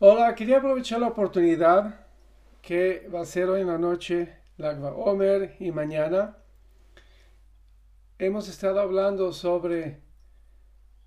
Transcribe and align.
Hola, 0.00 0.36
quería 0.36 0.58
aprovechar 0.58 1.00
la 1.00 1.08
oportunidad 1.08 2.06
que 2.62 3.08
va 3.12 3.22
a 3.22 3.24
ser 3.24 3.48
hoy 3.48 3.62
en 3.62 3.66
la 3.66 3.78
noche, 3.78 4.32
Lagba 4.56 4.92
Omer 4.92 5.56
y 5.58 5.72
mañana. 5.72 6.36
Hemos 8.16 8.48
estado 8.48 8.78
hablando 8.78 9.32
sobre 9.32 9.98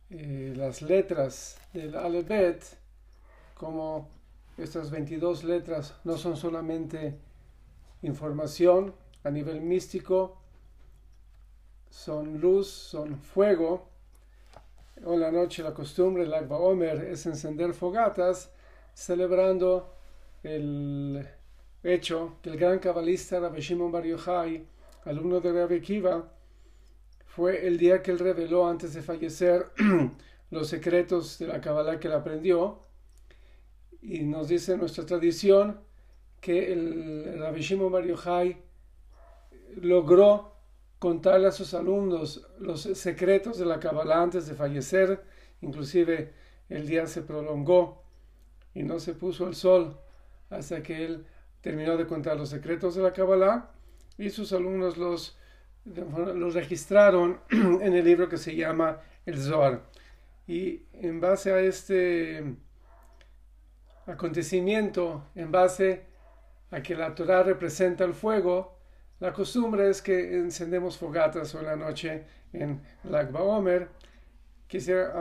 eh, 0.10 0.54
las 0.58 0.82
letras 0.82 1.58
del 1.72 1.96
Alebet, 1.96 2.66
como 3.54 4.10
estas 4.58 4.92
22 4.92 5.46
letras 5.46 5.96
no 6.04 6.18
son 6.18 6.36
solamente 6.36 7.18
información 8.02 8.94
a 9.24 9.30
nivel 9.30 9.62
místico, 9.62 10.42
son 11.90 12.42
luz, 12.42 12.68
son 12.68 13.18
fuego. 13.18 13.88
Hoy 15.06 15.14
en 15.14 15.22
la 15.22 15.32
noche 15.32 15.64
la 15.64 15.74
costumbre 15.74 16.26
Agba 16.36 16.58
Omer 16.58 17.06
es 17.06 17.26
encender 17.26 17.74
fogatas 17.74 18.52
celebrando 18.94 19.96
el 20.44 21.28
hecho 21.84 22.38
que 22.42 22.50
el 22.50 22.58
gran 22.58 22.80
cabalista 22.80 23.40
Rabbi 23.40 23.62
Shimon 23.62 23.92
Bar 23.92 24.06
Yochai, 24.06 24.66
alumno 25.06 25.40
de 25.40 25.52
Rabbi 25.52 25.82
Kiva, 25.82 26.32
fue 27.26 27.66
el 27.66 27.78
día 27.78 28.02
que 28.02 28.12
él 28.12 28.20
reveló 28.20 28.68
antes 28.68 28.94
de 28.94 29.02
fallecer 29.02 29.72
los 30.52 30.68
secretos 30.68 31.40
de 31.40 31.48
la 31.48 31.62
Kabbalah 31.62 32.00
que 32.00 32.08
él 32.08 32.14
aprendió. 32.14 32.80
Y 34.02 34.24
nos 34.24 34.48
dice 34.48 34.78
nuestra 34.78 35.06
tradición 35.06 35.80
que 36.40 36.74
el 36.74 37.40
Rabbi 37.40 37.62
Shimon 37.62 37.92
Bar 37.92 38.06
Yochai 38.06 38.58
logró 39.78 40.52
contarle 41.00 41.48
a 41.48 41.52
sus 41.52 41.74
alumnos 41.74 42.48
los 42.60 42.82
secretos 42.82 43.58
de 43.58 43.66
la 43.66 43.80
Kabbalah 43.80 44.22
antes 44.22 44.48
de 44.48 44.56
fallecer. 44.56 45.24
Inclusive 45.62 46.34
el 46.70 46.88
día 46.88 47.08
se 47.08 47.22
prolongó 47.22 48.01
y 48.74 48.84
no 48.84 49.00
se 49.00 49.14
puso 49.14 49.48
el 49.48 49.56
sol 49.56 50.00
hasta 50.50 50.82
que 50.84 51.06
él 51.06 51.26
terminó 51.62 51.98
de 51.98 52.08
contar 52.08 52.38
los 52.38 52.50
secretos 52.50 52.96
de 52.96 53.04
la 53.04 53.14
Kabbalah 53.14 53.72
y 54.18 54.30
sus 54.30 54.54
alumnos 54.54 54.98
los, 54.98 55.38
los 55.86 56.54
registraron 56.54 57.40
en 57.50 57.94
el 57.94 58.06
libro 58.06 58.30
que 58.30 58.38
se 58.38 58.56
llama 58.56 59.00
el 59.26 59.38
Zohar. 59.40 59.84
Y 60.48 60.84
en 60.94 61.22
base 61.22 61.54
a 61.54 61.60
este 61.62 62.56
acontecimiento, 64.06 65.28
en 65.36 65.52
base 65.52 66.06
a 66.72 66.82
que 66.82 66.96
la 66.96 67.14
Torah 67.16 67.44
representa 67.44 68.04
el 68.04 68.14
fuego, 68.14 68.78
la 69.20 69.34
costumbre 69.34 69.90
es 69.90 70.02
que 70.02 70.38
encendemos 70.38 70.98
fogatas 70.98 71.54
hoy 71.54 71.64
la 71.64 71.76
noche 71.76 72.26
en 72.54 72.82
Lag 73.04 73.34
Omer 73.36 73.90
Quisiera 74.72 75.20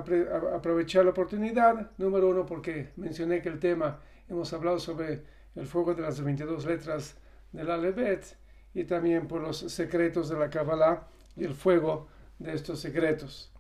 aprovechar 0.55 1.05
la 1.05 1.11
oportunidad, 1.11 1.91
número 1.99 2.29
uno, 2.29 2.47
porque 2.47 2.91
mencioné 2.95 3.43
que 3.43 3.49
el 3.49 3.59
tema, 3.59 3.99
hemos 4.29 4.53
hablado 4.53 4.79
sobre 4.79 5.25
el 5.57 5.67
fuego 5.67 5.93
de 5.93 6.03
las 6.03 6.23
22 6.23 6.65
letras 6.67 7.17
del 7.51 7.69
Alebet 7.69 8.37
y 8.75 8.85
también 8.85 9.27
por 9.27 9.41
los 9.41 9.59
secretos 9.59 10.29
de 10.29 10.39
la 10.39 10.51
Kabbalah 10.51 11.09
y 11.35 11.43
el 11.43 11.55
fuego 11.55 12.07
de 12.39 12.53
estos 12.53 12.79
secretos. 12.79 13.53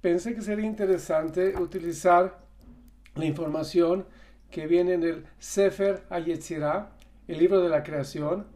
Pensé 0.00 0.34
que 0.34 0.42
sería 0.42 0.66
interesante 0.66 1.54
utilizar 1.56 2.40
la 3.14 3.24
información 3.24 4.04
que 4.50 4.66
viene 4.66 4.94
en 4.94 5.04
el 5.04 5.26
Sefer 5.38 6.02
Ayetzirah, 6.10 6.90
el 7.28 7.38
libro 7.38 7.60
de 7.60 7.68
la 7.68 7.84
creación. 7.84 8.48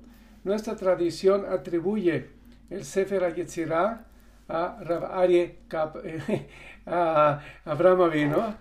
Nuestra 0.43 0.75
tradición 0.75 1.47
atribuye 1.49 2.31
el 2.69 2.85
Sefer 2.85 3.23
Ayetzirah 3.23 4.09
a 4.53 4.79
Rav 4.83 5.05
Arie 5.05 5.61
a 6.87 7.41
Abraham 7.65 8.03
Avino. 8.03 8.57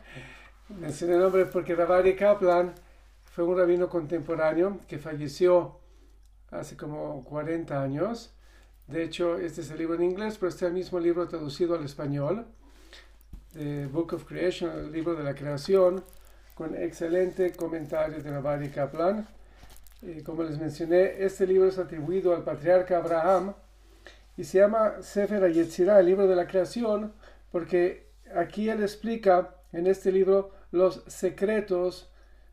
Mencioné 0.70 1.16
el 1.16 1.20
nombre 1.20 1.45
porque 1.45 1.75
Rav 1.75 1.92
Arie 1.92 2.16
Kaplan 2.16 2.73
fue 3.36 3.44
un 3.44 3.58
rabino 3.58 3.89
contemporáneo 3.89 4.80
que 4.88 4.97
falleció 5.00 5.80
hace 6.50 6.78
como 6.78 7.24
40 7.25 7.81
años. 7.81 8.34
De 8.88 9.03
hecho, 9.03 9.38
este 9.38 9.62
es 9.62 9.72
el 9.72 9.80
libro 9.80 9.96
en 9.96 10.03
inglés, 10.03 10.38
pero 10.40 10.50
este 10.50 10.66
es 10.66 10.69
el 10.69 10.78
mismo 10.78 11.00
libro 11.00 11.28
traducido 11.28 11.75
al 11.75 11.84
español, 11.84 12.46
The 13.53 13.88
Book 13.88 14.13
of 14.13 14.25
Creation, 14.25 14.72
el 14.72 14.91
libro 14.91 15.16
de 15.16 15.24
la 15.24 15.35
creación, 15.35 16.03
con 16.56 16.75
excelente 16.75 17.51
comentario 17.51 18.22
de 18.22 18.31
Rav 18.31 18.72
Kaplan. 18.74 19.28
Y 20.01 20.24
como 20.24 20.44
les 20.44 20.57
mencioné, 20.57 21.24
este 21.24 21.46
libro 21.46 21.68
es 21.68 21.78
atribuido 21.78 22.34
al 22.34 22.44
patriarca 22.44 22.97
Abraham, 22.97 23.53
y 24.38 24.44
se 24.44 24.59
llama 24.59 25.02
Sefer 25.02 25.52
Yetzirah, 25.52 26.00
el 26.00 26.06
libro 26.06 26.28
de 26.28 26.36
la 26.36 26.47
creación, 26.47 27.14
porque 27.52 28.12
aquí 28.36 28.69
él 28.69 28.81
explica 28.81 29.56
en 29.72 29.88
este 29.88 30.12
libro 30.12 30.52
los 30.72 31.03
secretos 31.08 32.12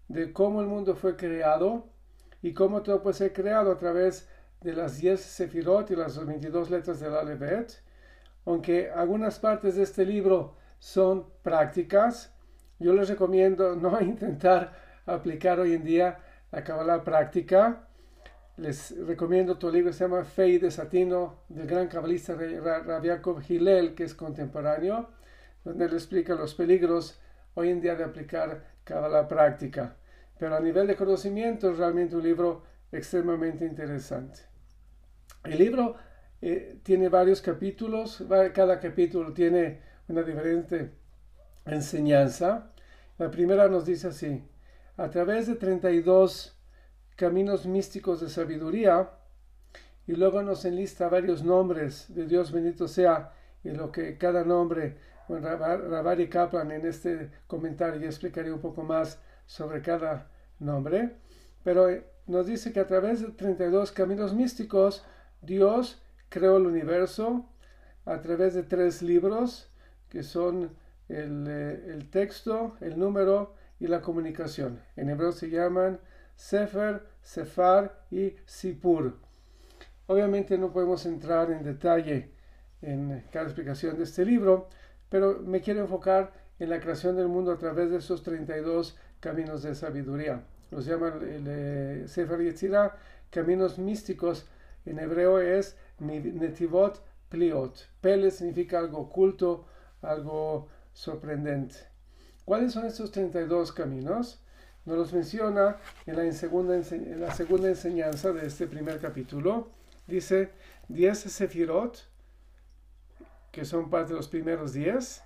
de 0.08 0.32
cómo 0.32 0.60
el 0.60 0.66
mundo 0.66 0.96
fue 0.96 1.16
creado 1.16 1.86
y 2.42 2.52
cómo 2.52 2.82
todo 2.82 3.02
puede 3.02 3.14
ser 3.14 3.32
creado 3.32 3.72
a 3.72 3.78
través 3.78 4.28
de 4.60 4.74
las 4.74 4.98
10 4.98 5.20
sefirot 5.20 5.90
y 5.90 5.96
las 5.96 6.24
22 6.24 6.70
letras 6.70 7.00
del 7.00 7.14
Alebet. 7.14 7.82
Aunque 8.44 8.90
algunas 8.90 9.38
partes 9.38 9.76
de 9.76 9.82
este 9.82 10.04
libro 10.04 10.56
son 10.78 11.26
prácticas, 11.42 12.34
yo 12.78 12.92
les 12.92 13.08
recomiendo 13.08 13.76
no 13.76 14.00
intentar 14.00 14.72
aplicar 15.06 15.60
hoy 15.60 15.74
en 15.74 15.84
día 15.84 16.18
la 16.50 16.64
Kabbalah 16.64 17.04
práctica, 17.04 17.87
les 18.58 18.94
recomiendo 19.06 19.56
tu 19.56 19.70
libro, 19.70 19.92
se 19.92 20.04
llama 20.04 20.24
Fe 20.24 20.48
y 20.48 20.58
Desatino, 20.58 21.44
del 21.48 21.66
gran 21.66 21.86
cabalista 21.86 22.34
Rabiakov 22.34 23.40
Hillel, 23.48 23.94
que 23.94 24.04
es 24.04 24.14
contemporáneo, 24.14 25.10
donde 25.64 25.84
él 25.84 25.92
explica 25.92 26.34
los 26.34 26.54
peligros 26.54 27.20
hoy 27.54 27.70
en 27.70 27.80
día 27.80 27.94
de 27.94 28.04
aplicar 28.04 28.64
la 28.88 29.28
práctica. 29.28 29.96
Pero 30.38 30.56
a 30.56 30.60
nivel 30.60 30.88
de 30.88 30.96
conocimiento 30.96 31.70
es 31.70 31.78
realmente 31.78 32.16
un 32.16 32.22
libro 32.22 32.64
extremadamente 32.90 33.64
interesante. 33.64 34.40
El 35.44 35.58
libro 35.58 35.94
eh, 36.42 36.80
tiene 36.82 37.08
varios 37.08 37.40
capítulos, 37.40 38.24
cada 38.54 38.80
capítulo 38.80 39.32
tiene 39.32 39.82
una 40.08 40.22
diferente 40.22 40.92
enseñanza. 41.64 42.72
La 43.18 43.30
primera 43.30 43.68
nos 43.68 43.86
dice 43.86 44.08
así, 44.08 44.44
a 44.96 45.10
través 45.10 45.46
de 45.46 45.54
32 45.54 46.57
caminos 47.18 47.66
místicos 47.66 48.20
de 48.20 48.30
sabiduría, 48.30 49.10
y 50.06 50.12
luego 50.12 50.40
nos 50.40 50.64
enlista 50.64 51.08
varios 51.08 51.42
nombres 51.42 52.06
de 52.14 52.26
Dios 52.26 52.52
bendito 52.52 52.86
sea, 52.86 53.32
y 53.64 53.70
lo 53.70 53.90
que 53.90 54.16
cada 54.16 54.44
nombre, 54.44 54.96
bueno, 55.26 55.48
Rabari 55.56 56.28
Kaplan 56.28 56.70
en 56.70 56.86
este 56.86 57.28
comentario 57.48 58.00
ya 58.00 58.06
explicaré 58.06 58.52
un 58.52 58.60
poco 58.60 58.84
más 58.84 59.18
sobre 59.46 59.82
cada 59.82 60.30
nombre, 60.60 61.16
pero 61.64 61.90
eh, 61.90 62.06
nos 62.28 62.46
dice 62.46 62.72
que 62.72 62.78
a 62.78 62.86
través 62.86 63.20
de 63.20 63.32
32 63.32 63.90
caminos 63.90 64.32
místicos, 64.32 65.04
Dios 65.42 66.00
creó 66.28 66.58
el 66.58 66.66
universo 66.66 67.46
a 68.04 68.20
través 68.20 68.54
de 68.54 68.62
tres 68.62 69.02
libros 69.02 69.68
que 70.08 70.22
son 70.22 70.70
el, 71.08 71.46
eh, 71.48 71.84
el 71.88 72.10
texto, 72.10 72.76
el 72.80 72.96
número 72.96 73.56
y 73.80 73.88
la 73.88 74.02
comunicación. 74.02 74.80
En 74.94 75.10
hebreo 75.10 75.32
se 75.32 75.50
llaman 75.50 75.98
Sefer, 76.38 77.02
Sefar 77.20 78.06
y 78.12 78.36
Sipur. 78.46 79.18
Obviamente 80.06 80.56
no 80.56 80.72
podemos 80.72 81.04
entrar 81.04 81.50
en 81.50 81.64
detalle 81.64 82.30
en 82.80 83.24
cada 83.32 83.46
explicación 83.46 83.98
de 83.98 84.04
este 84.04 84.24
libro, 84.24 84.68
pero 85.08 85.40
me 85.40 85.60
quiero 85.60 85.80
enfocar 85.80 86.32
en 86.60 86.70
la 86.70 86.78
creación 86.78 87.16
del 87.16 87.26
mundo 87.26 87.50
a 87.50 87.58
través 87.58 87.90
de 87.90 87.98
esos 87.98 88.22
32 88.22 88.96
caminos 89.18 89.64
de 89.64 89.74
sabiduría. 89.74 90.44
Los 90.70 90.86
llaman 90.86 91.20
el, 91.22 91.44
eh, 91.48 92.04
Sefer 92.06 92.40
Yetzirah, 92.40 92.96
caminos 93.30 93.78
místicos. 93.78 94.46
En 94.86 95.00
hebreo 95.00 95.40
es 95.40 95.76
Netivot 95.98 97.02
Pliot. 97.30 97.88
Pele 98.00 98.30
significa 98.30 98.78
algo 98.78 98.98
oculto, 98.98 99.66
algo 100.02 100.68
sorprendente. 100.92 101.76
¿Cuáles 102.44 102.72
son 102.72 102.86
estos 102.86 103.10
32 103.10 103.72
caminos? 103.72 104.40
Nos 104.88 104.96
los 104.96 105.12
menciona 105.12 105.76
en 106.06 106.16
la, 106.16 106.32
segunda, 107.34 107.68
enseñanza 107.68 108.32
de 108.32 108.46
este 108.46 108.66
primer 108.66 108.98
capítulo. 108.98 109.68
Dice 110.06 110.48
10 110.88 111.18
sefirot, 111.18 112.08
que 113.52 113.66
son 113.66 113.90
parte 113.90 114.14
de 114.14 114.16
los 114.16 114.28
primeros 114.28 114.72
10, 114.72 115.22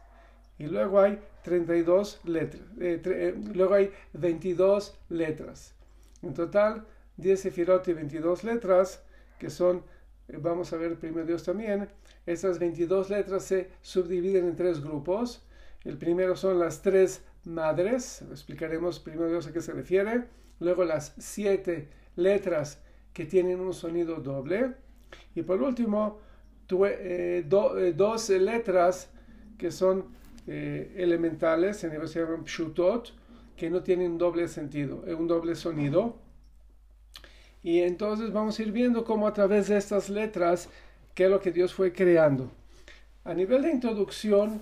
y 0.59 0.67
luego 0.67 1.01
hay 1.01 1.21
32 1.45 2.23
letras, 2.25 2.63
eh, 2.81 3.01
eh, 3.05 3.41
luego 3.55 3.75
hay 3.75 3.93
22 4.15 4.99
letras. 5.11 5.77
En 6.23 6.35
total, 6.35 6.85
10 7.19 7.41
sefirot 7.41 7.87
y 7.87 7.93
22 7.93 8.43
letras, 8.43 9.05
que 9.39 9.49
son, 9.49 9.85
eh, 10.27 10.39
vamos 10.41 10.73
a 10.73 10.77
ver 10.77 10.99
primero 10.99 11.25
Dios 11.25 11.45
también, 11.45 11.89
estas 12.27 12.59
22 12.59 13.11
letras 13.11 13.45
se 13.45 13.71
subdividen 13.81 14.45
en 14.45 14.57
tres 14.57 14.83
grupos. 14.83 15.47
El 15.85 15.99
primero 15.99 16.37
son 16.37 16.59
las 16.59 16.83
tres 16.83 17.23
madres, 17.45 18.23
explicaremos 18.31 19.01
primero 19.01 19.29
Dios 19.29 19.47
a 19.47 19.53
qué 19.53 19.61
se 19.61 19.73
refiere, 19.73 20.25
luego 20.61 20.85
las 20.85 21.15
siete 21.19 21.89
letras 22.17 22.81
que 23.13 23.25
tienen 23.25 23.61
un 23.61 23.75
sonido 23.75 24.17
doble, 24.17 24.75
y 25.35 25.43
por 25.43 25.63
último, 25.63 26.21
eh, 26.71 27.45
eh, 27.51 27.95
dos 27.95 28.29
letras 28.31 29.11
que 29.59 29.71
son 29.71 30.07
eh, 30.47 30.95
elementales, 30.97 31.85
en 31.85 32.09
se 32.09 32.21
llaman 32.21 32.45
pshutot, 32.45 33.13
que 33.57 33.71
no 33.71 33.83
tienen 33.83 34.13
un 34.13 34.19
doble 34.19 34.49
sentido, 34.49 35.05
un 35.19 35.29
doble 35.29 35.55
sonido. 35.55 36.17
Y 37.63 37.81
entonces 37.81 38.33
vamos 38.33 38.59
a 38.59 38.63
ir 38.63 38.73
viendo 38.73 39.05
cómo 39.05 39.29
a 39.29 39.33
través 39.33 39.69
de 39.69 39.77
estas 39.77 40.09
letras, 40.09 40.69
qué 41.15 41.25
es 41.25 41.31
lo 41.31 41.41
que 41.41 41.53
Dios 41.53 41.73
fue 41.73 41.93
creando. 41.93 42.51
A 43.25 43.35
nivel 43.35 43.63
de 43.63 43.71
introducción, 43.71 44.61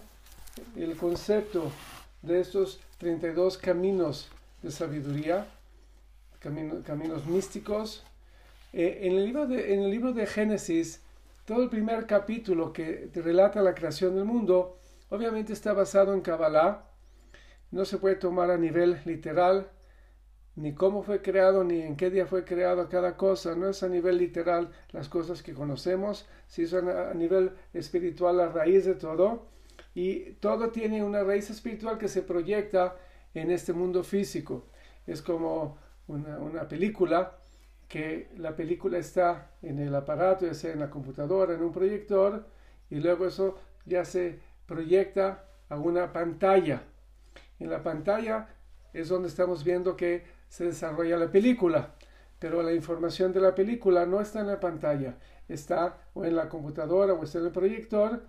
el 0.76 0.96
concepto 0.96 1.70
de 2.22 2.40
estos 2.40 2.80
32 2.98 3.58
caminos 3.58 4.28
de 4.62 4.70
sabiduría, 4.70 5.46
caminos 6.40 7.26
místicos, 7.26 8.04
eh, 8.72 9.00
en, 9.02 9.14
el 9.14 9.24
libro 9.24 9.46
de, 9.46 9.74
en 9.74 9.82
el 9.82 9.90
libro 9.90 10.12
de 10.12 10.26
Génesis, 10.26 11.02
todo 11.44 11.62
el 11.62 11.70
primer 11.70 12.06
capítulo 12.06 12.72
que 12.72 13.10
relata 13.14 13.62
la 13.62 13.74
creación 13.74 14.14
del 14.14 14.24
mundo, 14.24 14.78
obviamente 15.08 15.52
está 15.52 15.72
basado 15.72 16.14
en 16.14 16.20
Kabbalah, 16.20 16.84
no 17.70 17.84
se 17.84 17.98
puede 17.98 18.16
tomar 18.16 18.50
a 18.50 18.58
nivel 18.58 19.00
literal, 19.04 19.68
ni 20.56 20.74
cómo 20.74 21.02
fue 21.02 21.22
creado, 21.22 21.64
ni 21.64 21.80
en 21.80 21.96
qué 21.96 22.10
día 22.10 22.26
fue 22.26 22.44
creado 22.44 22.88
cada 22.88 23.16
cosa, 23.16 23.54
no 23.54 23.68
es 23.68 23.82
a 23.82 23.88
nivel 23.88 24.18
literal 24.18 24.70
las 24.92 25.08
cosas 25.08 25.42
que 25.42 25.54
conocemos, 25.54 26.26
si 26.48 26.66
son 26.66 26.88
a 26.88 27.14
nivel 27.14 27.52
espiritual 27.72 28.36
la 28.36 28.48
raíz 28.48 28.84
de 28.84 28.94
todo, 28.94 29.46
y 29.94 30.32
todo 30.34 30.70
tiene 30.70 31.02
una 31.02 31.22
raíz 31.22 31.50
espiritual 31.50 31.98
que 31.98 32.08
se 32.08 32.22
proyecta 32.22 32.96
en 33.34 33.50
este 33.50 33.72
mundo 33.72 34.02
físico. 34.02 34.66
Es 35.06 35.22
como 35.22 35.78
una, 36.06 36.38
una 36.38 36.68
película, 36.68 37.36
que 37.88 38.28
la 38.36 38.54
película 38.54 38.98
está 38.98 39.50
en 39.62 39.80
el 39.80 39.94
aparato, 39.94 40.46
ya 40.46 40.54
sea 40.54 40.72
en 40.72 40.78
la 40.78 40.90
computadora, 40.90 41.54
en 41.54 41.62
un 41.62 41.72
proyector, 41.72 42.46
y 42.88 43.00
luego 43.00 43.26
eso 43.26 43.58
ya 43.84 44.04
se 44.04 44.38
proyecta 44.66 45.44
a 45.68 45.76
una 45.76 46.12
pantalla. 46.12 46.84
En 47.58 47.68
la 47.68 47.82
pantalla 47.82 48.48
es 48.92 49.08
donde 49.08 49.28
estamos 49.28 49.64
viendo 49.64 49.96
que 49.96 50.24
se 50.48 50.64
desarrolla 50.66 51.16
la 51.16 51.30
película, 51.30 51.94
pero 52.38 52.62
la 52.62 52.72
información 52.72 53.32
de 53.32 53.40
la 53.40 53.54
película 53.54 54.06
no 54.06 54.20
está 54.20 54.40
en 54.40 54.46
la 54.46 54.60
pantalla, 54.60 55.16
está 55.48 55.98
o 56.14 56.24
en 56.24 56.36
la 56.36 56.48
computadora 56.48 57.12
o 57.14 57.24
está 57.24 57.38
en 57.38 57.46
el 57.46 57.52
proyector 57.52 58.22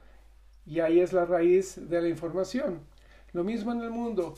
y 0.72 0.80
ahí 0.80 1.00
es 1.00 1.12
la 1.14 1.26
raíz 1.26 1.90
de 1.90 2.02
la 2.02 2.08
información. 2.08 2.80
Lo 3.34 3.44
mismo 3.44 3.72
en 3.72 3.82
el 3.82 3.90
mundo. 3.90 4.36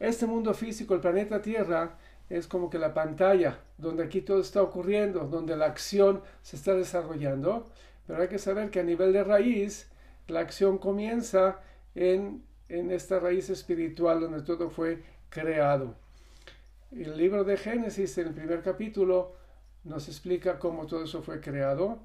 Este 0.00 0.26
mundo 0.26 0.54
físico, 0.54 0.94
el 0.94 1.00
planeta 1.00 1.42
Tierra, 1.42 1.98
es 2.30 2.46
como 2.46 2.70
que 2.70 2.78
la 2.78 2.94
pantalla 2.94 3.60
donde 3.76 4.02
aquí 4.04 4.22
todo 4.22 4.40
está 4.40 4.62
ocurriendo, 4.62 5.26
donde 5.26 5.56
la 5.56 5.66
acción 5.66 6.22
se 6.42 6.56
está 6.56 6.74
desarrollando, 6.74 7.66
pero 8.06 8.22
hay 8.22 8.28
que 8.28 8.38
saber 8.38 8.70
que 8.70 8.80
a 8.80 8.84
nivel 8.84 9.12
de 9.12 9.24
raíz, 9.24 9.90
la 10.26 10.40
acción 10.40 10.78
comienza 10.78 11.60
en 11.94 12.42
en 12.68 12.90
esta 12.90 13.18
raíz 13.18 13.50
espiritual 13.50 14.20
donde 14.20 14.42
todo 14.42 14.70
fue 14.70 15.02
creado. 15.28 15.94
El 16.92 17.16
libro 17.16 17.44
de 17.44 17.56
Génesis, 17.56 18.16
en 18.18 18.28
el 18.28 18.34
primer 18.34 18.62
capítulo, 18.62 19.36
nos 19.84 20.08
explica 20.08 20.58
cómo 20.58 20.86
todo 20.86 21.04
eso 21.04 21.22
fue 21.22 21.40
creado. 21.40 21.98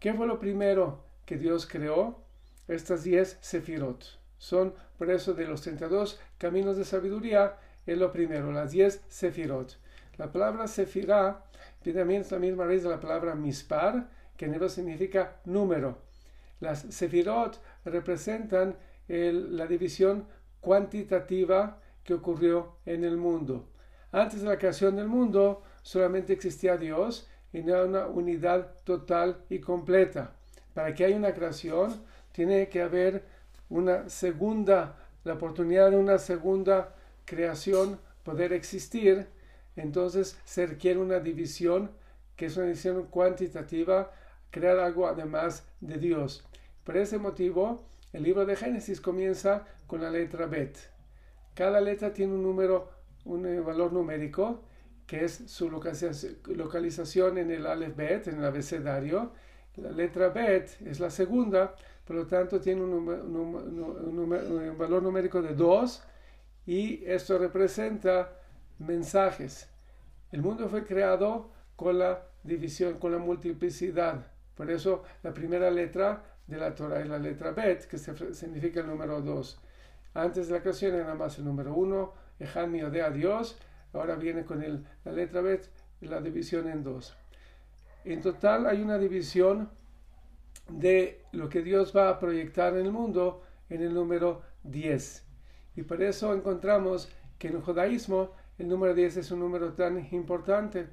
¿Qué 0.00 0.14
fue 0.14 0.26
lo 0.26 0.38
primero 0.38 1.04
que 1.24 1.36
Dios 1.36 1.66
creó? 1.66 2.25
Estas 2.68 3.04
diez 3.04 3.38
sefirot. 3.40 4.04
Son, 4.38 4.74
por 4.98 5.10
eso, 5.10 5.34
de 5.34 5.46
los 5.46 5.62
32 5.62 6.20
caminos 6.38 6.76
de 6.76 6.84
sabiduría, 6.84 7.56
es 7.86 7.96
lo 7.98 8.12
primero, 8.12 8.52
las 8.52 8.72
diez 8.72 9.02
sefirot. 9.08 9.78
La 10.18 10.32
palabra 10.32 10.66
sefirá 10.66 11.44
también 11.92 12.24
la 12.30 12.38
misma 12.38 12.64
raíz 12.64 12.82
de 12.82 12.88
la 12.88 13.00
palabra 13.00 13.34
mispar, 13.34 14.08
que 14.36 14.46
en 14.46 14.54
hebreo 14.54 14.68
significa 14.68 15.36
número. 15.44 15.98
Las 16.60 16.80
sefirot 16.80 17.60
representan 17.84 18.76
la 19.08 19.66
división 19.66 20.26
cuantitativa 20.60 21.78
que 22.02 22.14
ocurrió 22.14 22.76
en 22.86 23.04
el 23.04 23.16
mundo. 23.16 23.68
Antes 24.10 24.42
de 24.42 24.48
la 24.48 24.58
creación 24.58 24.96
del 24.96 25.08
mundo 25.08 25.62
solamente 25.82 26.32
existía 26.32 26.76
Dios 26.76 27.28
y 27.52 27.62
no 27.62 27.84
una 27.84 28.06
unidad 28.06 28.74
total 28.84 29.44
y 29.48 29.60
completa. 29.60 30.34
Para 30.74 30.94
que 30.94 31.04
haya 31.04 31.16
una 31.16 31.34
creación 31.34 32.02
tiene 32.36 32.68
que 32.68 32.82
haber 32.82 33.24
una 33.70 34.10
segunda, 34.10 34.94
la 35.24 35.32
oportunidad 35.32 35.90
de 35.90 35.96
una 35.96 36.18
segunda 36.18 36.94
creación 37.24 37.98
poder 38.24 38.52
existir. 38.52 39.26
Entonces 39.74 40.38
se 40.44 40.66
requiere 40.66 41.00
una 41.00 41.18
división 41.18 41.90
que 42.36 42.44
es 42.44 42.56
una 42.58 42.66
división 42.66 43.06
cuantitativa, 43.06 44.12
crear 44.50 44.78
algo 44.78 45.06
además 45.06 45.64
de 45.80 45.96
Dios. 45.96 46.44
Por 46.84 46.98
ese 46.98 47.16
motivo, 47.16 47.82
el 48.12 48.24
libro 48.24 48.44
de 48.44 48.54
Génesis 48.54 49.00
comienza 49.00 49.66
con 49.86 50.02
la 50.02 50.10
letra 50.10 50.44
Bet. 50.44 50.76
Cada 51.54 51.80
letra 51.80 52.12
tiene 52.12 52.34
un 52.34 52.42
número, 52.42 52.90
un 53.24 53.46
eh, 53.46 53.60
valor 53.60 53.94
numérico, 53.94 54.62
que 55.06 55.24
es 55.24 55.42
su 55.46 55.70
localización 55.70 57.38
en 57.38 57.50
el 57.50 57.64
Aleph 57.66 57.96
Bet, 57.96 58.28
en 58.28 58.40
el 58.40 58.44
abecedario. 58.44 59.32
La 59.76 59.90
letra 59.90 60.28
Bet 60.28 60.78
es 60.84 61.00
la 61.00 61.08
segunda, 61.08 61.74
por 62.06 62.16
lo 62.16 62.26
tanto 62.26 62.60
tiene 62.60 62.82
un, 62.82 63.04
valor 64.78 65.02
numérico 65.02 65.42
de 65.42 65.54
2 65.54 66.02
y 66.66 67.04
esto 67.04 67.38
representa 67.38 68.32
mensajes. 68.78 69.68
El 70.30 70.42
mundo 70.42 70.68
fue 70.68 70.84
creado 70.84 71.50
con 71.74 71.98
la 71.98 72.22
división, 72.42 72.98
con 72.98 73.12
la 73.12 73.18
multiplicidad. 73.18 74.26
Por 74.54 74.70
eso 74.70 75.02
la 75.22 75.34
primera 75.34 75.70
letra 75.70 76.22
de 76.46 76.56
la 76.58 76.74
Torah 76.74 77.00
es 77.00 77.08
la 77.08 77.18
letra 77.18 77.50
Bet, 77.50 77.86
que 77.86 77.98
significa 77.98 78.80
el 78.80 78.86
número 78.86 79.20
2. 79.20 79.60
Antes 80.14 80.46
de 80.46 80.54
la 80.54 80.60
creación 80.60 80.94
era 80.94 81.14
más 81.14 81.38
el 81.38 81.44
número 81.44 81.74
1, 81.74 82.12
Eján 82.38 82.72
de 82.72 83.02
a 83.02 83.10
Dios, 83.10 83.58
ahora 83.92 84.14
viene 84.14 84.44
con 84.44 84.62
la 85.04 85.12
letra 85.12 85.40
Bet, 85.40 85.68
la 86.00 86.20
división 86.20 86.68
en 86.68 86.84
dos. 86.84 87.16
En 88.04 88.20
total 88.20 88.66
hay 88.66 88.82
una 88.82 88.98
división 88.98 89.68
de 90.68 91.22
lo 91.32 91.48
que 91.48 91.62
Dios 91.62 91.92
va 91.96 92.08
a 92.08 92.18
proyectar 92.18 92.76
en 92.76 92.86
el 92.86 92.92
mundo 92.92 93.42
en 93.68 93.82
el 93.82 93.94
número 93.94 94.42
10. 94.64 95.24
Y 95.76 95.82
por 95.82 96.02
eso 96.02 96.34
encontramos 96.34 97.08
que 97.38 97.48
en 97.48 97.56
el 97.56 97.62
judaísmo 97.62 98.32
el 98.58 98.68
número 98.68 98.94
10 98.94 99.18
es 99.18 99.30
un 99.30 99.40
número 99.40 99.74
tan 99.74 100.08
importante. 100.12 100.88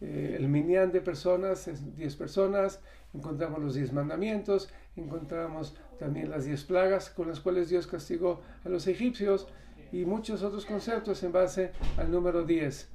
Eh, 0.00 0.36
el 0.38 0.48
minyan 0.48 0.92
de 0.92 1.00
personas 1.00 1.68
es 1.68 1.96
10 1.96 2.16
personas, 2.16 2.80
encontramos 3.14 3.60
los 3.62 3.74
10 3.74 3.92
mandamientos, 3.92 4.68
encontramos 4.96 5.76
también 5.98 6.30
las 6.30 6.44
10 6.44 6.64
plagas 6.64 7.10
con 7.10 7.28
las 7.28 7.40
cuales 7.40 7.70
Dios 7.70 7.86
castigó 7.86 8.42
a 8.64 8.68
los 8.68 8.86
egipcios 8.88 9.48
y 9.92 10.04
muchos 10.04 10.42
otros 10.42 10.66
conceptos 10.66 11.22
en 11.22 11.32
base 11.32 11.72
al 11.96 12.10
número 12.10 12.44
10. 12.44 12.90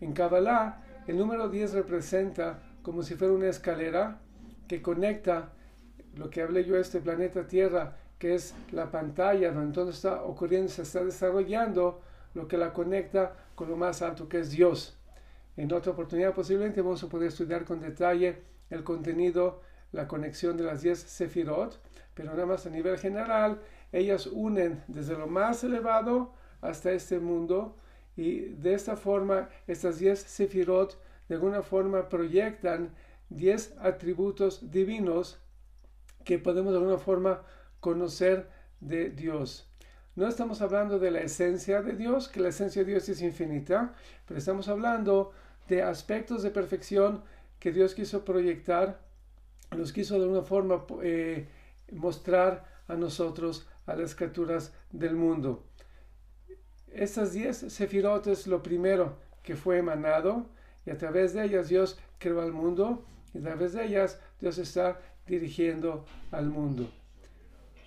En 0.00 0.12
Kabbalah, 0.12 0.82
el 1.06 1.16
número 1.16 1.48
10 1.48 1.72
representa 1.72 2.62
como 2.82 3.02
si 3.02 3.14
fuera 3.14 3.32
una 3.32 3.48
escalera 3.48 4.20
que 4.68 4.82
conecta 4.82 5.52
lo 6.16 6.30
que 6.30 6.42
hablé 6.42 6.64
yo, 6.64 6.76
este 6.76 7.00
planeta 7.00 7.46
Tierra, 7.46 7.96
que 8.18 8.34
es 8.34 8.54
la 8.72 8.90
pantalla 8.90 9.52
donde 9.52 9.74
todo 9.74 9.90
está 9.90 10.22
ocurriendo, 10.22 10.68
se 10.68 10.82
está 10.82 11.04
desarrollando, 11.04 12.00
lo 12.34 12.48
que 12.48 12.58
la 12.58 12.72
conecta 12.72 13.34
con 13.54 13.68
lo 13.70 13.76
más 13.76 14.02
alto 14.02 14.28
que 14.28 14.40
es 14.40 14.50
Dios. 14.50 14.96
En 15.56 15.72
otra 15.72 15.92
oportunidad 15.92 16.34
posiblemente 16.34 16.82
vamos 16.82 17.02
a 17.02 17.08
poder 17.08 17.28
estudiar 17.28 17.64
con 17.64 17.80
detalle 17.80 18.42
el 18.68 18.84
contenido, 18.84 19.62
la 19.92 20.06
conexión 20.06 20.56
de 20.56 20.64
las 20.64 20.82
10 20.82 20.98
sefirot, 20.98 21.80
pero 22.14 22.30
nada 22.30 22.46
más 22.46 22.66
a 22.66 22.70
nivel 22.70 22.98
general, 22.98 23.60
ellas 23.92 24.26
unen 24.26 24.82
desde 24.88 25.16
lo 25.16 25.26
más 25.26 25.64
elevado 25.64 26.32
hasta 26.60 26.92
este 26.92 27.20
mundo 27.20 27.76
y 28.16 28.40
de 28.40 28.74
esta 28.74 28.96
forma 28.96 29.48
estas 29.66 29.98
10 29.98 30.18
sefirot 30.18 30.98
de 31.28 31.34
alguna 31.36 31.62
forma 31.62 32.08
proyectan 32.08 32.94
10 33.30 33.76
atributos 33.80 34.70
divinos 34.70 35.40
que 36.26 36.38
podemos 36.40 36.72
de 36.72 36.80
alguna 36.80 36.98
forma 36.98 37.42
conocer 37.80 38.48
de 38.80 39.10
Dios. 39.10 39.70
No 40.16 40.26
estamos 40.26 40.60
hablando 40.60 40.98
de 40.98 41.12
la 41.12 41.20
esencia 41.20 41.82
de 41.82 41.92
Dios, 41.92 42.28
que 42.28 42.40
la 42.40 42.48
esencia 42.48 42.82
de 42.82 42.90
Dios 42.90 43.08
es 43.08 43.22
infinita, 43.22 43.94
pero 44.26 44.36
estamos 44.36 44.68
hablando 44.68 45.32
de 45.68 45.82
aspectos 45.82 46.42
de 46.42 46.50
perfección 46.50 47.22
que 47.60 47.70
Dios 47.70 47.94
quiso 47.94 48.24
proyectar, 48.24 49.00
los 49.70 49.92
quiso 49.92 50.16
de 50.16 50.22
alguna 50.22 50.42
forma 50.42 50.84
eh, 51.02 51.46
mostrar 51.92 52.64
a 52.88 52.94
nosotros, 52.94 53.68
a 53.86 53.94
las 53.94 54.16
criaturas 54.16 54.72
del 54.90 55.14
mundo. 55.14 55.64
Estas 56.92 57.34
diez 57.34 57.58
sefirot 57.58 58.26
es 58.26 58.48
lo 58.48 58.64
primero 58.64 59.16
que 59.44 59.54
fue 59.54 59.78
emanado 59.78 60.46
y 60.84 60.90
a 60.90 60.98
través 60.98 61.34
de 61.34 61.44
ellas 61.44 61.68
Dios 61.68 61.98
creó 62.18 62.40
al 62.42 62.52
mundo 62.52 63.04
y 63.32 63.38
a 63.38 63.42
través 63.42 63.74
de 63.74 63.84
ellas 63.84 64.18
Dios 64.40 64.58
está 64.58 64.98
dirigiendo 65.26 66.04
al 66.30 66.46
mundo. 66.46 66.90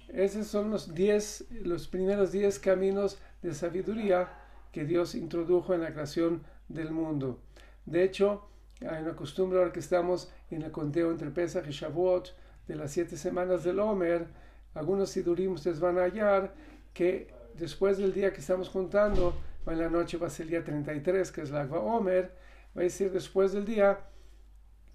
Esos 0.10 0.48
son 0.48 0.72
los 0.72 0.94
diez, 0.94 1.46
los 1.52 1.88
primeros 1.88 2.32
diez 2.32 2.60
caminos 2.60 3.20
de 3.42 3.54
sabiduría 3.54 4.30
que 4.72 4.86
Dios 4.86 5.16
introdujo 5.16 5.74
en 5.74 5.82
la 5.82 5.94
creación 5.94 6.44
del 6.68 6.92
mundo. 6.92 7.40
De 7.86 8.04
hecho, 8.04 8.46
hay 8.82 9.04
una 9.04 9.16
costumbre 9.16 9.60
ahora 9.60 9.72
que 9.72 9.80
estamos 9.80 10.32
en 10.50 10.62
el 10.64 10.72
conteo 10.72 11.12
entre 11.12 11.32
Pesach 11.32 11.68
y 11.68 11.72
Shavuot 11.72 12.34
de 12.68 12.76
las 12.76 12.92
siete 12.92 13.18
semanas 13.18 13.64
del 13.64 13.80
Omer. 13.80 14.28
Algunos 14.74 15.10
sidurim 15.10 15.56
van 15.80 15.98
a 15.98 16.04
hallar 16.04 16.54
que 16.94 17.34
después 17.56 17.98
del 17.98 18.14
día 18.14 18.32
que 18.32 18.40
estamos 18.40 18.70
contando, 18.70 19.36
en 19.66 19.80
la 19.80 19.90
noche 19.90 20.18
va 20.18 20.28
a 20.28 20.30
ser 20.30 20.46
el 20.46 20.50
día 20.52 20.64
33, 20.64 21.32
que 21.32 21.42
es 21.42 21.52
la 21.52 21.64
Omer, 21.66 22.32
va 22.76 22.82
a 22.82 22.84
decir 22.84 23.12
después 23.12 23.52
del 23.52 23.66
día 23.66 24.00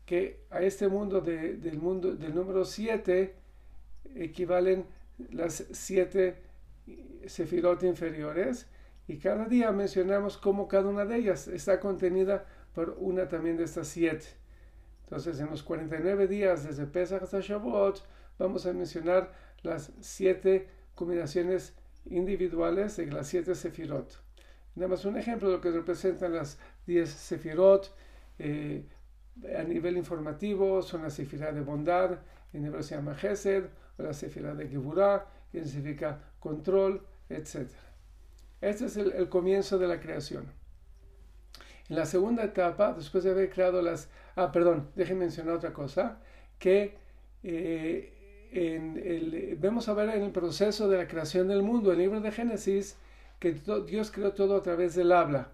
que 0.06 0.40
a 0.50 0.60
este 0.60 0.88
mundo, 0.88 1.20
del, 1.20 1.78
mundo 1.78 2.14
del 2.14 2.34
número 2.34 2.64
7 2.64 3.34
equivalen 4.16 4.86
las 5.30 5.64
siete 5.72 6.42
sefirot 7.26 7.82
inferiores 7.84 8.66
y 9.06 9.18
cada 9.18 9.46
día 9.46 9.70
mencionamos 9.72 10.36
cómo 10.36 10.68
cada 10.68 10.88
una 10.88 11.04
de 11.04 11.16
ellas 11.16 11.48
está 11.48 11.80
contenida 11.80 12.46
por 12.74 12.96
una 12.98 13.28
también 13.28 13.56
de 13.56 13.64
estas 13.64 13.88
siete. 13.88 14.26
Entonces, 15.04 15.38
en 15.38 15.50
los 15.50 15.62
49 15.62 16.26
días 16.26 16.64
desde 16.64 16.86
Pesach 16.86 17.22
hasta 17.22 17.40
Shavuot, 17.40 18.02
vamos 18.38 18.66
a 18.66 18.72
mencionar 18.72 19.32
las 19.62 19.92
siete 20.00 20.68
combinaciones 20.94 21.74
individuales 22.06 22.96
de 22.96 23.06
las 23.06 23.28
siete 23.28 23.54
sefirot. 23.54 24.18
Nada 24.74 24.88
más 24.88 25.04
un 25.04 25.16
ejemplo 25.16 25.48
de 25.48 25.56
lo 25.56 25.60
que 25.60 25.70
representan 25.70 26.34
las 26.34 26.58
10 26.86 27.08
sefirot. 27.08 27.94
Eh, 28.38 28.84
a 29.56 29.62
nivel 29.62 29.96
informativo 29.96 30.82
son 30.82 31.02
la 31.02 31.10
sefirá 31.10 31.52
de 31.52 31.60
bondad, 31.60 32.18
en 32.52 32.64
hebreo 32.64 32.82
se 32.82 32.94
llama 32.94 33.14
Gesed, 33.14 33.64
o 33.98 34.02
la 34.02 34.12
sefirá 34.12 34.54
de 34.54 34.68
Geburah, 34.68 35.26
que 35.50 35.64
significa 35.64 36.20
control, 36.38 37.02
etc. 37.28 37.68
Este 38.60 38.86
es 38.86 38.96
el, 38.96 39.28
comienzo 39.28 39.78
de 39.78 39.88
la 39.88 40.00
creación. 40.00 40.46
En 41.88 41.96
la 41.96 42.06
segunda 42.06 42.44
etapa, 42.44 42.92
después 42.94 43.24
de 43.24 43.30
haber 43.30 43.50
creado 43.50 43.82
las... 43.82 44.08
Ah, 44.36 44.50
perdón, 44.50 44.90
déjenme 44.96 45.20
mencionar 45.20 45.54
otra 45.54 45.72
cosa, 45.72 46.18
que 46.58 46.96
eh, 47.42 48.48
en 48.52 48.96
el, 48.96 49.56
vemos 49.56 49.88
a 49.88 49.94
ver 49.94 50.08
en 50.10 50.22
el 50.22 50.30
proceso 50.30 50.88
de 50.88 50.96
la 50.96 51.08
creación 51.08 51.48
del 51.48 51.62
mundo, 51.62 51.92
el 51.92 51.98
libro 51.98 52.20
de 52.20 52.32
Génesis, 52.32 52.96
que 53.38 53.52
Dios 53.52 54.10
creó 54.10 54.32
todo 54.32 54.56
a 54.56 54.62
través 54.62 54.94
del 54.94 55.12
habla. 55.12 55.48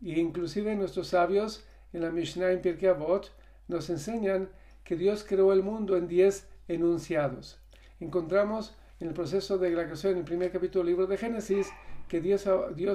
Y 0.00 0.20
inclusive 0.20 0.76
nuestros 0.76 1.08
sabios 1.08 1.66
en 1.92 2.02
la 2.02 2.10
Mishnah 2.10 2.52
en 2.52 2.60
Pirkei 2.60 2.88
Avot 2.88 3.32
nos 3.68 3.90
enseñan 3.90 4.48
que 4.84 4.96
Dios 4.96 5.24
creó 5.26 5.52
el 5.52 5.62
mundo 5.62 5.96
en 5.96 6.08
diez 6.08 6.48
enunciados. 6.68 7.58
Encontramos 8.00 8.76
en 9.00 9.08
el 9.08 9.14
proceso 9.14 9.58
de 9.58 9.70
la 9.70 9.84
creación, 9.84 10.12
en 10.12 10.18
el 10.18 10.24
primer 10.24 10.50
capítulo 10.50 10.84
del 10.84 10.92
libro 10.92 11.06
de 11.06 11.16
Génesis, 11.16 11.68
que 12.08 12.20
Dios, 12.20 12.46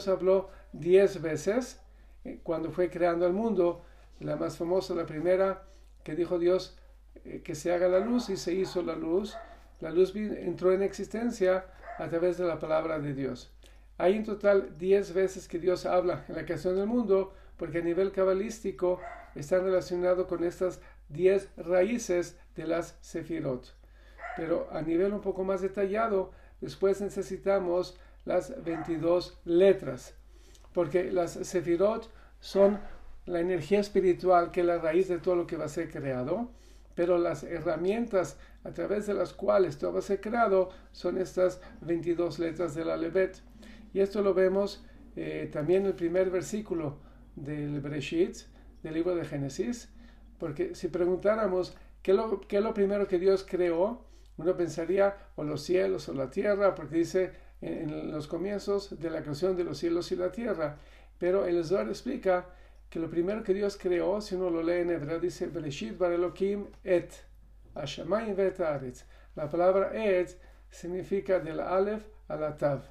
habló 0.07 0.50
diez 0.73 1.21
veces 1.21 1.79
eh, 2.25 2.39
cuando 2.43 2.71
fue 2.71 2.89
creando 2.89 3.25
el 3.27 3.33
mundo. 3.33 3.83
La 4.19 4.35
más 4.35 4.57
famosa, 4.57 4.95
la 4.95 5.05
primera, 5.05 5.65
que 6.03 6.15
dijo 6.15 6.39
Dios 6.39 6.77
eh, 7.25 7.41
que 7.43 7.55
se 7.55 7.71
haga 7.71 7.88
la 7.88 8.00
luz 8.00 8.29
y 8.29 8.38
se 8.38 8.53
hizo 8.53 8.81
la 8.81 8.95
luz. 8.95 9.35
La 9.79 9.91
luz 9.91 10.15
entró 10.15 10.71
en 10.73 10.81
existencia 10.81 11.65
a 11.97 12.07
través 12.07 12.38
de 12.38 12.45
la 12.45 12.59
palabra 12.59 13.00
de 13.00 13.13
Dios. 13.13 13.51
Hay 13.97 14.15
en 14.15 14.23
total 14.23 14.77
diez 14.77 15.13
veces 15.13 15.47
que 15.47 15.59
Dios 15.59 15.85
habla 15.85 16.25
en 16.27 16.35
la 16.35 16.45
creación 16.45 16.75
del 16.75 16.88
mundo, 16.88 17.33
porque 17.57 17.79
a 17.79 17.81
nivel 17.81 18.12
cabalístico 18.12 19.00
están 19.36 19.63
relacionados 19.63 20.27
con 20.27 20.43
estas 20.43 20.79
diez 21.10 21.50
raíces 21.57 22.38
de 22.55 22.67
las 22.67 22.98
sefirot. 23.01 23.74
Pero 24.36 24.67
a 24.72 24.81
nivel 24.81 25.13
un 25.13 25.22
poco 25.22 25.43
más 25.43 25.62
detallado, 25.62 26.31
después 26.62 27.01
necesitamos 27.01 27.98
las 28.25 28.63
22 28.63 29.39
letras, 29.45 30.15
porque 30.74 31.12
las 31.12 31.33
sefirot 31.33 32.10
son 32.39 32.79
la 33.25 33.39
energía 33.39 33.79
espiritual 33.79 34.51
que 34.51 34.62
es 34.62 34.65
la 34.65 34.79
raíz 34.79 35.07
de 35.07 35.19
todo 35.19 35.36
lo 35.36 35.48
que 35.48 35.57
va 35.57 35.65
a 35.65 35.69
ser 35.69 35.89
creado, 35.89 36.50
pero 36.95 37.17
las 37.17 37.43
herramientas 37.43 38.38
a 38.63 38.72
través 38.72 39.07
de 39.07 39.13
las 39.13 39.33
cuales 39.33 39.77
todo 39.77 39.93
va 39.93 40.00
a 40.00 40.03
ser 40.03 40.22
creado 40.22 40.69
son 40.91 41.17
estas 41.17 41.62
22 41.81 42.39
letras 42.39 42.75
de 42.75 42.86
la 42.86 42.98
Levet. 42.98 43.41
Y 43.93 44.00
esto 44.00 44.22
lo 44.22 44.33
vemos 44.33 44.83
eh, 45.15 45.50
también 45.51 45.81
en 45.81 45.88
el 45.88 45.93
primer 45.93 46.29
versículo 46.29 46.98
del 47.35 47.79
Bereshit, 47.81 48.37
del 48.83 48.93
libro 48.93 49.15
de 49.15 49.25
Génesis, 49.25 49.89
porque 50.39 50.75
si 50.75 50.87
preguntáramos 50.87 51.75
qué 52.01 52.11
es 52.11 52.17
lo, 52.17 52.41
qué 52.41 52.57
es 52.57 52.63
lo 52.63 52.73
primero 52.73 53.07
que 53.07 53.19
Dios 53.19 53.45
creó, 53.47 54.05
uno 54.37 54.57
pensaría 54.57 55.15
o 55.35 55.43
los 55.43 55.63
cielos 55.63 56.09
o 56.09 56.13
la 56.13 56.29
tierra, 56.29 56.75
porque 56.75 56.97
dice 56.97 57.31
en, 57.61 58.11
los 58.11 58.27
comienzos 58.27 58.99
de 58.99 59.09
la 59.09 59.21
creación 59.21 59.55
de 59.55 59.63
los 59.63 59.77
cielos 59.77 60.11
y 60.11 60.15
la 60.15 60.31
tierra. 60.31 60.77
Pero 61.17 61.45
el 61.45 61.63
Zohar 61.63 61.87
explica 61.87 62.47
que 62.89 62.99
lo 62.99 63.09
primero 63.09 63.43
que 63.43 63.53
Dios 63.53 63.77
creó, 63.77 64.21
si 64.21 64.35
uno 64.35 64.49
lo 64.49 64.61
lee 64.63 64.81
en 64.81 64.91
hebreo, 64.91 65.19
dice 65.19 65.47
Bereshit 65.47 65.97
bar 65.97 66.11
Elohim 66.11 66.67
et 66.83 67.11
Hashamayim 67.75 68.35
vet 68.35 68.59
La 69.35 69.49
palabra 69.49 69.91
et 69.93 70.37
significa 70.69 71.39
del 71.39 71.59
Aleph 71.59 72.03
a 72.27 72.35
la 72.35 72.57
Tav. 72.57 72.81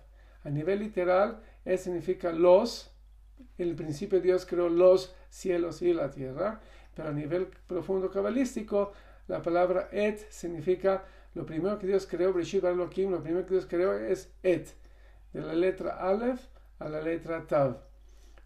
A 0.45 0.51
nivel 0.51 0.81
literal, 0.81 1.41
et 1.65 1.79
significa 1.79 2.33
los. 2.33 2.92
En 3.59 3.69
el 3.69 3.75
principio 3.75 4.21
Dios 4.21 4.47
creó 4.47 4.69
los 4.69 5.15
cielos 5.31 5.83
y 5.83 5.93
la 5.93 6.11
tierra. 6.11 6.61
Pero 6.95 7.09
a 7.09 7.13
nivel 7.13 7.49
profundo 7.67 8.11
cabalístico, 8.11 8.93
la 9.29 9.41
palabra 9.41 9.89
et 9.93 10.31
significa 10.31 11.05
lo 11.35 11.47
primero 11.47 11.79
que 11.79 11.87
Dios 11.87 12.07
creó, 12.07 12.33
Brishit 12.33 12.63
lo 12.63 12.91
primero 12.91 13.47
que 13.47 13.55
Dios 13.55 13.67
creó 13.67 13.95
es 13.95 14.31
Et, 14.43 14.69
de 15.33 15.41
la 15.41 15.55
letra 15.55 15.97
Aleph 15.97 16.41
a 16.79 16.89
la 16.89 17.01
letra 17.01 17.47
Tav. 17.47 17.79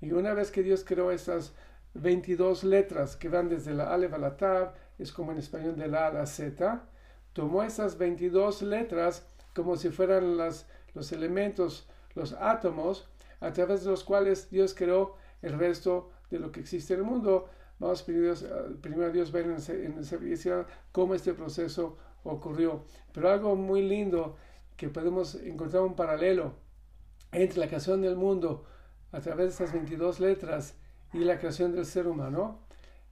Y 0.00 0.12
una 0.12 0.34
vez 0.34 0.50
que 0.50 0.62
Dios 0.62 0.84
creó 0.84 1.10
esas 1.10 1.52
22 1.94 2.62
letras 2.62 3.16
que 3.16 3.28
van 3.28 3.48
desde 3.48 3.74
la 3.74 3.92
Aleph 3.92 4.14
a 4.14 4.18
la 4.18 4.36
Tav, 4.36 4.74
es 4.98 5.12
como 5.12 5.32
en 5.32 5.38
español 5.38 5.76
de 5.76 5.88
la 5.88 6.04
A 6.04 6.08
a 6.08 6.12
la 6.12 6.26
Z, 6.26 6.82
tomó 7.32 7.62
esas 7.62 7.98
22 7.98 8.62
letras 8.62 9.26
como 9.54 9.76
si 9.76 9.88
fueran 9.88 10.36
los 10.36 11.12
elementos, 11.12 11.88
los 12.14 12.34
átomos, 12.34 13.08
a 13.40 13.52
través 13.52 13.84
de 13.84 13.90
los 13.90 14.04
cuales 14.04 14.50
Dios 14.50 14.74
creó 14.74 15.14
el 15.42 15.58
resto 15.58 16.10
de 16.30 16.38
lo 16.38 16.52
que 16.52 16.60
existe 16.60 16.94
en 16.94 17.00
el 17.00 17.06
mundo. 17.06 17.48
Vamos 17.78 18.02
primero, 18.02 18.34
primero 18.80 19.12
Dios 19.12 19.30
ver 19.32 19.46
en, 19.46 19.56
en, 19.68 20.02
en 20.02 20.66
cómo 20.92 21.14
este 21.14 21.34
proceso 21.34 21.98
ocurrió. 22.24 22.84
Pero 23.12 23.30
algo 23.30 23.54
muy 23.56 23.82
lindo 23.82 24.36
que 24.76 24.88
podemos 24.88 25.34
encontrar 25.36 25.82
un 25.82 25.94
paralelo 25.94 26.54
entre 27.32 27.60
la 27.60 27.66
creación 27.66 28.02
del 28.02 28.16
mundo 28.16 28.64
a 29.12 29.20
través 29.20 29.46
de 29.46 29.52
estas 29.52 29.72
22 29.72 30.20
letras 30.20 30.74
y 31.12 31.18
la 31.18 31.38
creación 31.38 31.72
del 31.72 31.86
ser 31.86 32.06
humano 32.06 32.60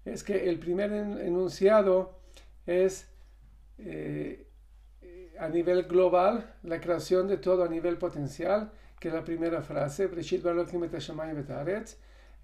es 0.04 0.22
que 0.22 0.48
el 0.48 0.58
primer 0.58 0.92
enunciado 0.92 2.18
es 2.66 3.08
eh, 3.78 4.46
a 5.38 5.48
nivel 5.48 5.84
global, 5.84 6.54
la 6.62 6.80
creación 6.80 7.26
de 7.28 7.38
todo 7.38 7.64
a 7.64 7.68
nivel 7.68 7.98
potencial, 7.98 8.72
que 9.04 9.10
la 9.10 9.22
primera 9.22 9.60
frase, 9.60 10.08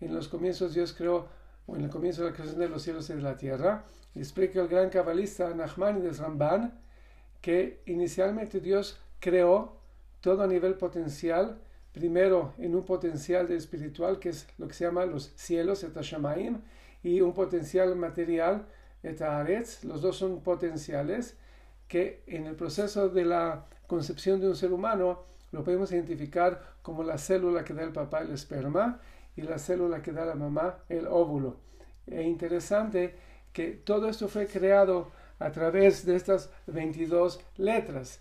en 0.00 0.14
los 0.14 0.28
comienzos 0.28 0.74
Dios 0.74 0.92
creó, 0.92 1.26
o 1.66 1.74
en 1.74 1.84
el 1.84 1.88
comienzo 1.88 2.22
de 2.22 2.28
la 2.28 2.36
creación 2.36 2.60
de 2.60 2.68
los 2.68 2.82
cielos 2.82 3.08
y 3.08 3.14
de 3.14 3.22
la 3.22 3.38
tierra, 3.38 3.86
explica 4.14 4.60
el 4.60 4.68
gran 4.68 4.90
cabalista 4.90 5.54
Nachmanides 5.54 6.18
Ramban 6.18 6.78
que 7.40 7.80
inicialmente 7.86 8.60
Dios 8.60 9.00
creó 9.20 9.78
todo 10.20 10.42
a 10.42 10.46
nivel 10.46 10.74
potencial, 10.74 11.56
primero 11.94 12.52
en 12.58 12.74
un 12.74 12.84
potencial 12.84 13.48
de 13.48 13.56
espiritual 13.56 14.18
que 14.18 14.28
es 14.28 14.46
lo 14.58 14.68
que 14.68 14.74
se 14.74 14.84
llama 14.84 15.06
los 15.06 15.32
cielos, 15.36 15.82
etashamaim, 15.82 16.60
y 17.02 17.22
un 17.22 17.32
potencial 17.32 17.96
material, 17.96 18.66
etaretz, 19.02 19.82
los 19.84 20.02
dos 20.02 20.18
son 20.18 20.42
potenciales 20.42 21.38
que 21.88 22.22
en 22.26 22.44
el 22.44 22.54
proceso 22.54 23.08
de 23.08 23.24
la 23.24 23.64
concepción 23.86 24.40
de 24.40 24.48
un 24.48 24.56
ser 24.56 24.74
humano 24.74 25.30
lo 25.52 25.64
podemos 25.64 25.92
identificar 25.92 26.76
como 26.82 27.02
la 27.02 27.18
célula 27.18 27.64
que 27.64 27.74
da 27.74 27.82
el 27.82 27.92
papá 27.92 28.20
el 28.20 28.30
esperma 28.30 29.00
y 29.36 29.42
la 29.42 29.58
célula 29.58 30.02
que 30.02 30.12
da 30.12 30.24
la 30.24 30.34
mamá 30.34 30.78
el 30.88 31.06
óvulo. 31.06 31.56
Es 32.06 32.26
interesante 32.26 33.14
que 33.52 33.70
todo 33.72 34.08
esto 34.08 34.28
fue 34.28 34.46
creado 34.46 35.10
a 35.38 35.50
través 35.50 36.04
de 36.04 36.16
estas 36.16 36.50
22 36.66 37.40
letras. 37.56 38.20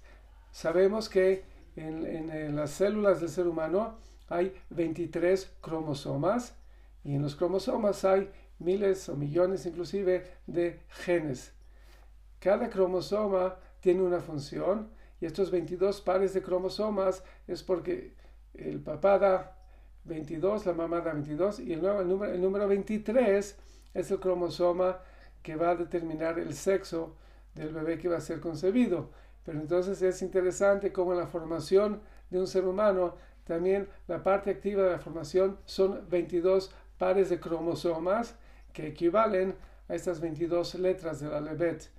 Sabemos 0.52 1.10
que 1.10 1.44
en, 1.76 2.56
las 2.56 2.72
células 2.72 3.20
del 3.20 3.30
ser 3.30 3.48
humano 3.48 3.98
hay 4.28 4.54
23 4.70 5.52
cromosomas 5.62 6.56
y 7.04 7.16
en 7.16 7.22
los 7.22 7.36
cromosomas 7.36 8.04
hay 8.06 8.30
miles 8.60 9.08
o 9.10 9.16
millones 9.16 9.66
inclusive 9.66 10.26
de 10.48 10.80
genes. 10.90 11.54
Cada 12.40 12.70
cromosoma 12.70 13.56
tiene 13.82 14.02
una 14.02 14.20
función 14.20 14.90
y 15.22 15.26
estos 15.26 15.52
22 15.52 16.02
pares 16.02 16.34
de 16.34 16.42
cromosomas 16.42 17.24
es 17.48 17.64
porque 17.64 18.14
el 18.54 18.80
papá 18.80 19.20
da 19.20 19.58
22, 20.06 20.66
la 20.66 20.74
mamá 20.74 21.02
da 21.02 21.14
22 21.14 21.60
y 21.60 21.74
el, 21.74 21.82
número, 21.82 22.34
el 22.34 22.42
número 22.42 22.68
23 22.68 23.58
es 23.94 24.12
el 24.12 24.20
cromosoma 24.20 25.00
que 25.44 25.56
va 25.56 25.72
a 25.72 25.76
determinar 25.76 26.40
el 26.40 26.54
sexo 26.54 27.16
del 27.56 27.74
bebé 27.74 27.98
que 27.98 28.10
va 28.10 28.18
a 28.18 28.22
ser 28.22 28.40
concebido. 28.40 29.10
Pero 29.46 29.60
entonces 29.60 30.02
es 30.02 30.22
interesante 30.22 30.92
cómo 30.92 31.14
en 31.14 31.20
la 31.20 31.28
formación 31.28 32.02
de 32.30 32.40
un 32.40 32.48
ser 32.48 32.66
humano, 32.66 33.16
también 33.44 33.88
la 34.08 34.22
parte 34.22 34.52
activa 34.52 34.84
de 34.84 34.92
la 34.92 35.00
formación 35.00 35.58
son 35.66 36.08
22 36.10 36.72
pares 36.98 37.30
de 37.30 37.40
cromosomas 37.40 38.36
que 38.74 38.88
equivalen 38.88 39.56
a 39.88 39.96
estas 39.96 40.20
22 40.20 40.76
letras 40.76 41.20
de 41.20 41.30
la 41.30 41.42
Levet. 41.42 41.90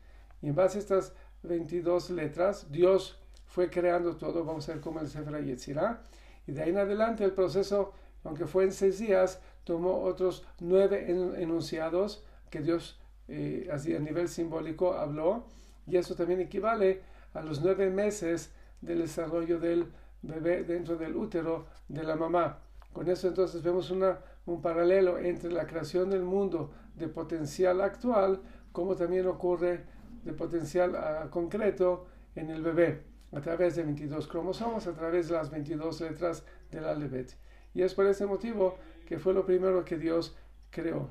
Y 0.42 0.48
en 0.48 0.54
base 0.54 0.78
a 0.78 0.80
estas 0.80 1.12
22 1.42 2.10
letras, 2.10 2.70
Dios 2.70 3.18
fue 3.46 3.70
creando 3.70 4.16
todo, 4.16 4.44
vamos 4.44 4.68
a 4.68 4.72
ver 4.72 4.80
cómo 4.80 5.00
el 5.00 5.08
Sefer 5.08 5.44
Yetzirah. 5.44 6.02
Y 6.46 6.52
de 6.52 6.62
ahí 6.62 6.70
en 6.70 6.78
adelante 6.78 7.24
el 7.24 7.32
proceso 7.32 7.92
aunque 8.24 8.46
fue 8.46 8.64
en 8.64 8.72
seis 8.72 8.98
días, 8.98 9.40
tomó 9.64 10.02
otros 10.02 10.44
nueve 10.60 11.10
enunciados 11.10 12.24
que 12.50 12.60
Dios 12.60 12.98
eh, 13.28 13.68
así 13.72 13.94
a 13.94 14.00
nivel 14.00 14.28
simbólico 14.28 14.94
habló, 14.94 15.44
y 15.86 15.96
eso 15.96 16.14
también 16.14 16.40
equivale 16.40 17.02
a 17.32 17.42
los 17.42 17.60
nueve 17.60 17.90
meses 17.90 18.52
del 18.80 18.98
desarrollo 18.98 19.58
del 19.58 19.86
bebé 20.22 20.64
dentro 20.64 20.96
del 20.96 21.16
útero 21.16 21.66
de 21.88 22.02
la 22.02 22.16
mamá. 22.16 22.58
Con 22.92 23.08
eso 23.08 23.28
entonces 23.28 23.62
vemos 23.62 23.90
una, 23.90 24.18
un 24.46 24.60
paralelo 24.60 25.18
entre 25.18 25.50
la 25.50 25.66
creación 25.66 26.10
del 26.10 26.22
mundo 26.22 26.72
de 26.96 27.08
potencial 27.08 27.80
actual, 27.80 28.40
como 28.72 28.96
también 28.96 29.26
ocurre 29.26 29.84
de 30.24 30.32
potencial 30.32 30.96
ah, 30.96 31.28
concreto 31.30 32.06
en 32.34 32.50
el 32.50 32.62
bebé, 32.62 33.02
a 33.32 33.40
través 33.40 33.76
de 33.76 33.82
22 33.84 34.26
cromosomas, 34.26 34.86
a 34.86 34.92
través 34.92 35.28
de 35.28 35.34
las 35.34 35.50
22 35.50 36.00
letras 36.00 36.44
del 36.70 36.84
alfabeto. 36.84 37.34
Y 37.74 37.82
es 37.82 37.94
por 37.94 38.06
ese 38.06 38.26
motivo 38.26 38.76
que 39.06 39.18
fue 39.18 39.32
lo 39.34 39.44
primero 39.44 39.84
que 39.84 39.98
Dios 39.98 40.36
creó. 40.70 41.10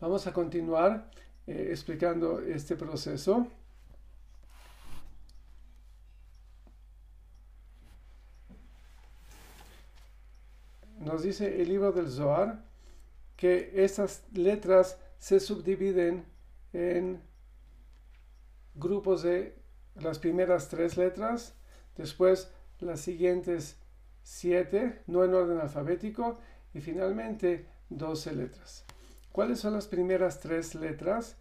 Vamos 0.00 0.26
a 0.26 0.32
continuar 0.32 1.08
eh, 1.46 1.68
explicando 1.70 2.40
este 2.40 2.76
proceso. 2.76 3.46
Nos 10.98 11.22
dice 11.22 11.60
el 11.60 11.68
libro 11.68 11.92
del 11.92 12.08
Zohar 12.08 12.71
que 13.42 13.72
estas 13.74 14.22
letras 14.34 15.00
se 15.18 15.40
subdividen 15.40 16.24
en 16.72 17.20
grupos 18.76 19.24
de 19.24 19.56
las 19.96 20.20
primeras 20.20 20.68
tres 20.68 20.96
letras, 20.96 21.56
después 21.96 22.52
las 22.78 23.00
siguientes 23.00 23.80
siete, 24.22 25.02
no 25.08 25.24
en 25.24 25.34
orden 25.34 25.58
alfabético, 25.58 26.38
y 26.72 26.80
finalmente 26.80 27.66
doce 27.88 28.32
letras. 28.32 28.84
¿Cuáles 29.32 29.58
son 29.58 29.72
las 29.72 29.88
primeras 29.88 30.38
tres 30.38 30.76
letras? 30.76 31.34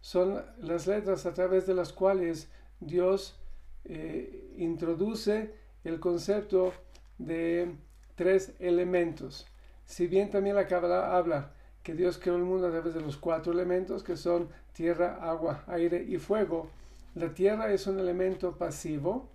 Son 0.00 0.40
las 0.58 0.86
letras 0.86 1.26
a 1.26 1.34
través 1.34 1.66
de 1.66 1.74
las 1.74 1.92
cuales 1.92 2.48
Dios 2.78 3.36
eh, 3.84 4.54
introduce 4.58 5.56
el 5.82 5.98
concepto 5.98 6.72
de 7.18 7.74
tres 8.14 8.52
elementos. 8.60 9.48
Si 9.88 10.06
bien 10.06 10.30
también 10.30 10.54
la 10.54 10.68
Kabbalah 10.68 11.16
habla 11.16 11.50
que 11.82 11.94
Dios 11.94 12.18
creó 12.18 12.36
el 12.36 12.44
mundo 12.44 12.68
a 12.68 12.70
través 12.70 12.94
de 12.94 13.00
los 13.00 13.16
cuatro 13.16 13.52
elementos 13.52 14.04
que 14.04 14.16
son 14.16 14.48
tierra, 14.72 15.18
agua, 15.20 15.64
aire 15.66 16.04
y 16.08 16.18
fuego, 16.18 16.70
la 17.16 17.34
tierra 17.34 17.72
es 17.72 17.88
un 17.88 17.98
elemento 17.98 18.56
pasivo 18.56 19.28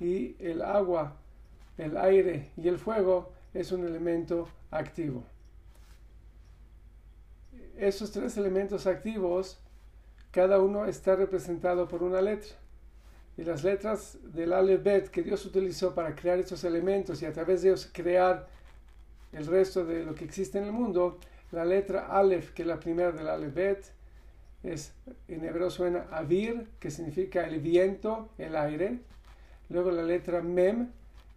y 0.00 0.36
el 0.38 0.62
agua, 0.62 1.16
el 1.76 1.98
aire 1.98 2.52
y 2.56 2.68
el 2.68 2.78
fuego 2.78 3.32
es 3.52 3.70
un 3.72 3.84
elemento 3.84 4.48
activo 4.70 5.24
esos 7.82 8.12
tres 8.12 8.36
elementos 8.36 8.86
activos, 8.86 9.58
cada 10.30 10.60
uno 10.60 10.86
está 10.86 11.16
representado 11.16 11.88
por 11.88 12.02
una 12.02 12.20
letra. 12.20 12.50
Y 13.36 13.44
las 13.44 13.64
letras 13.64 14.18
del 14.22 14.52
alefbet 14.52 15.08
que 15.08 15.22
Dios 15.22 15.44
utilizó 15.46 15.94
para 15.94 16.14
crear 16.14 16.38
estos 16.38 16.64
elementos 16.64 17.22
y 17.22 17.26
a 17.26 17.32
través 17.32 17.62
de 17.62 17.68
ellos 17.68 17.90
crear 17.92 18.46
el 19.32 19.46
resto 19.46 19.84
de 19.84 20.04
lo 20.04 20.14
que 20.14 20.24
existe 20.24 20.58
en 20.58 20.64
el 20.64 20.72
mundo, 20.72 21.18
la 21.50 21.64
letra 21.64 22.06
alef, 22.06 22.52
que 22.52 22.62
es 22.62 22.68
la 22.68 22.78
primera 22.78 23.12
del 23.12 23.28
alefbet, 23.28 23.92
es 24.62 24.94
en 25.28 25.44
hebreo 25.44 25.70
suena 25.70 26.06
avir, 26.12 26.68
que 26.78 26.90
significa 26.90 27.46
el 27.46 27.60
viento, 27.60 28.28
el 28.38 28.54
aire. 28.56 29.00
Luego 29.68 29.90
la 29.90 30.02
letra 30.02 30.40
mem, 30.40 30.88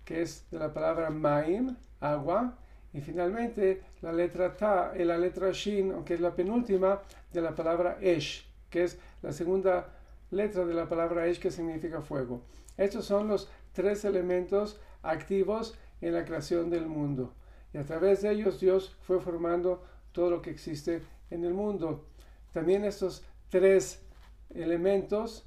que 0.04 0.22
es 0.22 0.46
de 0.52 0.60
la 0.60 0.74
palabra 0.74 1.10
maim, 1.10 1.76
agua. 2.00 2.58
Y 2.94 3.02
finalmente 3.02 3.82
la 4.02 4.14
letra 4.14 4.56
Ta 4.56 4.94
y 4.98 5.04
la 5.04 5.18
letra 5.18 5.52
Shin, 5.52 5.92
aunque 5.92 6.14
es 6.14 6.22
la 6.22 6.34
penúltima 6.34 7.02
de 7.34 7.42
la 7.42 7.54
palabra 7.54 7.98
Esh, 8.00 8.48
que 8.70 8.84
es 8.84 8.98
la 9.22 9.34
segunda 9.34 9.90
letra 10.32 10.66
de 10.66 10.74
la 10.74 10.88
palabra 10.88 11.28
Esh 11.28 11.40
que 11.40 11.52
significa 11.52 12.02
fuego. 12.02 12.42
Estos 12.78 13.06
son 13.06 13.28
los 13.28 13.50
tres 13.74 14.06
elementos 14.06 14.80
activos 15.04 15.78
en 16.00 16.14
la 16.14 16.24
creación 16.24 16.70
del 16.70 16.86
mundo. 16.86 17.34
Y 17.76 17.78
a 17.78 17.84
través 17.84 18.22
de 18.22 18.32
ellos 18.32 18.62
Dios 18.62 18.96
fue 19.02 19.20
formando 19.20 19.84
todo 20.14 20.30
lo 20.30 20.42
que 20.42 20.50
existe 20.50 21.02
en 21.30 21.44
el 21.44 21.54
mundo. 21.54 22.06
También 22.54 22.86
estos 22.86 23.26
tres 23.50 24.02
elementos 24.54 25.46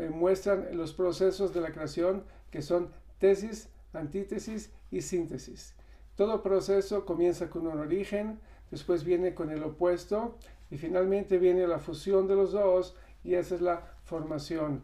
eh, 0.00 0.08
muestran 0.08 0.74
los 0.74 0.94
procesos 0.94 1.52
de 1.52 1.60
la 1.60 1.70
creación 1.70 2.24
que 2.50 2.62
son 2.62 2.88
tesis, 3.18 3.68
antítesis 3.92 4.72
y 4.90 5.02
síntesis. 5.02 5.74
Todo 6.16 6.42
proceso 6.42 7.04
comienza 7.04 7.50
con 7.50 7.66
un 7.66 7.78
origen, 7.78 8.40
después 8.70 9.04
viene 9.04 9.34
con 9.34 9.50
el 9.50 9.62
opuesto 9.62 10.38
y 10.70 10.78
finalmente 10.78 11.36
viene 11.36 11.66
la 11.66 11.78
fusión 11.78 12.26
de 12.26 12.36
los 12.36 12.52
dos 12.52 12.96
y 13.22 13.34
esa 13.34 13.56
es 13.56 13.60
la 13.60 13.82
formación. 14.04 14.82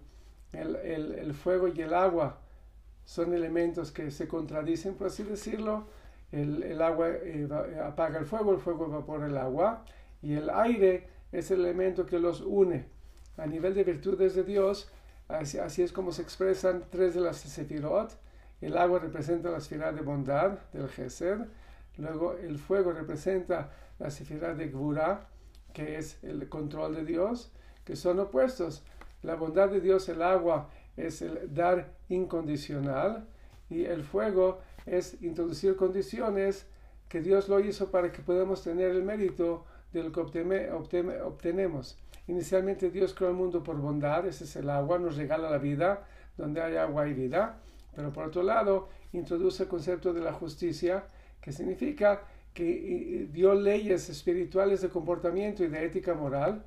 El, 0.53 1.33
fuego 1.33 1.69
y 1.69 1.81
el 1.81 1.95
agua 1.95 2.39
son 3.07 3.33
elementos 3.33 3.93
que 3.93 4.11
se 4.11 4.29
contradicen, 4.29 4.95
por 4.95 5.07
así 5.07 5.23
decirlo. 5.23 5.87
El, 6.33 6.83
agua 6.83 7.09
eh, 7.11 7.49
apaga 7.85 8.19
el 8.19 8.27
fuego, 8.27 8.53
el 8.53 8.59
fuego 8.59 8.87
evapora 8.87 9.27
el 9.27 9.37
agua 9.37 9.85
y 10.23 10.35
el 10.35 10.51
aire 10.51 11.09
es 11.33 11.51
el 11.51 11.61
elemento 11.61 12.05
que 12.05 12.19
los 12.19 12.41
une. 12.41 12.87
A 13.37 13.47
nivel 13.47 13.75
de 13.75 13.85
virtudes 13.85 14.35
de 14.35 14.43
Dios, 14.43 14.91
así, 15.29 15.83
es 15.83 15.93
como 15.93 16.13
se 16.13 16.23
expresan 16.23 16.85
tres 16.91 17.15
de 17.15 17.21
las 17.21 17.37
sefirot, 17.37 18.19
el 18.61 18.79
agua 18.79 18.99
representa 18.99 19.51
la 19.51 19.59
esfera 19.59 19.93
de 19.93 20.01
bondad 20.01 20.59
del 20.73 20.89
Gesed. 20.89 21.41
Luego 21.99 22.35
el 22.35 22.59
fuego 22.59 22.93
representa 22.93 23.71
la 23.99 24.09
esfera 24.09 24.55
de 24.55 24.69
Gvura, 24.69 25.29
que 25.73 25.99
es 25.99 26.23
el 26.25 26.49
control 26.49 26.95
de 26.95 27.05
Dios, 27.05 27.53
que 27.85 27.97
son 27.97 28.19
opuestos. 28.19 28.83
La 29.23 29.35
bondad 29.35 29.69
de 29.69 29.81
Dios, 29.81 30.09
el 30.09 30.23
agua, 30.23 30.71
es 30.97 31.21
el 31.21 31.53
dar 31.53 31.93
incondicional 32.09 33.29
y 33.69 33.85
el 33.85 34.03
fuego 34.03 34.61
es 34.87 35.21
introducir 35.23 35.77
condiciones 35.77 36.67
que 37.09 37.21
Dios 37.21 37.49
lo 37.49 37.61
hizo 37.61 37.91
para 37.91 38.13
que 38.13 38.23
podamos 38.23 38.63
tener 38.63 38.91
el 38.91 39.03
mérito 39.03 39.65
del 39.93 40.13
que 40.13 40.21
obtenemos. 40.21 41.99
Inicialmente 42.29 42.91
Dios 42.91 43.15
creó 43.15 43.31
el 43.31 43.37
mundo 43.37 43.63
por 43.63 43.77
bondad, 43.77 44.27
ese 44.27 44.45
es 44.45 44.57
el 44.57 44.69
agua, 44.71 44.99
nos 44.99 45.17
regala 45.17 45.51
la 45.51 45.59
vida, 45.59 46.07
donde 46.37 46.61
hay 46.61 46.77
agua 46.77 47.03
hay 47.03 47.15
vida. 47.15 47.61
Pero 47.95 48.13
por 48.13 48.27
otro 48.27 48.43
lado, 48.43 48.89
introduce 49.13 49.63
el 49.63 49.69
concepto 49.69 50.13
de 50.13 50.21
la 50.21 50.33
justicia, 50.33 51.05
que 51.41 51.53
significa 51.53 52.23
que 52.53 53.29
dio 53.33 53.55
leyes 53.55 54.09
espirituales 54.09 54.81
de 54.81 54.89
comportamiento 54.89 55.63
y 55.63 55.69
de 55.69 55.85
ética 55.85 56.15
moral, 56.15 56.65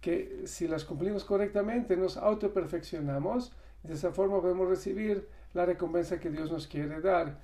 que 0.00 0.42
si 0.46 0.68
las 0.68 0.84
cumplimos 0.84 1.24
correctamente 1.24 1.96
nos 1.96 2.16
autoperfeccionamos 2.16 3.52
y 3.84 3.88
de 3.88 3.94
esa 3.94 4.12
forma 4.12 4.40
podemos 4.40 4.68
recibir 4.68 5.28
la 5.54 5.64
recompensa 5.64 6.20
que 6.20 6.30
Dios 6.30 6.50
nos 6.50 6.66
quiere 6.66 7.00
dar. 7.00 7.38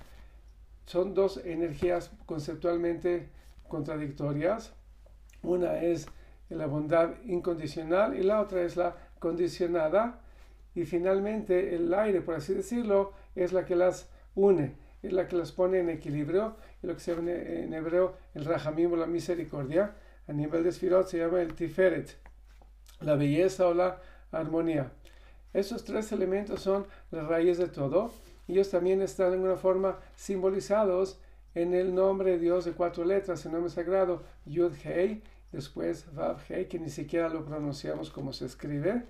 Son 0.85 1.13
dos 1.13 1.37
energías 1.43 2.11
conceptualmente 2.25 3.29
contradictorias. 3.67 4.73
Una 5.41 5.81
es 5.81 6.07
la 6.49 6.67
bondad 6.67 7.11
incondicional 7.25 8.17
y 8.17 8.23
la 8.23 8.41
otra 8.41 8.61
es 8.61 8.77
la 8.77 8.95
condicionada. 9.19 10.21
Y 10.75 10.85
finalmente 10.85 11.75
el 11.75 11.93
aire, 11.93 12.21
por 12.21 12.35
así 12.35 12.53
decirlo, 12.53 13.13
es 13.35 13.53
la 13.53 13.65
que 13.65 13.75
las 13.75 14.09
une, 14.35 14.75
es 15.01 15.13
la 15.13 15.27
que 15.27 15.35
las 15.35 15.51
pone 15.51 15.79
en 15.79 15.89
equilibrio, 15.89 16.57
y 16.83 16.87
lo 16.87 16.93
que 16.93 16.99
se 16.99 17.15
llama 17.15 17.31
en 17.31 17.73
hebreo 17.73 18.17
el 18.33 18.45
rajamim 18.45 18.91
o 18.91 18.95
la 18.95 19.05
misericordia, 19.05 19.95
a 20.27 20.33
nivel 20.33 20.63
de 20.63 20.71
Sfirot 20.71 21.07
se 21.07 21.19
llama 21.19 21.41
el 21.41 21.53
tiferet, 21.53 22.17
la 23.01 23.15
belleza 23.15 23.67
o 23.67 23.73
la 23.73 24.01
armonía. 24.31 24.91
Esos 25.53 25.85
tres 25.85 26.11
elementos 26.11 26.61
son 26.61 26.85
las 27.11 27.25
raíces 27.27 27.59
de 27.59 27.67
todo, 27.67 28.11
ellos 28.47 28.69
también 28.69 29.01
están 29.01 29.33
en 29.33 29.39
una 29.39 29.55
forma 29.55 29.97
simbolizados 30.15 31.19
en 31.55 31.73
el 31.73 31.95
nombre 31.95 32.31
de 32.31 32.39
Dios 32.39 32.65
de 32.65 32.73
cuatro 32.73 33.05
letras, 33.05 33.45
el 33.45 33.53
nombre 33.53 33.69
sagrado 33.69 34.23
Yud 34.45 34.73
Hei, 34.83 35.23
después 35.51 36.13
Vav 36.13 36.37
Hei, 36.49 36.67
que 36.67 36.77
ni 36.77 36.89
siquiera 36.89 37.29
lo 37.29 37.45
pronunciamos 37.45 38.11
como 38.11 38.33
se 38.33 38.45
escribe. 38.45 39.03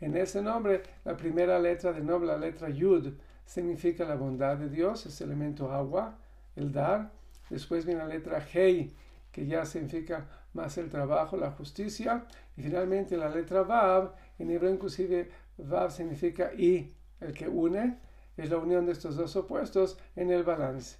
En 0.00 0.14
ese 0.16 0.42
nombre, 0.42 0.82
la 1.04 1.16
primera 1.16 1.58
letra 1.58 1.92
de 1.92 2.02
nombre, 2.02 2.28
la 2.28 2.36
letra 2.36 2.68
Yud, 2.68 3.14
significa 3.46 4.04
la 4.04 4.16
bondad 4.16 4.58
de 4.58 4.68
Dios, 4.68 5.06
es 5.06 5.20
elemento 5.22 5.72
agua, 5.72 6.18
el 6.54 6.70
dar. 6.70 7.12
Después 7.48 7.86
viene 7.86 8.00
la 8.00 8.08
letra 8.08 8.44
Hei, 8.52 8.92
que 9.32 9.46
ya 9.46 9.64
significa 9.64 10.26
más 10.52 10.76
el 10.78 10.90
trabajo, 10.90 11.36
la 11.36 11.50
justicia. 11.52 12.26
Y 12.56 12.62
finalmente 12.62 13.16
la 13.16 13.30
letra 13.30 13.62
Vav, 13.62 14.14
en 14.38 14.50
hebreo 14.50 14.70
inclusive 14.70 15.30
Vav 15.56 15.90
significa 15.90 16.52
y, 16.52 16.92
el 17.20 17.32
que 17.32 17.48
une, 17.48 17.98
es 18.36 18.50
la 18.50 18.58
unión 18.58 18.86
de 18.86 18.92
estos 18.92 19.16
dos 19.16 19.36
opuestos 19.36 19.98
en 20.14 20.30
el 20.30 20.42
balance. 20.42 20.98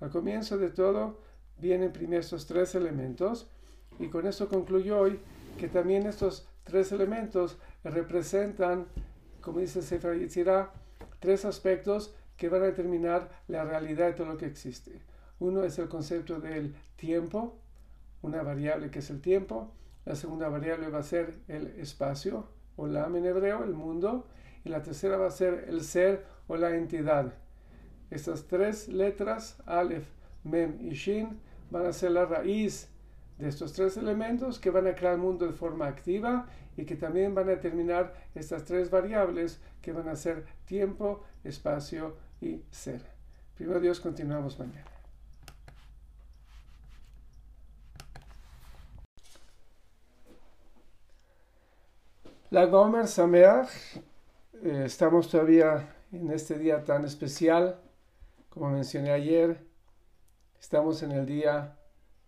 Al 0.00 0.10
comienzo 0.10 0.58
de 0.58 0.70
todo 0.70 1.20
vienen 1.58 1.92
primero 1.92 2.20
estos 2.20 2.46
tres 2.46 2.74
elementos 2.74 3.50
y 3.98 4.08
con 4.08 4.26
esto 4.26 4.48
concluyo 4.48 4.98
hoy 4.98 5.20
que 5.58 5.68
también 5.68 6.06
estos 6.06 6.48
tres 6.64 6.92
elementos 6.92 7.58
representan, 7.84 8.86
como 9.40 9.60
dice 9.60 9.82
Sefer 9.82 10.18
Yitzirah, 10.18 10.72
tres 11.18 11.44
aspectos 11.44 12.14
que 12.36 12.48
van 12.48 12.62
a 12.62 12.66
determinar 12.66 13.28
la 13.48 13.64
realidad 13.64 14.06
de 14.06 14.12
todo 14.14 14.26
lo 14.26 14.36
que 14.38 14.46
existe. 14.46 15.02
Uno 15.38 15.64
es 15.64 15.78
el 15.78 15.88
concepto 15.88 16.40
del 16.40 16.74
tiempo, 16.96 17.58
una 18.22 18.42
variable 18.42 18.90
que 18.90 19.00
es 19.00 19.10
el 19.10 19.20
tiempo. 19.20 19.72
La 20.04 20.14
segunda 20.14 20.48
variable 20.48 20.88
va 20.88 20.98
a 21.00 21.02
ser 21.02 21.34
el 21.48 21.66
espacio, 21.78 22.46
o 22.76 22.86
la 22.86 23.06
en 23.06 23.26
hebreo, 23.26 23.64
el 23.64 23.74
mundo. 23.74 24.26
Y 24.64 24.68
la 24.68 24.82
tercera 24.82 25.16
va 25.16 25.26
a 25.26 25.30
ser 25.30 25.66
el 25.68 25.82
ser 25.82 26.26
o 26.50 26.56
la 26.56 26.74
entidad. 26.74 27.32
Estas 28.10 28.48
tres 28.48 28.88
letras, 28.88 29.56
Aleph, 29.66 30.08
Mem 30.42 30.78
y 30.80 30.94
Shin, 30.94 31.38
van 31.70 31.86
a 31.86 31.92
ser 31.92 32.10
la 32.10 32.26
raíz 32.26 32.88
de 33.38 33.48
estos 33.48 33.72
tres 33.72 33.96
elementos 33.96 34.58
que 34.58 34.70
van 34.70 34.88
a 34.88 34.94
crear 34.96 35.14
el 35.14 35.20
mundo 35.20 35.46
de 35.46 35.52
forma 35.52 35.86
activa 35.86 36.48
y 36.76 36.84
que 36.84 36.96
también 36.96 37.36
van 37.36 37.46
a 37.46 37.52
determinar 37.52 38.14
estas 38.34 38.64
tres 38.64 38.90
variables 38.90 39.60
que 39.80 39.92
van 39.92 40.08
a 40.08 40.16
ser 40.16 40.44
tiempo, 40.64 41.22
espacio 41.44 42.16
y 42.40 42.62
ser. 42.72 43.00
Primero 43.56 43.78
Dios, 43.78 44.00
continuamos 44.00 44.58
mañana. 44.58 44.84
La 52.50 52.66
Gomer 52.66 53.06
Sameach, 53.06 53.68
eh, 54.64 54.82
estamos 54.86 55.30
todavía 55.30 55.99
en 56.12 56.30
este 56.30 56.58
día 56.58 56.84
tan 56.84 57.04
especial, 57.04 57.80
como 58.48 58.70
mencioné 58.70 59.12
ayer, 59.12 59.64
estamos 60.60 61.02
en 61.02 61.12
el 61.12 61.26
día 61.26 61.78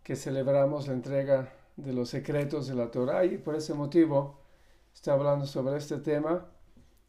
que 0.03 0.15
celebramos 0.17 0.87
la 0.87 0.95
entrega 0.95 1.53
de 1.77 1.93
los 1.93 2.11
secretos 2.11 2.69
de 2.69 2.75
la 2.75 2.91
Torah 2.91 3.25
y 3.25 3.39
por 3.39 3.57
ese 3.57 3.75
motivo 3.75 4.39
está 4.95 5.15
hablando 5.15 5.47
sobre 5.47 5.77
este 5.77 5.99
tema, 5.99 6.47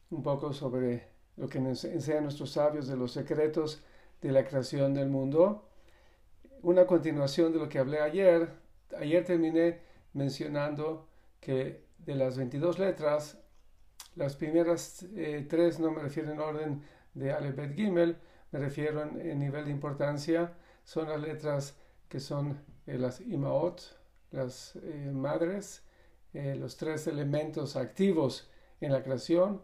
un 0.10 0.24
poco 0.24 0.54
sobre 0.54 1.10
lo 1.38 1.48
que 1.48 1.60
nos 1.60 1.84
enseñan 1.86 2.24
nuestros 2.24 2.52
sabios 2.52 2.88
de 2.88 2.98
los 2.98 3.12
secretos 3.12 3.84
de 4.22 4.32
la 4.32 4.46
creación 4.46 4.94
del 4.94 5.10
mundo. 5.10 5.68
Una 6.62 6.88
continuación 6.88 7.52
de 7.52 7.60
lo 7.60 7.70
que 7.70 7.80
hablé 7.80 8.00
ayer. 8.00 8.50
Ayer 8.98 9.24
terminé 9.26 9.82
mencionando 10.14 11.08
que 11.40 11.84
de 11.98 12.16
las 12.16 12.38
22 12.38 12.80
letras, 12.80 13.38
las 14.16 14.36
primeras 14.36 15.06
eh, 15.16 15.46
tres 15.50 15.80
no 15.80 15.92
me 15.92 16.02
refiero 16.02 16.32
en 16.32 16.40
orden 16.40 16.84
de 17.14 17.32
Alebet 17.32 17.76
Gimel, 17.76 18.18
me 18.52 18.60
refiero 18.60 19.02
en, 19.02 19.40
nivel 19.40 19.66
de 19.66 19.72
importancia, 19.72 20.54
son 20.84 21.10
las 21.10 21.20
letras 21.20 21.76
que 22.10 22.20
son 22.20 22.60
eh, 22.86 22.98
las 22.98 23.22
Imaot, 23.22 23.82
las 24.32 24.76
eh, 24.76 25.12
madres, 25.14 25.84
los 26.34 26.78
tres 26.78 27.06
elementos 27.06 27.76
activos 27.76 28.50
en 28.82 28.92
la 28.92 29.04
creación 29.04 29.62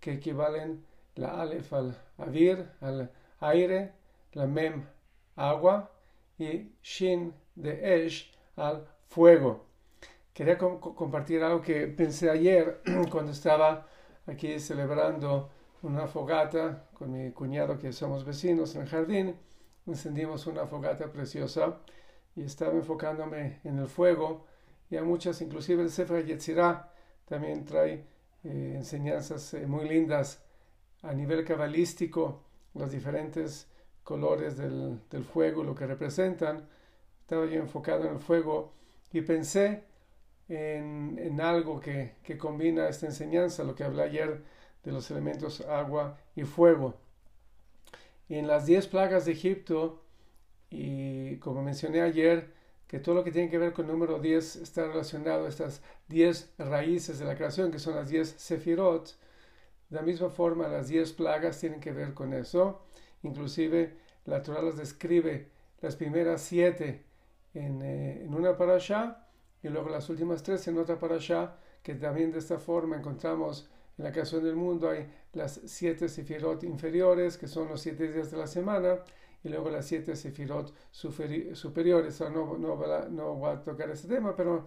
que 0.00 0.12
equivalen 0.12 0.84
la 1.14 1.40
Aleph 1.40 1.72
al 1.72 1.96
Avir, 2.18 2.70
al 2.82 3.10
aire, 3.40 3.92
la 4.32 4.46
Mem, 4.46 4.84
agua, 5.36 5.90
y 6.38 6.72
Shin 6.82 7.32
de 7.54 8.04
Esh, 8.04 8.34
al 8.56 8.86
fuego. 9.08 9.69
Quería 10.40 10.56
compartir 10.56 11.42
algo 11.42 11.60
que 11.60 11.86
pensé 11.86 12.30
ayer 12.30 12.80
cuando 13.12 13.30
estaba 13.30 13.86
aquí 14.24 14.58
celebrando 14.58 15.50
una 15.82 16.06
fogata 16.06 16.88
con 16.94 17.12
mi 17.12 17.30
cuñado 17.32 17.78
que 17.78 17.92
somos 17.92 18.24
vecinos 18.24 18.74
en 18.74 18.80
el 18.80 18.88
jardín. 18.88 19.36
Encendimos 19.86 20.46
una 20.46 20.66
fogata 20.66 21.12
preciosa 21.12 21.80
y 22.34 22.44
estaba 22.44 22.72
enfocándome 22.72 23.60
en 23.64 23.80
el 23.80 23.86
fuego 23.86 24.46
y 24.88 24.96
a 24.96 25.02
muchas, 25.02 25.42
inclusive 25.42 25.82
el 25.82 25.90
Sefer 25.90 26.24
Yetzirah 26.24 26.90
también 27.26 27.66
trae 27.66 28.06
eh, 28.42 28.72
enseñanzas 28.76 29.52
eh, 29.52 29.66
muy 29.66 29.86
lindas 29.86 30.42
a 31.02 31.12
nivel 31.12 31.44
cabalístico, 31.44 32.44
los 32.72 32.90
diferentes 32.90 33.68
colores 34.02 34.56
del, 34.56 35.02
del 35.10 35.22
fuego, 35.22 35.62
lo 35.62 35.74
que 35.74 35.86
representan. 35.86 36.66
Estaba 37.20 37.44
yo 37.44 37.60
enfocado 37.60 38.06
en 38.06 38.14
el 38.14 38.20
fuego 38.20 38.72
y 39.12 39.20
pensé 39.20 39.89
en, 40.50 41.40
algo 41.40 41.80
que, 41.80 42.16
combina 42.38 42.88
esta 42.88 43.06
enseñanza, 43.06 43.64
lo 43.64 43.74
que 43.74 43.84
hablé 43.84 44.02
ayer 44.02 44.42
de 44.84 44.92
los 44.92 45.10
elementos 45.10 45.60
agua 45.62 46.18
y 46.34 46.42
fuego. 46.42 46.94
En 48.28 48.46
las 48.46 48.66
diez 48.66 48.86
plagas 48.86 49.24
de 49.24 49.32
Egipto, 49.32 50.02
y 50.68 51.36
como 51.36 51.62
mencioné 51.62 52.00
ayer, 52.00 52.52
que 52.88 52.98
todo 52.98 53.14
lo 53.14 53.24
que 53.24 53.30
tiene 53.30 53.48
que 53.48 53.58
ver 53.58 53.72
con 53.72 53.86
el 53.86 53.92
número 53.92 54.18
10 54.18 54.56
está 54.56 54.88
relacionado 54.88 55.46
a 55.46 55.48
estas 55.48 55.82
diez 56.08 56.52
raíces 56.58 57.20
de 57.20 57.24
la 57.24 57.36
creación, 57.36 57.70
que 57.70 57.78
son 57.78 57.94
las 57.94 58.08
diez 58.08 58.34
sefirot. 58.36 59.16
De 59.88 59.96
la 59.96 60.02
misma 60.02 60.30
forma, 60.30 60.66
las 60.66 60.88
diez 60.88 61.12
plagas 61.12 61.60
tienen 61.60 61.80
que 61.80 61.92
ver 61.92 62.14
con 62.14 62.32
eso. 62.32 62.82
Inclusive, 63.22 63.96
la 64.24 64.42
Torah 64.42 64.62
las 64.62 64.76
describe 64.76 65.48
las 65.80 65.94
primeras 65.94 66.42
siete 66.42 67.04
en, 67.54 67.82
eh, 67.82 68.24
en 68.24 68.34
una 68.34 68.56
parasha 68.56 69.29
y 69.62 69.68
luego 69.68 69.88
las 69.90 70.08
últimas 70.08 70.42
tres 70.42 70.66
en 70.68 70.78
otra 70.78 70.98
allá 71.14 71.56
que 71.82 71.94
también 71.94 72.32
de 72.32 72.38
esta 72.38 72.58
forma 72.58 72.96
encontramos 72.96 73.68
en 73.98 74.04
la 74.04 74.12
creación 74.12 74.42
del 74.44 74.56
mundo 74.56 74.88
hay 74.88 75.06
las 75.32 75.60
siete 75.66 76.08
sefirot 76.08 76.64
inferiores, 76.64 77.36
que 77.36 77.46
son 77.46 77.68
los 77.68 77.80
siete 77.80 78.10
días 78.10 78.30
de 78.30 78.38
la 78.38 78.46
semana, 78.46 79.00
y 79.44 79.48
luego 79.48 79.70
las 79.70 79.86
siete 79.86 80.16
sefirot 80.16 80.74
superiores. 80.90 82.20
no, 82.20 82.56
no, 82.58 83.08
no 83.10 83.34
voy 83.34 83.50
a 83.50 83.62
tocar 83.62 83.90
este 83.90 84.08
tema, 84.08 84.34
pero 84.34 84.66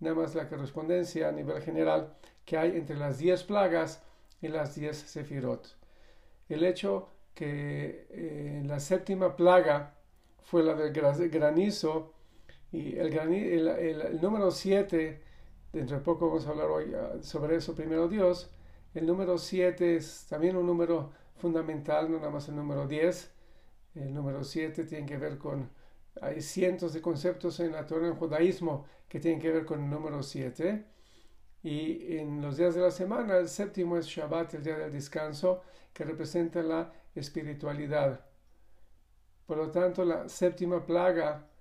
nada 0.00 0.16
más 0.16 0.34
la 0.34 0.48
correspondencia 0.48 1.28
a 1.28 1.32
nivel 1.32 1.62
general 1.62 2.12
que 2.44 2.56
hay 2.56 2.76
entre 2.76 2.96
las 2.96 3.18
diez 3.18 3.44
plagas 3.44 4.02
y 4.40 4.48
las 4.48 4.74
diez 4.74 4.96
sefirot. 4.96 5.76
El 6.48 6.64
hecho 6.64 7.08
que 7.34 8.06
eh, 8.10 8.62
la 8.66 8.80
séptima 8.80 9.36
plaga 9.36 9.94
fue 10.42 10.62
la 10.62 10.74
del 10.74 10.92
granizo, 11.30 12.12
y 12.72 12.96
el, 12.98 13.12
el, 13.18 13.68
el, 13.68 14.20
número 14.20 14.50
7, 14.50 15.20
dentro 15.72 15.98
de 15.98 16.02
poco 16.02 16.28
vamos 16.28 16.46
a 16.46 16.50
hablar 16.50 16.70
hoy 16.70 16.92
ah, 16.94 17.22
sobre 17.22 17.56
eso, 17.56 17.74
primero 17.74 18.08
Dios. 18.08 18.50
El 18.94 19.06
número 19.06 19.36
7 19.36 19.96
es 19.96 20.26
también 20.26 20.56
un 20.56 20.66
número 20.66 21.12
fundamental, 21.36 22.10
no 22.10 22.18
nada 22.18 22.30
más 22.30 22.48
el 22.48 22.56
número 22.56 22.86
10. 22.86 23.30
El 23.96 24.14
número 24.14 24.42
7 24.42 24.84
tiene 24.84 25.06
que 25.06 25.18
ver 25.18 25.36
con, 25.36 25.70
hay 26.22 26.40
cientos 26.40 26.94
de 26.94 27.02
conceptos 27.02 27.60
en 27.60 27.72
la 27.72 27.86
Torah, 27.86 28.06
en 28.06 28.12
el 28.12 28.18
judaísmo, 28.18 28.86
que 29.06 29.20
tienen 29.20 29.40
que 29.40 29.50
ver 29.50 29.66
con 29.66 29.84
el 29.84 29.90
número 29.90 30.22
7. 30.22 30.86
Y 31.62 32.16
en 32.16 32.40
los 32.40 32.56
días 32.56 32.74
de 32.74 32.80
la 32.80 32.90
semana, 32.90 33.36
el 33.36 33.48
séptimo 33.48 33.98
es 33.98 34.06
Shabbat, 34.06 34.54
el 34.54 34.64
día 34.64 34.78
del 34.78 34.92
descanso, 34.92 35.60
que 35.92 36.04
representa 36.04 36.62
la 36.62 36.90
espiritualidad. 37.14 38.24
Por 39.46 39.58
lo 39.58 39.70
tanto, 39.70 40.04
la 40.04 40.28
séptima 40.30 40.84
plaga 40.86 41.51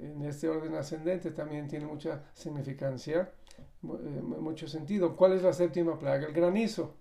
en 0.00 0.22
este 0.22 0.48
orden 0.48 0.74
ascendente 0.74 1.30
también 1.30 1.68
tiene 1.68 1.86
mucha 1.86 2.24
significancia, 2.34 3.32
eh, 3.58 3.86
mucho 3.86 4.66
sentido. 4.68 5.16
¿Cuál 5.16 5.32
es 5.34 5.42
la 5.42 5.52
séptima 5.52 5.98
plaga? 5.98 6.26
El 6.26 6.32
granizo. 6.32 6.96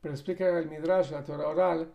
Pero 0.00 0.14
explica 0.14 0.58
el 0.58 0.68
Midrash, 0.68 1.10
la 1.10 1.24
Torah 1.24 1.48
oral, 1.48 1.92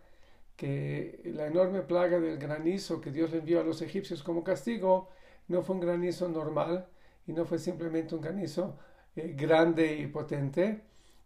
que 0.56 1.22
la 1.36 1.48
enorme 1.48 1.82
plaga 1.82 2.20
del 2.20 2.38
granizo 2.38 3.00
que 3.00 3.12
Dios 3.12 3.32
le 3.32 3.40
envió 3.40 3.62
a 3.62 3.64
los 3.64 3.82
egipcios 3.82 4.24
como 4.24 4.44
castigo 4.44 5.10
no 5.48 5.62
fue 5.62 5.76
un 5.76 5.82
granizo 5.82 6.28
normal 6.28 6.88
y 7.28 7.34
no 7.34 7.46
fue 7.46 7.60
simplemente 7.60 8.16
un 8.16 8.22
granizo 8.22 8.78
eh, 9.16 9.34
grande 9.38 9.96
y 9.96 10.08
potente, 10.08 10.82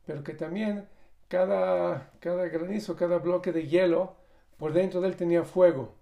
pero 0.06 0.23
que 0.23 0.34
también 0.34 0.88
cada, 1.28 2.12
cada 2.19 2.47
granizo, 2.47 2.95
cada 2.95 3.17
bloque 3.19 3.52
de 3.52 3.67
hielo, 3.67 4.15
por 4.58 4.73
dentro 4.73 5.02
de 5.02 5.08
él 5.08 5.15
tenía 5.15 5.43
fuego. 5.43 5.95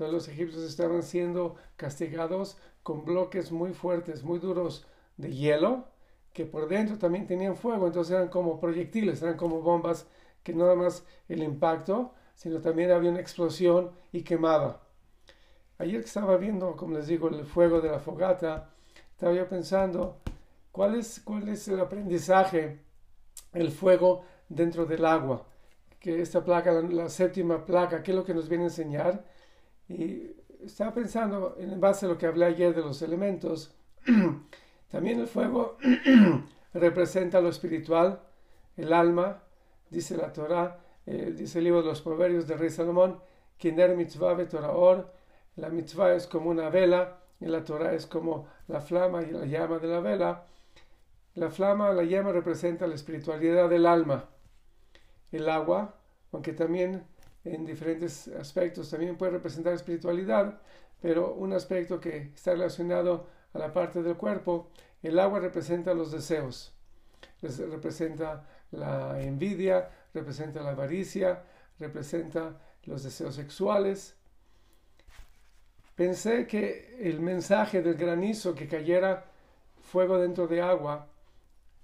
Todos 0.00 0.14
los 0.14 0.28
egipcios 0.28 0.62
estaban 0.62 1.02
siendo 1.02 1.56
castigados 1.76 2.56
con 2.82 3.04
bloques 3.04 3.52
muy 3.52 3.74
fuertes, 3.74 4.22
muy 4.22 4.38
duros 4.38 4.86
de 5.18 5.30
hielo, 5.30 5.88
que 6.32 6.46
por 6.46 6.70
dentro 6.70 6.96
también 6.96 7.26
tenían 7.26 7.54
fuego, 7.54 7.86
entonces 7.86 8.14
eran 8.14 8.28
como 8.28 8.58
proyectiles, 8.58 9.20
eran 9.20 9.36
como 9.36 9.60
bombas 9.60 10.06
que 10.42 10.54
no 10.54 10.64
nada 10.64 10.74
más 10.74 11.04
el 11.28 11.42
impacto, 11.42 12.14
sino 12.34 12.62
también 12.62 12.92
había 12.92 13.10
una 13.10 13.20
explosión 13.20 13.90
y 14.10 14.22
quemaba. 14.22 14.80
Ayer 15.76 16.00
que 16.00 16.06
estaba 16.06 16.38
viendo, 16.38 16.74
como 16.78 16.94
les 16.96 17.06
digo, 17.06 17.28
el 17.28 17.44
fuego 17.44 17.82
de 17.82 17.90
la 17.90 17.98
fogata, 17.98 18.70
estaba 19.10 19.34
yo 19.34 19.46
pensando, 19.50 20.22
¿cuál 20.72 20.94
es, 20.94 21.20
cuál 21.22 21.46
es 21.50 21.68
el 21.68 21.78
aprendizaje, 21.78 22.80
el 23.52 23.70
fuego 23.70 24.24
dentro 24.48 24.86
del 24.86 25.04
agua? 25.04 25.46
Que 25.98 26.22
esta 26.22 26.42
placa, 26.42 26.72
la 26.72 27.10
séptima 27.10 27.66
placa, 27.66 28.02
¿qué 28.02 28.12
es 28.12 28.16
lo 28.16 28.24
que 28.24 28.32
nos 28.32 28.48
viene 28.48 28.64
a 28.64 28.68
enseñar? 28.68 29.39
Y 29.90 30.36
estaba 30.64 30.94
pensando, 30.94 31.56
en 31.58 31.80
base 31.80 32.06
a 32.06 32.08
lo 32.08 32.16
que 32.16 32.26
hablé 32.26 32.46
ayer 32.46 32.72
de 32.72 32.80
los 32.80 33.02
elementos, 33.02 33.74
también 34.88 35.18
el 35.18 35.26
fuego 35.26 35.78
representa 36.74 37.40
lo 37.40 37.48
espiritual, 37.48 38.20
el 38.76 38.92
alma, 38.92 39.42
dice 39.90 40.16
la 40.16 40.32
Torah, 40.32 40.78
eh, 41.06 41.34
dice 41.36 41.58
el 41.58 41.64
libro 41.64 41.82
de 41.82 41.88
los 41.88 42.02
Proverbios 42.02 42.46
del 42.46 42.60
rey 42.60 42.70
Salomón, 42.70 43.18
Kinder 43.58 43.96
mitzvah 43.96 44.36
or, 44.72 45.12
la 45.56 45.68
mitzvah 45.68 46.14
es 46.14 46.28
como 46.28 46.50
una 46.50 46.70
vela 46.70 47.18
y 47.40 47.46
la 47.46 47.64
Torah 47.64 47.92
es 47.92 48.06
como 48.06 48.46
la 48.68 48.80
flama 48.80 49.22
y 49.22 49.32
la 49.32 49.44
llama 49.44 49.80
de 49.80 49.88
la 49.88 49.98
vela. 49.98 50.46
La 51.34 51.50
flama, 51.50 51.92
la 51.92 52.04
llama 52.04 52.30
representa 52.30 52.86
la 52.86 52.94
espiritualidad 52.94 53.68
del 53.68 53.86
alma. 53.86 54.28
El 55.32 55.48
agua, 55.48 55.96
aunque 56.32 56.52
también 56.52 57.04
en 57.44 57.64
diferentes 57.64 58.28
aspectos. 58.28 58.90
También 58.90 59.16
puede 59.16 59.32
representar 59.32 59.74
espiritualidad, 59.74 60.60
pero 61.00 61.34
un 61.34 61.52
aspecto 61.52 62.00
que 62.00 62.32
está 62.34 62.52
relacionado 62.52 63.26
a 63.52 63.58
la 63.58 63.72
parte 63.72 64.02
del 64.02 64.16
cuerpo, 64.16 64.70
el 65.02 65.18
agua 65.18 65.40
representa 65.40 65.94
los 65.94 66.12
deseos, 66.12 66.72
representa 67.42 68.46
la 68.70 69.20
envidia, 69.20 69.90
representa 70.12 70.62
la 70.62 70.70
avaricia, 70.70 71.42
representa 71.78 72.60
los 72.84 73.02
deseos 73.02 73.34
sexuales. 73.34 74.14
Pensé 75.94 76.46
que 76.46 76.96
el 77.00 77.20
mensaje 77.20 77.82
del 77.82 77.94
granizo 77.94 78.54
que 78.54 78.68
cayera 78.68 79.24
fuego 79.82 80.18
dentro 80.18 80.46
de 80.46 80.60
agua 80.60 81.08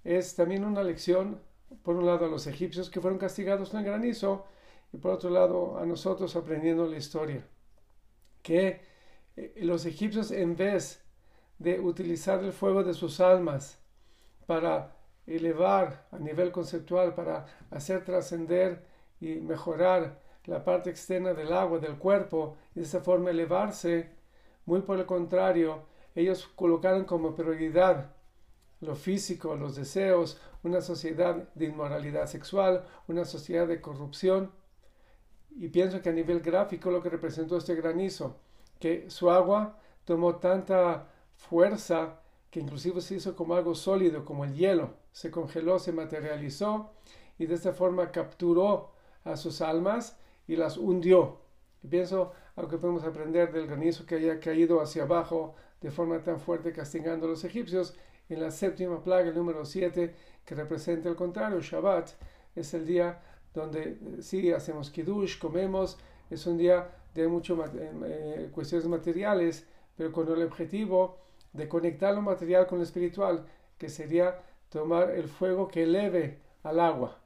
es 0.04 0.36
también 0.36 0.64
una 0.64 0.82
lección, 0.82 1.40
por 1.82 1.96
un 1.96 2.06
lado 2.06 2.26
a 2.26 2.28
los 2.28 2.46
egipcios 2.46 2.88
que 2.90 3.00
fueron 3.00 3.18
castigados 3.18 3.70
con 3.70 3.80
el 3.80 3.86
granizo 3.86 4.46
y 4.92 4.98
por 4.98 5.12
otro 5.12 5.30
lado 5.30 5.78
a 5.78 5.86
nosotros 5.86 6.34
aprendiendo 6.36 6.86
la 6.86 6.96
historia, 6.96 7.46
que 8.42 8.80
eh, 9.36 9.54
los 9.62 9.84
egipcios 9.86 10.30
en 10.30 10.56
vez 10.56 11.04
de 11.58 11.80
utilizar 11.80 12.42
el 12.44 12.52
fuego 12.52 12.84
de 12.84 12.94
sus 12.94 13.20
almas 13.20 13.78
para 14.46 14.96
elevar 15.26 16.06
a 16.12 16.18
nivel 16.18 16.52
conceptual, 16.52 17.14
para 17.14 17.46
hacer 17.70 18.04
trascender 18.04 18.84
y 19.20 19.36
mejorar 19.36 20.20
la 20.44 20.64
parte 20.64 20.90
externa 20.90 21.34
del 21.34 21.52
agua, 21.52 21.78
del 21.78 21.98
cuerpo, 21.98 22.56
y 22.74 22.80
de 22.80 22.86
esa 22.86 23.00
forma 23.00 23.30
elevarse, 23.30 24.10
muy 24.64 24.82
por 24.82 24.98
el 24.98 25.06
contrario, 25.06 25.84
ellos 26.14 26.48
colocaron 26.54 27.04
como 27.04 27.34
prioridad 27.34 28.12
lo 28.80 28.94
físico, 28.94 29.56
los 29.56 29.76
deseos, 29.76 30.40
una 30.62 30.80
sociedad 30.80 31.48
de 31.54 31.66
inmoralidad 31.66 32.26
sexual, 32.26 32.84
una 33.08 33.24
sociedad 33.24 33.66
de 33.66 33.80
corrupción. 33.80 34.52
Y 35.58 35.68
pienso 35.68 36.02
que 36.02 36.10
a 36.10 36.12
nivel 36.12 36.40
gráfico 36.40 36.90
lo 36.90 37.02
que 37.02 37.08
representó 37.08 37.56
este 37.56 37.74
granizo, 37.74 38.36
que 38.78 39.08
su 39.08 39.30
agua 39.30 39.78
tomó 40.04 40.36
tanta 40.36 41.08
fuerza 41.34 42.20
que 42.50 42.60
inclusive 42.60 43.00
se 43.00 43.16
hizo 43.16 43.34
como 43.34 43.54
algo 43.54 43.74
sólido, 43.74 44.24
como 44.24 44.44
el 44.44 44.54
hielo, 44.54 44.94
se 45.12 45.30
congeló, 45.30 45.78
se 45.78 45.92
materializó 45.92 46.90
y 47.38 47.46
de 47.46 47.54
esta 47.54 47.72
forma 47.72 48.12
capturó 48.12 48.92
a 49.24 49.36
sus 49.36 49.60
almas 49.62 50.18
y 50.46 50.56
las 50.56 50.76
hundió. 50.76 51.40
Y 51.82 51.88
pienso 51.88 52.32
algo 52.54 52.70
que 52.70 52.78
podemos 52.78 53.04
aprender 53.04 53.52
del 53.52 53.66
granizo 53.66 54.04
que 54.06 54.16
haya 54.16 54.40
caído 54.40 54.80
hacia 54.80 55.04
abajo 55.04 55.54
de 55.80 55.90
forma 55.90 56.22
tan 56.22 56.38
fuerte 56.38 56.72
castigando 56.72 57.26
a 57.26 57.30
los 57.30 57.44
egipcios 57.44 57.94
en 58.28 58.40
la 58.40 58.50
séptima 58.50 59.02
plaga, 59.02 59.28
el 59.28 59.34
número 59.34 59.64
7, 59.64 60.14
que 60.44 60.54
representa 60.54 61.08
el 61.08 61.16
contrario, 61.16 61.60
Shabbat, 61.60 62.10
es 62.54 62.74
el 62.74 62.86
día 62.86 63.20
donde 63.56 63.82
eh, 63.82 63.98
sí 64.20 64.52
hacemos 64.52 64.90
kiddush, 64.90 65.38
comemos, 65.38 65.98
es 66.30 66.46
un 66.46 66.58
día 66.58 66.90
de 67.14 67.26
muchas 67.26 67.58
eh, 67.74 67.90
eh, 68.04 68.50
cuestiones 68.52 68.86
materiales, 68.86 69.66
pero 69.96 70.12
con 70.12 70.28
el 70.28 70.42
objetivo 70.42 71.18
de 71.52 71.68
conectar 71.68 72.14
lo 72.14 72.20
material 72.20 72.66
con 72.66 72.78
lo 72.78 72.84
espiritual, 72.84 73.46
que 73.78 73.88
sería 73.88 74.42
tomar 74.68 75.10
el 75.10 75.28
fuego 75.28 75.68
que 75.68 75.84
eleve 75.84 76.38
al 76.62 76.80
agua. 76.80 77.18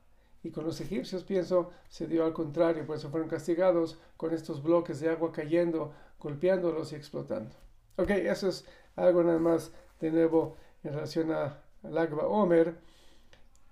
Y 0.43 0.51
con 0.51 0.65
los 0.65 0.81
egipcios, 0.81 1.25
pienso, 1.25 1.71
se 1.89 2.07
dio 2.07 2.25
al 2.25 2.33
contrario, 2.33 2.87
por 2.87 2.97
eso 2.97 3.11
fueron 3.11 3.29
castigados 3.29 3.99
con 4.17 4.33
estos 4.33 4.63
bloques 4.63 5.01
de 5.01 5.11
agua 5.11 5.33
cayendo, 5.33 5.93
golpeándolos 6.19 6.93
y 6.93 6.97
explotando. 6.97 7.57
Ok, 7.97 8.11
eso 8.11 8.49
es 8.49 8.65
algo 8.97 9.23
nada 9.23 9.39
más 9.39 9.73
de 10.01 10.11
nuevo 10.11 10.57
en 10.85 10.95
relación 10.95 11.33
a, 11.33 11.59
al 11.83 11.99
Agba 11.99 12.27
Omer. 12.27 12.77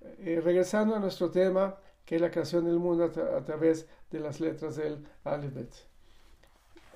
Eh, 0.01 0.41
regresando 0.43 0.95
a 0.95 0.99
nuestro 0.99 1.31
tema, 1.31 1.77
que 2.09 2.19
la 2.19 2.31
creación 2.31 2.65
del 2.65 2.79
mundo 2.79 3.05
a, 3.05 3.45
través 3.45 3.87
de 4.11 4.19
las 4.19 4.41
letras 4.41 4.77
del 4.77 5.05
Alefbet. 5.25 5.69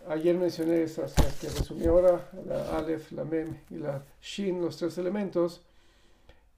Ayer 0.09 0.35
mencioné 0.39 0.85
esas 0.85 1.13
que 1.39 1.51
resumí 1.51 1.85
ahora, 1.85 2.31
la 2.47 2.79
Aleph, 2.79 3.13
la 3.13 3.23
Mem 3.23 3.59
y 3.69 3.75
la 3.75 4.03
Shin, 4.23 4.63
los 4.63 4.79
tres 4.79 4.97
elementos. 4.97 5.67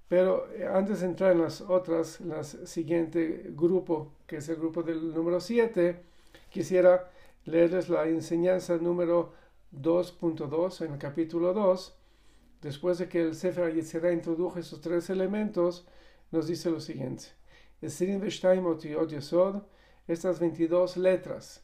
Pero 0.07 0.49
eh, 0.53 0.69
antes 0.73 1.01
de 1.01 1.07
entrar 1.07 1.33
en 1.33 1.43
las 1.43 1.63
otras, 1.63 2.21
en 2.21 2.31
el 2.31 2.45
siguiente 2.45 3.51
grupo, 3.57 4.13
que 4.25 4.37
es 4.37 4.49
el 4.49 4.55
grupo 4.55 4.85
del 4.85 5.13
número 5.13 5.41
7, 5.41 6.01
quisiera 6.49 7.11
leerles 7.47 7.89
la 7.89 8.07
enseñanza 8.07 8.77
número 8.77 9.33
2.2 9.73 10.87
en 10.87 10.93
el 10.93 10.99
capítulo 11.01 11.53
2. 11.55 11.93
Después 12.63 12.99
de 12.99 13.09
que 13.09 13.21
el 13.21 13.35
Sefer 13.35 13.75
Yetzirah 13.75 14.13
introdujo 14.13 14.61
esos 14.61 14.81
tres 14.81 15.11
elementos, 15.11 15.89
nos 16.31 16.47
dice 16.47 16.71
lo 16.71 16.79
siguiente. 16.79 17.25
Estas 20.07 20.41
22 20.41 20.97
letras, 20.97 21.63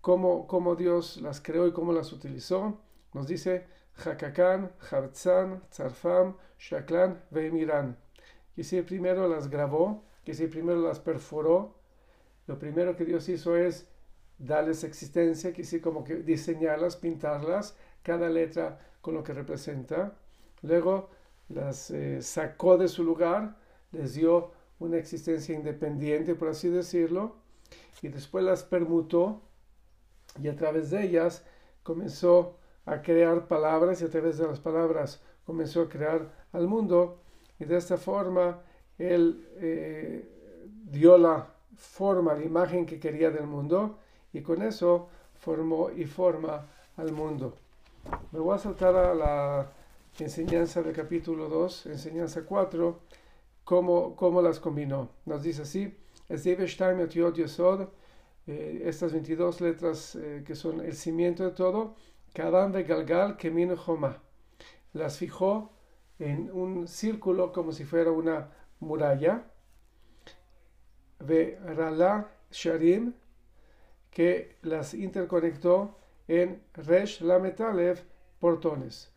cómo, 0.00 0.46
cómo 0.46 0.74
Dios 0.74 1.20
las 1.20 1.40
creó 1.40 1.68
y 1.68 1.72
cómo 1.72 1.92
las 1.92 2.12
utilizó, 2.12 2.80
nos 3.12 3.28
dice 3.28 3.66
Hakakan, 4.04 4.72
Hartzan, 4.90 5.62
Tzarfam, 5.70 6.36
Shaklan, 6.58 7.22
Veemiran. 7.30 7.96
Y 8.56 8.64
si 8.64 8.82
primero 8.82 9.28
las 9.28 9.48
grabó, 9.48 10.02
que 10.24 10.34
si 10.34 10.48
primero 10.48 10.80
las 10.80 10.98
perforó, 10.98 11.76
lo 12.46 12.58
primero 12.58 12.96
que 12.96 13.04
Dios 13.04 13.28
hizo 13.28 13.56
es 13.56 13.88
darles 14.38 14.82
existencia, 14.82 15.52
que 15.52 15.62
sí 15.62 15.80
como 15.80 16.02
que 16.02 16.16
diseñarlas, 16.16 16.96
pintarlas, 16.96 17.76
cada 18.02 18.28
letra 18.28 18.80
con 19.00 19.14
lo 19.14 19.22
que 19.22 19.32
representa. 19.32 20.14
Luego 20.62 21.10
las 21.48 21.90
eh, 21.90 22.22
sacó 22.22 22.76
de 22.76 22.88
su 22.88 23.04
lugar, 23.04 23.56
les 23.92 24.14
dio 24.14 24.52
una 24.78 24.96
existencia 24.96 25.54
independiente, 25.54 26.34
por 26.34 26.48
así 26.48 26.68
decirlo, 26.68 27.36
y 28.02 28.08
después 28.08 28.44
las 28.44 28.64
permutó 28.64 29.40
y 30.42 30.48
a 30.48 30.56
través 30.56 30.90
de 30.90 31.04
ellas 31.04 31.44
comenzó 31.82 32.58
a 32.86 33.02
crear 33.02 33.46
palabras 33.46 34.02
y 34.02 34.04
a 34.04 34.10
través 34.10 34.38
de 34.38 34.46
las 34.46 34.60
palabras 34.60 35.22
comenzó 35.46 35.82
a 35.82 35.88
crear 35.88 36.46
al 36.52 36.66
mundo 36.66 37.20
y 37.58 37.64
de 37.64 37.76
esta 37.76 37.96
forma 37.96 38.62
él 38.98 39.48
eh, 39.56 40.28
dio 40.90 41.16
la 41.18 41.48
forma, 41.76 42.34
la 42.34 42.44
imagen 42.44 42.86
que 42.86 43.00
quería 43.00 43.30
del 43.30 43.46
mundo 43.46 43.98
y 44.32 44.42
con 44.42 44.62
eso 44.62 45.08
formó 45.34 45.90
y 45.90 46.04
forma 46.04 46.66
al 46.96 47.12
mundo. 47.12 47.56
Me 48.32 48.38
voy 48.38 48.54
a 48.54 48.58
saltar 48.58 48.94
a 48.96 49.14
la 49.14 49.70
enseñanza 50.18 50.82
del 50.82 50.94
capítulo 50.94 51.48
2, 51.48 51.86
enseñanza 51.86 52.42
4, 52.44 52.98
cómo, 53.64 54.14
cómo 54.16 54.42
las 54.42 54.60
combinó. 54.60 55.10
Nos 55.24 55.42
dice 55.42 55.62
así, 55.62 55.96
es 56.28 56.46
eh, 58.46 58.82
estas 58.84 59.12
22 59.12 59.60
letras 59.60 60.16
eh, 60.16 60.42
que 60.46 60.54
son 60.54 60.80
el 60.80 60.94
cimiento 60.94 61.44
de 61.44 61.50
todo, 61.52 61.96
Kadam 62.34 62.72
de 62.72 62.84
Galgal 62.84 63.36
Kemin 63.36 63.74
Joma. 63.76 64.22
Las 64.92 65.18
fijó 65.18 65.72
en 66.18 66.50
un 66.52 66.86
círculo 66.86 67.52
como 67.52 67.72
si 67.72 67.84
fuera 67.84 68.10
una 68.10 68.50
muralla. 68.80 69.44
Ve 71.20 71.58
Rala 71.64 72.30
Sharim 72.50 73.14
que 74.10 74.56
las 74.62 74.94
interconectó 74.94 75.96
en 76.28 76.62
Resh 76.74 77.20
Lametalev 77.20 78.04
portones. 78.38 79.10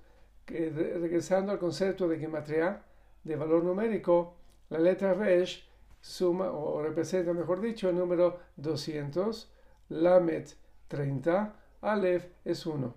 Que, 0.45 0.69
regresando 0.69 1.51
al 1.51 1.59
concepto 1.59 2.07
de 2.07 2.17
gematria 2.17 2.81
de 3.23 3.35
valor 3.35 3.63
numérico, 3.63 4.36
la 4.69 4.79
letra 4.79 5.13
Resh 5.13 5.67
suma 6.01 6.51
o 6.51 6.81
representa, 6.81 7.33
mejor 7.33 7.61
dicho, 7.61 7.89
el 7.89 7.95
número 7.95 8.39
200, 8.57 9.51
Lamet 9.89 10.55
30, 10.87 11.53
Aleph 11.81 12.25
es 12.45 12.65
1. 12.65 12.93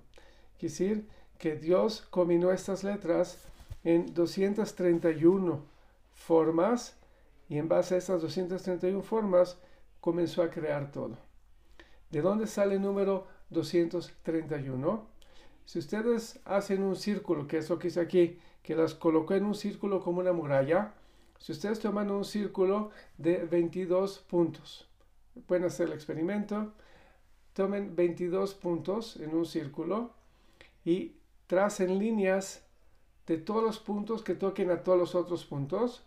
Quiere 0.58 0.72
decir 0.72 1.08
que 1.38 1.56
Dios 1.56 2.06
combinó 2.10 2.50
estas 2.52 2.84
letras 2.84 3.38
en 3.84 4.12
231 4.12 5.62
formas 6.12 6.96
y 7.48 7.58
en 7.58 7.68
base 7.68 7.94
a 7.94 7.98
estas 7.98 8.22
231 8.22 9.02
formas 9.02 9.58
comenzó 10.00 10.42
a 10.42 10.50
crear 10.50 10.90
todo. 10.90 11.16
¿De 12.10 12.20
dónde 12.20 12.46
sale 12.46 12.74
el 12.74 12.82
número 12.82 13.26
231? 13.50 15.06
Si 15.64 15.78
ustedes 15.78 16.40
hacen 16.44 16.82
un 16.82 16.96
círculo, 16.96 17.46
que 17.46 17.58
es 17.58 17.70
lo 17.70 17.78
que 17.78 17.88
hice 17.88 18.00
aquí, 18.00 18.38
que 18.62 18.74
las 18.74 18.94
colocó 18.94 19.34
en 19.34 19.44
un 19.44 19.54
círculo 19.54 20.00
como 20.00 20.20
una 20.20 20.32
muralla, 20.32 20.94
si 21.40 21.52
ustedes 21.52 21.80
toman 21.80 22.10
un 22.10 22.24
círculo 22.24 22.90
de 23.16 23.38
22 23.46 24.18
puntos, 24.20 24.86
pueden 25.46 25.64
hacer 25.64 25.88
el 25.88 25.94
experimento, 25.94 26.74
tomen 27.54 27.96
22 27.96 28.54
puntos 28.54 29.16
en 29.16 29.34
un 29.34 29.46
círculo 29.46 30.12
y 30.84 31.14
tracen 31.46 31.98
líneas 31.98 32.62
de 33.26 33.38
todos 33.38 33.64
los 33.64 33.78
puntos 33.78 34.22
que 34.22 34.34
toquen 34.34 34.70
a 34.70 34.82
todos 34.82 34.98
los 34.98 35.14
otros 35.14 35.46
puntos, 35.46 36.04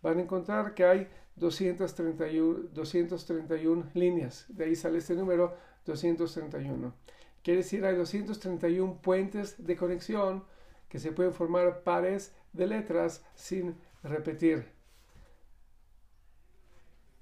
van 0.00 0.18
a 0.18 0.22
encontrar 0.22 0.74
que 0.74 0.84
hay 0.84 1.08
231, 1.34 2.68
231 2.72 3.90
líneas. 3.94 4.46
De 4.48 4.64
ahí 4.64 4.76
sale 4.76 4.98
este 4.98 5.14
número 5.14 5.56
231. 5.86 6.94
Quiere 7.42 7.58
decir, 7.58 7.84
hay 7.84 7.96
231 7.96 9.00
puentes 9.02 9.64
de 9.64 9.76
conexión 9.76 10.44
que 10.88 11.00
se 11.00 11.10
pueden 11.10 11.32
formar 11.32 11.82
pares 11.82 12.32
de 12.52 12.66
letras 12.66 13.24
sin 13.34 13.74
repetir. 14.02 14.66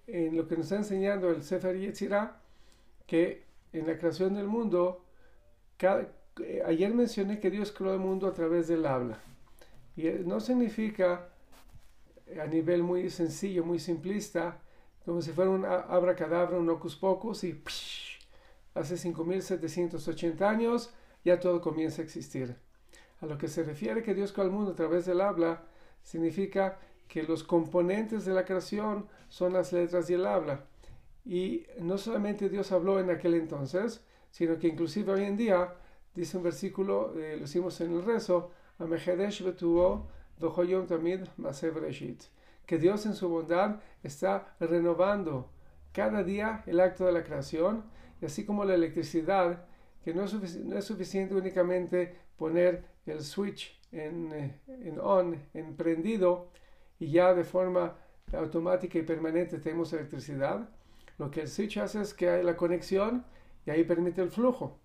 En 0.07 0.37
lo 0.37 0.47
que 0.47 0.57
nos 0.57 0.67
está 0.67 0.77
enseñando 0.77 1.31
el 1.31 1.43
Sefer 1.43 1.77
Yetzirah, 1.79 2.41
que 3.07 3.45
en 3.73 3.87
la 3.87 3.99
creación 3.99 4.35
del 4.35 4.47
mundo, 4.47 5.05
eh, 5.81 6.63
ayer 6.65 6.95
mencioné 6.95 7.41
que 7.41 7.51
Dios 7.51 7.73
creó 7.73 7.93
el 7.93 8.01
mundo 8.01 8.27
a 8.27 8.33
través 8.33 8.69
del 8.69 8.87
habla. 8.87 9.19
Y 9.97 10.07
eh, 10.07 10.23
no 10.25 10.41
significa 10.41 11.29
a 12.41 12.47
nivel 12.47 12.83
muy 12.83 13.09
sencillo, 13.11 13.65
muy 13.65 13.79
simplista, 13.79 14.61
como 15.05 15.23
si 15.23 15.31
fuera 15.31 15.51
un 15.51 15.65
abracadabra, 15.65 16.59
un 16.59 16.69
ocus 16.69 16.97
pocus 16.97 17.45
y 17.45 17.63
hace 18.75 18.97
5780 18.97 20.49
años 20.49 20.93
ya 21.25 21.39
todo 21.39 21.61
comienza 21.61 22.03
a 22.03 22.05
existir. 22.05 22.57
A 23.21 23.27
lo 23.27 23.39
que 23.39 23.49
se 23.49 23.63
refiere 23.63 24.03
que 24.03 24.15
Dios 24.15 24.33
creó 24.33 24.47
el 24.47 24.53
mundo 24.53 24.73
a 24.73 24.75
través 24.75 25.07
del 25.07 25.21
habla, 25.21 25.65
significa 26.07 26.79
que 27.09 27.25
los 27.25 27.43
componentes 27.43 28.25
de 28.25 28.33
la 28.33 28.45
creación 28.45 29.09
son 29.29 29.53
las 29.53 29.73
letras 29.73 30.09
y 30.09 30.15
el 30.15 30.25
habla. 30.25 30.65
Y 31.25 31.67
no 31.81 31.99
solamente 31.99 32.49
Dios 32.49 32.71
habló 32.71 33.01
en 33.01 33.11
aquel 33.11 33.35
entonces, 33.35 34.05
sino 34.31 34.57
que 34.59 34.69
inclusive 34.69 35.13
hoy 35.13 35.25
en 35.25 35.37
día, 35.37 35.75
dice 36.15 36.37
un 36.37 36.45
versículo, 36.45 37.13
eh, 37.19 37.37
lo 37.37 37.45
hicimos 37.45 37.81
en 37.81 37.93
el 37.93 38.05
rezo, 38.05 38.53
que 42.67 42.79
Dios 42.79 43.07
en 43.07 43.15
su 43.15 43.29
bondad 43.29 43.81
está 44.05 44.55
renovando 44.61 45.51
cada 45.93 46.23
día 46.23 46.63
el 46.67 46.79
acto 46.79 47.05
de 47.07 47.13
la 47.13 47.25
creación, 47.25 47.85
y 48.23 48.27
así 48.27 48.45
como 48.45 48.65
la 48.65 48.75
electricidad, 48.75 49.65
que 50.05 50.15
no 50.15 50.23
es, 50.23 50.57
no 50.65 50.79
es 50.79 50.85
suficiente 50.85 51.35
únicamente 51.35 52.15
poner 52.37 52.85
el 53.07 53.23
switch 53.23 53.76
en, 53.93 54.33
eh, 54.33 54.61
en 54.69 54.99
on, 55.01 55.41
en 55.55 55.77
prendido, 55.77 56.49
y 56.99 57.11
ya 57.11 57.35
de 57.35 57.45
forma 57.45 57.97
automática 58.33 58.99
y 58.99 59.03
permanente 59.03 59.59
tenemos 59.59 59.93
electricidad. 59.93 60.69
Lo 61.19 61.31
que 61.31 61.43
el 61.43 61.49
switch 61.49 61.79
hace 61.79 62.01
es 62.01 62.15
que 62.15 62.29
hay 62.29 62.43
la 62.43 62.57
conexión 62.57 63.25
y 63.65 63.71
ahí 63.71 63.85
permite 63.85 64.23
el 64.23 64.31
flujo. 64.31 64.79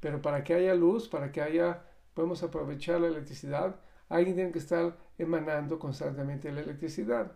Pero 0.00 0.20
para 0.22 0.44
que 0.44 0.54
haya 0.54 0.74
luz, 0.74 1.08
para 1.08 1.32
que 1.32 1.42
haya, 1.42 1.84
podemos 2.14 2.42
aprovechar 2.42 3.00
la 3.00 3.08
electricidad, 3.08 3.76
alguien 4.08 4.36
tiene 4.36 4.52
que 4.52 4.58
estar 4.58 4.96
emanando 5.18 5.78
constantemente 5.78 6.52
la 6.52 6.60
electricidad. 6.60 7.32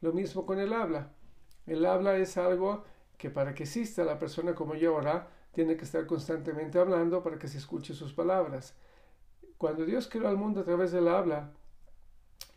Lo 0.00 0.12
mismo 0.12 0.46
con 0.46 0.58
el 0.58 0.72
habla. 0.72 1.12
El 1.66 1.84
habla 1.86 2.16
es 2.16 2.36
algo 2.36 2.84
que 3.18 3.30
para 3.30 3.54
que 3.54 3.64
exista 3.64 4.02
la 4.02 4.18
persona 4.18 4.54
como 4.54 4.74
yo 4.74 4.94
ahora, 4.94 5.28
tiene 5.52 5.76
que 5.76 5.84
estar 5.84 6.06
constantemente 6.06 6.78
hablando 6.78 7.22
para 7.22 7.38
que 7.38 7.48
se 7.48 7.58
escuche 7.58 7.92
sus 7.92 8.14
palabras. 8.14 8.74
Cuando 9.60 9.84
Dios 9.84 10.08
creó 10.10 10.26
al 10.26 10.38
mundo 10.38 10.62
a 10.62 10.64
través 10.64 10.90
del 10.90 11.06
habla, 11.06 11.50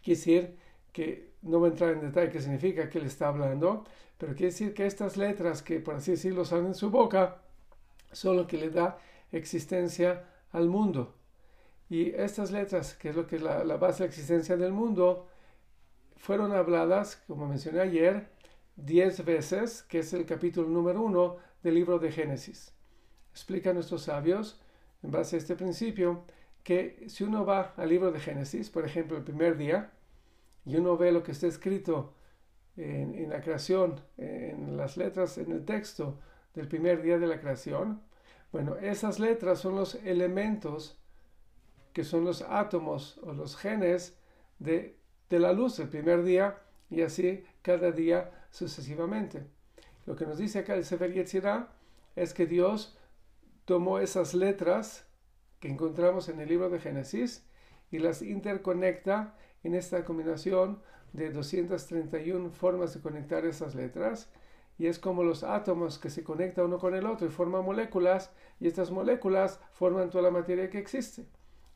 quiere 0.02 0.18
decir 0.18 0.58
que 0.94 1.34
no 1.42 1.60
voy 1.60 1.68
a 1.68 1.72
entrar 1.74 1.92
en 1.92 2.00
detalle 2.00 2.32
qué 2.32 2.40
significa 2.40 2.90
que 2.90 2.98
él 2.98 3.08
está 3.08 3.28
hablando, 3.28 3.84
pero 4.18 4.32
quiere 4.32 4.54
decir 4.54 4.74
que 4.74 4.86
estas 4.86 5.18
letras 5.18 5.62
que 5.62 5.82
por 5.82 5.96
así 5.96 6.12
decirlo 6.12 6.46
salen 6.46 6.68
en 6.68 6.76
su 6.76 6.90
boca 6.90 7.42
son 8.14 8.38
lo 8.38 8.48
que 8.48 8.56
le 8.56 8.70
da 8.70 8.98
existencia 9.34 10.30
al 10.54 10.70
mundo. 10.70 11.14
Y 11.90 12.12
estas 12.12 12.52
letras, 12.52 12.94
que 12.94 13.10
es 13.10 13.18
lo 13.18 13.28
que 13.28 13.36
es 13.36 13.42
la, 13.42 13.66
base 13.76 14.04
de 14.04 14.08
la 14.08 14.10
existencia 14.10 14.56
del 14.56 14.72
mundo, 14.72 15.28
fueron 16.16 16.54
habladas, 16.54 17.22
como 17.28 17.50
mencioné 17.50 17.82
ayer, 17.82 18.30
diez 18.78 19.26
veces, 19.26 19.84
que 19.84 20.00
es 20.00 20.14
el 20.14 20.26
capítulo 20.26 20.70
número 20.70 21.02
uno 21.02 21.36
del 21.64 21.74
libro 21.74 22.00
de 22.00 22.14
Génesis. 22.14 22.74
Explica 23.32 23.74
nuestros 23.74 24.04
sabios, 24.04 24.62
en 25.02 25.12
base 25.12 25.36
a 25.36 25.40
este 25.40 25.58
principio, 25.58 26.24
que 26.64 27.06
si 27.10 27.24
uno 27.24 27.46
va 27.46 27.74
al 27.78 27.90
libro 27.90 28.12
de 28.12 28.20
Génesis, 28.20 28.70
por 28.70 28.86
ejemplo, 28.86 29.18
el 29.18 29.24
primer 29.24 29.58
día, 29.58 29.92
y 30.66 30.78
uno 30.78 30.98
ve 30.98 31.12
lo 31.12 31.24
que 31.24 31.34
está 31.34 31.48
escrito 31.48 32.14
en, 32.78 33.30
la 33.30 33.42
creación, 33.42 34.00
en 34.18 34.78
las 34.78 34.98
letras, 34.98 35.38
en 35.38 35.52
el 35.52 35.66
texto 35.66 36.20
del 36.54 36.68
primer 36.68 37.02
día 37.02 37.20
de 37.20 37.28
la 37.28 37.40
creación, 37.40 38.02
bueno, 38.52 38.76
esas 38.78 39.20
letras 39.20 39.60
son 39.60 39.76
los 39.76 39.96
elementos 39.96 40.98
que 41.92 42.04
son 42.04 42.24
los 42.24 42.42
átomos 42.44 43.20
o 43.24 43.34
los 43.34 43.56
genes 43.56 44.18
de, 44.60 44.98
la 45.30 45.52
luz 45.52 45.78
del 45.78 45.90
primer 45.90 46.24
día 46.24 46.62
y 46.90 47.02
así 47.02 47.44
cada 47.64 47.92
día 47.92 48.32
sucesivamente. 48.52 49.44
Lo 50.06 50.16
que 50.16 50.26
nos 50.26 50.38
dice 50.38 50.60
acá 50.60 50.76
el 50.76 50.86
Sefer 50.86 51.12
Yetzirah 51.12 51.70
es 52.16 52.34
que 52.34 52.46
Dios 52.46 52.98
tomó 53.66 53.98
esas 53.98 54.36
letras 54.36 55.08
que 55.64 55.70
encontramos 55.70 56.28
en 56.28 56.42
el 56.42 56.50
libro 56.50 56.70
de 56.70 56.78
Génesis 56.78 57.42
y 57.90 58.00
las 58.00 58.22
interconecta 58.22 59.34
en 59.64 59.76
esta 59.76 60.04
combinación 60.04 60.82
de 61.14 61.32
231 61.32 62.50
formas 62.50 62.94
de 62.94 63.00
conectar 63.00 63.46
esas 63.46 63.74
letras 63.74 64.30
y 64.78 64.88
es 64.88 65.00
como 65.00 65.24
los 65.24 65.46
átomos 65.46 66.00
que 66.00 66.10
se 66.10 66.22
conectan 66.22 66.66
uno 66.66 66.80
con 66.80 66.96
el 66.96 67.06
otro 67.06 67.28
y 67.28 67.30
forman 67.30 67.64
moléculas 67.64 68.34
y 68.60 68.68
estas 68.68 68.92
moléculas 68.92 69.62
forman 69.72 70.10
toda 70.10 70.26
la 70.26 70.32
materia 70.32 70.70
que 70.70 70.80
existe. 70.80 71.28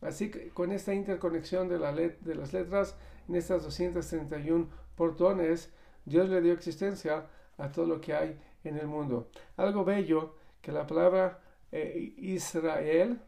Así 0.02 0.32
que 0.32 0.50
con 0.50 0.73
esta 0.73 0.93
interconexión 0.93 1.69
de, 1.69 1.80
la 1.80 1.93
de 1.93 2.36
las 2.36 2.52
letras 2.52 2.97
en 3.30 3.36
estas 3.36 3.63
231 3.63 4.67
portones, 4.97 5.71
Dios 6.04 6.28
le 6.28 6.41
dio 6.41 6.52
existencia 6.52 7.28
a 7.58 7.71
todo 7.71 7.86
lo 7.86 8.02
que 8.02 8.13
hay 8.13 8.38
en 8.65 8.76
el 8.76 8.88
mundo. 8.88 9.30
Algo 9.56 9.86
bello 9.86 10.36
que 10.62 10.73
la 10.73 10.86
palabra 10.86 11.39
eh, 11.71 12.15
Israel, 12.17 13.21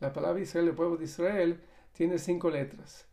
la 0.00 0.12
palabra 0.12 0.40
Israel, 0.40 0.68
el 0.68 0.74
pueblo 0.74 0.96
de 0.96 1.04
Israel, 1.04 1.60
tiene 1.92 2.18
cinco 2.18 2.50
letras. 2.50 3.06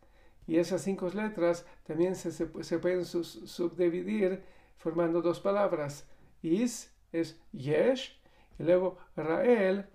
Y 0.47 0.57
esas 0.57 0.81
cinco 0.81 1.09
letras 1.13 1.65
también 1.85 2.15
se, 2.15 2.45
pueden 2.45 3.05
subdividir 3.05 4.41
formando 4.77 5.21
dos 5.21 5.39
palabras. 5.39 6.07
Is 6.41 6.93
es 7.11 7.39
Yesh, 7.51 8.19
y 8.57 8.63
luego 8.63 8.97
Rael 9.15 9.85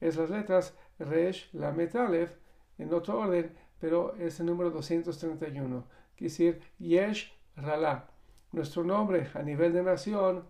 es 0.00 0.16
las 0.16 0.30
letras 0.30 0.74
Resh, 0.98 1.50
la 1.52 1.68
Aleph, 1.68 2.32
en 2.78 2.92
otro 2.92 3.18
orden, 3.18 3.52
pero 3.80 4.14
es 4.16 4.40
el 4.40 4.46
número 4.46 4.70
231. 4.70 5.84
Quiere 6.16 6.30
decir 6.30 6.60
Yesh 6.78 7.32
Rala. 7.56 8.08
Nuestro 8.52 8.84
nombre 8.84 9.28
a 9.34 9.42
nivel 9.42 9.72
de 9.72 9.82
nación 9.82 10.44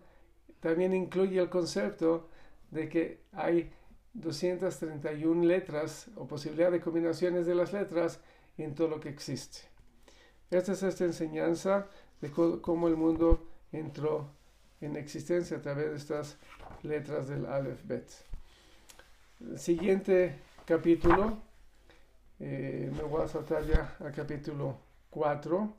también 0.59 0.93
incluye 0.93 1.39
el 1.39 1.49
concepto 1.49 2.29
de 2.71 2.89
que 2.89 3.23
hay 3.31 3.71
231 4.17 5.45
letras 5.45 6.07
o 6.15 6.27
posibilidad 6.27 6.71
de 6.71 6.81
combinaciones 6.81 7.45
de 7.45 7.55
las 7.55 7.71
letras 7.71 8.19
en 8.57 8.73
todo 8.73 8.87
lo 8.87 8.99
que 8.99 9.09
existe. 9.09 9.59
Esta 10.49 10.71
es 10.71 10.83
esta 10.83 11.05
enseñanza 11.05 11.87
de 12.21 12.31
cómo 12.31 12.87
el 12.87 12.95
mundo 12.95 13.45
entró 13.71 14.29
en 14.81 14.95
existencia 14.95 15.57
a 15.57 15.61
través 15.61 15.89
de 15.89 15.95
estas 15.97 16.37
letras 16.83 17.27
del 17.27 17.45
Aleph 17.45 17.85
Bet. 17.85 18.09
El 19.39 19.59
siguiente 19.59 20.39
capítulo, 20.65 21.37
eh, 22.39 22.91
me 22.95 23.03
voy 23.03 23.21
a 23.21 23.27
saltar 23.27 23.65
ya 23.65 23.97
al 23.99 24.11
capítulo 24.11 24.77
4, 25.11 25.73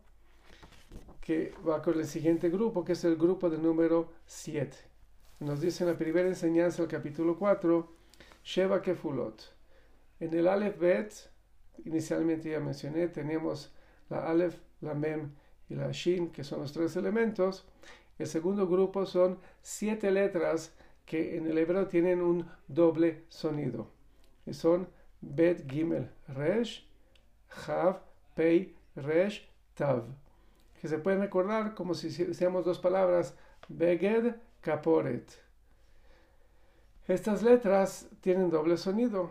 que 1.21 1.53
va 1.69 1.83
con 1.83 1.99
el 1.99 2.07
siguiente 2.07 2.51
grupo, 2.51 2.85
que 2.85 2.93
es 2.93 3.05
el 3.05 3.17
grupo 3.17 3.51
de 3.51 3.59
número 3.59 4.13
7. 4.27 4.77
Nos 5.41 5.61
dice 5.61 5.85
en 5.85 5.91
la 5.91 5.99
primera 5.99 6.29
enseñanza 6.29 6.83
del 6.83 6.91
capítulo 6.91 7.37
4, 7.37 7.98
Sheva 8.49 8.81
Kefulot. 8.81 9.43
En 10.21 10.33
el 10.33 10.49
Aleph 10.49 10.79
Bet 10.79 11.13
inicialmente 11.85 12.51
ya 12.51 12.61
mencioné, 12.61 13.09
tenemos 13.09 13.71
la 14.09 14.27
Aleph, 14.27 14.57
la 14.81 14.95
Mem 14.95 15.35
y 15.69 15.75
la 15.75 15.93
Shin, 15.93 16.31
que 16.31 16.43
son 16.43 16.61
los 16.61 16.73
tres 16.73 16.97
elementos. 16.97 17.67
El 18.19 18.27
segundo 18.27 18.67
grupo 18.67 19.05
son 19.05 19.39
siete 19.61 20.11
letras 20.11 20.73
que 21.05 21.37
en 21.37 21.47
el 21.47 21.59
hebreo 21.59 21.89
tienen 21.89 22.23
un 22.23 22.49
doble 22.69 23.27
sonido. 23.29 23.91
Y 24.47 24.55
son 24.55 24.89
Bet, 25.21 25.71
Gimel, 25.71 26.11
Resh, 26.29 26.89
Hav, 27.67 28.01
Pei, 28.35 28.75
Resh, 28.97 29.47
Tav. 29.75 30.05
Que 30.81 30.89
se 30.89 30.99
pueden 30.99 31.21
recordar 31.21 31.75
como 31.75 31.93
si 31.93 32.07
hiciéramos 32.07 32.65
dos 32.65 32.79
palabras, 32.79 33.37
Beged, 33.69 34.37
Kaporet. 34.63 35.48
Estas 37.09 37.43
letras 37.43 38.07
tienen 38.21 38.51
doble 38.51 38.77
sonido. 38.77 39.31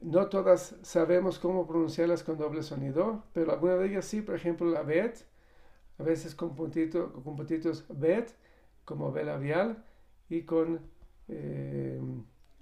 No 0.00 0.28
todas 0.28 0.74
sabemos 0.80 1.38
cómo 1.38 1.66
pronunciarlas 1.66 2.22
con 2.22 2.38
doble 2.38 2.62
sonido, 2.62 3.24
pero 3.34 3.52
algunas 3.52 3.80
de 3.80 3.88
ellas 3.88 4.06
sí, 4.06 4.22
por 4.22 4.34
ejemplo 4.34 4.66
la 4.70 4.82
bet, 4.82 5.26
a 5.98 6.02
veces 6.02 6.34
con, 6.34 6.54
puntito, 6.54 7.12
con 7.12 7.36
puntitos 7.36 7.84
bet, 7.90 8.30
como 8.86 9.12
B 9.12 9.24
labial, 9.24 9.84
y 10.30 10.44
con 10.44 10.80
eh, 11.28 12.00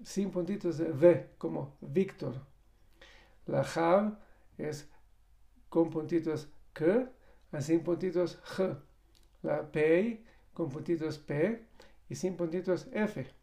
sin 0.03 0.33
puntitos 0.33 0.79
de 0.79 0.91
V, 0.91 1.31
como 1.39 1.77
Víctor. 1.81 2.35
La 3.47 3.63
Jav 3.63 4.19
es 4.59 4.91
con 5.69 5.91
puntitos 5.91 6.49
K, 6.73 7.09
sin 7.61 7.85
puntitos 7.85 8.41
J. 8.57 8.83
La 9.43 9.71
P 9.71 10.25
con 10.53 10.71
puntitos 10.71 11.19
P 11.19 11.67
y 12.09 12.17
sin 12.17 12.37
puntitos 12.37 12.89
F. 12.93 13.42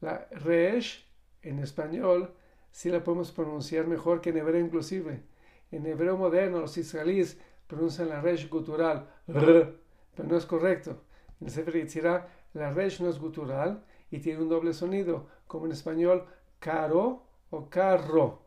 La 0.00 0.28
Resh 0.30 1.06
en 1.42 1.58
español 1.58 2.34
sí 2.70 2.90
la 2.90 3.02
podemos 3.02 3.32
pronunciar 3.32 3.86
mejor 3.86 4.20
que 4.20 4.30
en 4.30 4.38
hebreo 4.38 4.60
inclusive. 4.60 5.22
En 5.70 5.86
hebreo 5.86 6.16
moderno 6.16 6.60
los 6.60 6.76
israelíes 6.76 7.38
pronuncian 7.66 8.08
la 8.08 8.20
resh 8.20 8.48
gutural, 8.48 9.08
pero 9.26 9.74
no 10.22 10.36
es 10.36 10.46
correcto. 10.46 11.02
En 11.40 11.48
el 11.48 11.52
Sefer 11.52 12.26
la 12.54 12.72
resh 12.72 13.00
no 13.00 13.08
es 13.08 13.18
gutural 13.18 13.84
y 14.10 14.18
tiene 14.20 14.42
un 14.42 14.48
doble 14.48 14.72
sonido, 14.72 15.26
como 15.46 15.66
en 15.66 15.72
español 15.72 16.24
caro 16.58 17.24
o 17.50 17.68
carro. 17.68 18.42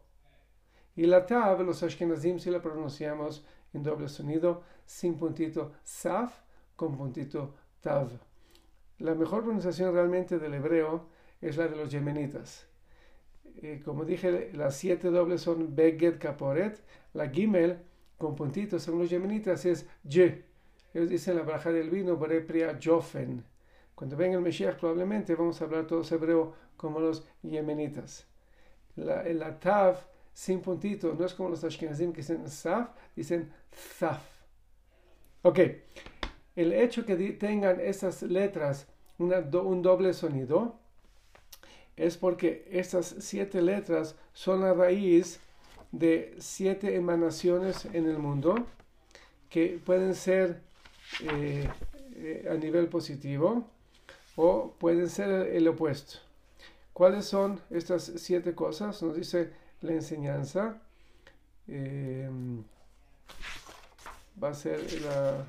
Y 0.96 1.06
la 1.06 1.26
tav, 1.26 1.62
los 1.62 1.84
ashkenazim 1.84 2.40
si 2.40 2.50
la 2.50 2.62
pronunciamos 2.62 3.46
en 3.74 3.84
doble 3.84 4.10
sonido, 4.10 4.64
sin 4.86 5.18
puntito 5.18 5.74
saf, 5.84 6.42
con 6.76 6.98
puntito 6.98 7.56
tav. 7.82 8.10
La 9.00 9.16
mejor 9.16 9.44
pronunciación 9.44 9.94
realmente 9.94 10.40
del 10.40 10.54
hebreo 10.56 11.08
es 11.42 11.58
la 11.58 11.68
de 11.68 11.76
los 11.76 11.92
yemenitas. 11.92 12.68
Eh, 13.62 13.82
como 13.84 14.06
dije, 14.06 14.52
las 14.54 14.76
siete 14.76 15.10
dobles 15.10 15.42
son 15.42 15.76
beged 15.76 16.18
kaporet, 16.20 16.82
la 17.14 17.30
gimel 17.30 17.80
con 18.18 18.36
puntitos 18.36 18.84
son 18.84 19.00
los 19.00 19.10
yemenitas 19.10 19.66
es 19.66 19.88
ye. 20.04 20.46
Ellos 20.94 21.10
dicen 21.10 21.36
la 21.36 21.44
braja 21.44 21.72
del 21.72 21.90
vino, 21.90 22.16
Borepria 22.16 22.78
Jofen. 22.82 23.44
Cuando 23.96 24.16
venga 24.16 24.38
el 24.38 24.42
Mesías, 24.42 24.76
probablemente 24.76 25.36
vamos 25.36 25.62
a 25.62 25.66
hablar 25.66 25.88
todos 25.88 26.12
hebreo 26.12 26.54
como 26.78 27.00
los 27.00 27.28
yemenitas. 27.42 28.26
La, 28.96 29.24
la 29.24 29.60
tav 29.60 29.98
sin 30.34 30.62
puntito, 30.62 31.14
no 31.14 31.26
es 31.26 31.34
como 31.34 31.50
los 31.50 31.64
ashkenazim 31.64 32.14
que 32.14 32.22
dicen 32.22 32.48
saf, 32.48 32.90
dicen 33.16 33.52
zaf. 33.74 34.22
Ok, 35.42 35.60
el 36.56 36.74
hecho 36.74 37.06
que 37.06 37.16
tengan 37.34 37.80
estas 37.80 38.22
letras 38.24 38.88
un 39.18 39.82
doble 39.82 40.14
sonido 40.14 40.80
es 42.00 42.16
porque 42.16 42.66
estas 42.72 43.16
siete 43.20 43.62
letras 43.62 44.16
son 44.34 44.62
la 44.62 44.74
raíz 44.74 45.42
de 45.92 46.34
siete 46.40 46.96
emanaciones 46.96 47.86
en 47.86 48.08
el 48.08 48.18
mundo 48.18 48.56
que 49.50 49.82
pueden 49.86 50.16
ser 50.16 50.62
eh, 51.22 51.68
eh, 52.16 52.48
a 52.50 52.54
nivel 52.54 52.88
positivo 52.88 53.68
o 54.38 54.74
pueden 54.80 55.10
ser 55.10 55.30
el, 55.54 55.68
opuesto. 55.68 56.20
¿Cuáles 56.94 57.26
son 57.26 57.60
estas 57.70 58.12
siete 58.16 58.56
cosas? 58.56 59.02
Nos 59.04 59.16
dice 59.16 59.52
la 59.82 59.92
enseñanza. 59.92 60.82
Em, 61.68 62.64
va 64.42 64.50
a 64.50 64.54
ser 64.54 64.80
la 65.02 65.46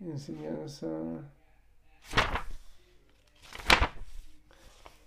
enseñanza. 0.00 0.88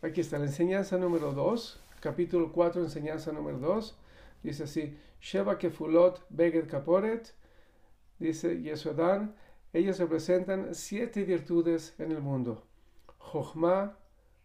Aquí 0.01 0.21
está 0.21 0.39
la 0.39 0.45
enseñanza 0.45 0.97
número 0.97 1.33
2, 1.33 1.77
capítulo 1.99 2.53
4, 2.53 2.81
enseñanza 2.83 3.33
número 3.33 3.59
2. 3.59 3.97
Dice 4.43 4.63
así: 4.63 4.97
Sheva 5.19 5.57
Kefulot 5.57 6.25
Beged 6.29 6.69
Kaporet 6.69 7.33
dice 8.17 8.61
Yesodan, 8.61 9.35
ellas 9.73 9.99
representan 9.99 10.73
siete 10.73 11.25
virtudes 11.25 11.95
en 11.99 12.13
el 12.13 12.21
mundo. 12.21 12.63
Jochma, 13.17 13.97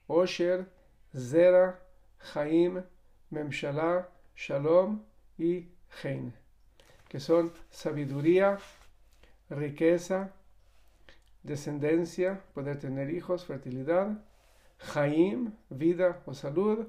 Osher, 0.09 0.66
Zera, 1.16 1.80
Chaim, 2.32 2.82
Memshala, 3.30 4.09
Shalom 4.34 5.02
y 5.38 5.68
Hein, 6.02 6.34
que 7.09 7.20
son 7.20 7.52
sabiduría, 7.70 8.59
riqueza, 9.50 10.32
descendencia, 11.44 12.42
poder 12.55 12.80
tener 12.80 13.11
hijos, 13.11 13.44
fertilidad, 13.44 14.18
Chaim, 14.93 15.53
vida 15.70 16.22
o 16.26 16.35
salud, 16.35 16.87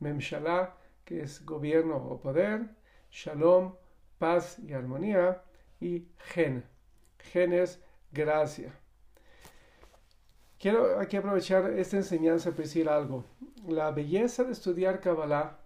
Memshala, 0.00 0.74
que 1.04 1.22
es 1.22 1.44
gobierno 1.44 1.96
o 1.96 2.20
poder, 2.20 2.68
Shalom, 3.10 3.74
paz 4.18 4.58
y 4.58 4.72
armonía, 4.72 5.42
y 5.80 6.06
gen. 6.18 6.64
Gen 7.18 7.52
es 7.52 7.80
gracia. 8.12 8.72
Quiero 10.58 10.98
aquí 10.98 11.16
aprovechar 11.16 11.70
esta 11.78 11.96
enseñanza 11.96 12.50
para 12.50 12.64
decir 12.64 12.88
algo. 12.88 13.24
La 13.66 13.90
belleza 13.92 14.44
de 14.44 14.52
estudiar 14.52 15.00
Kabbalah 15.00 15.58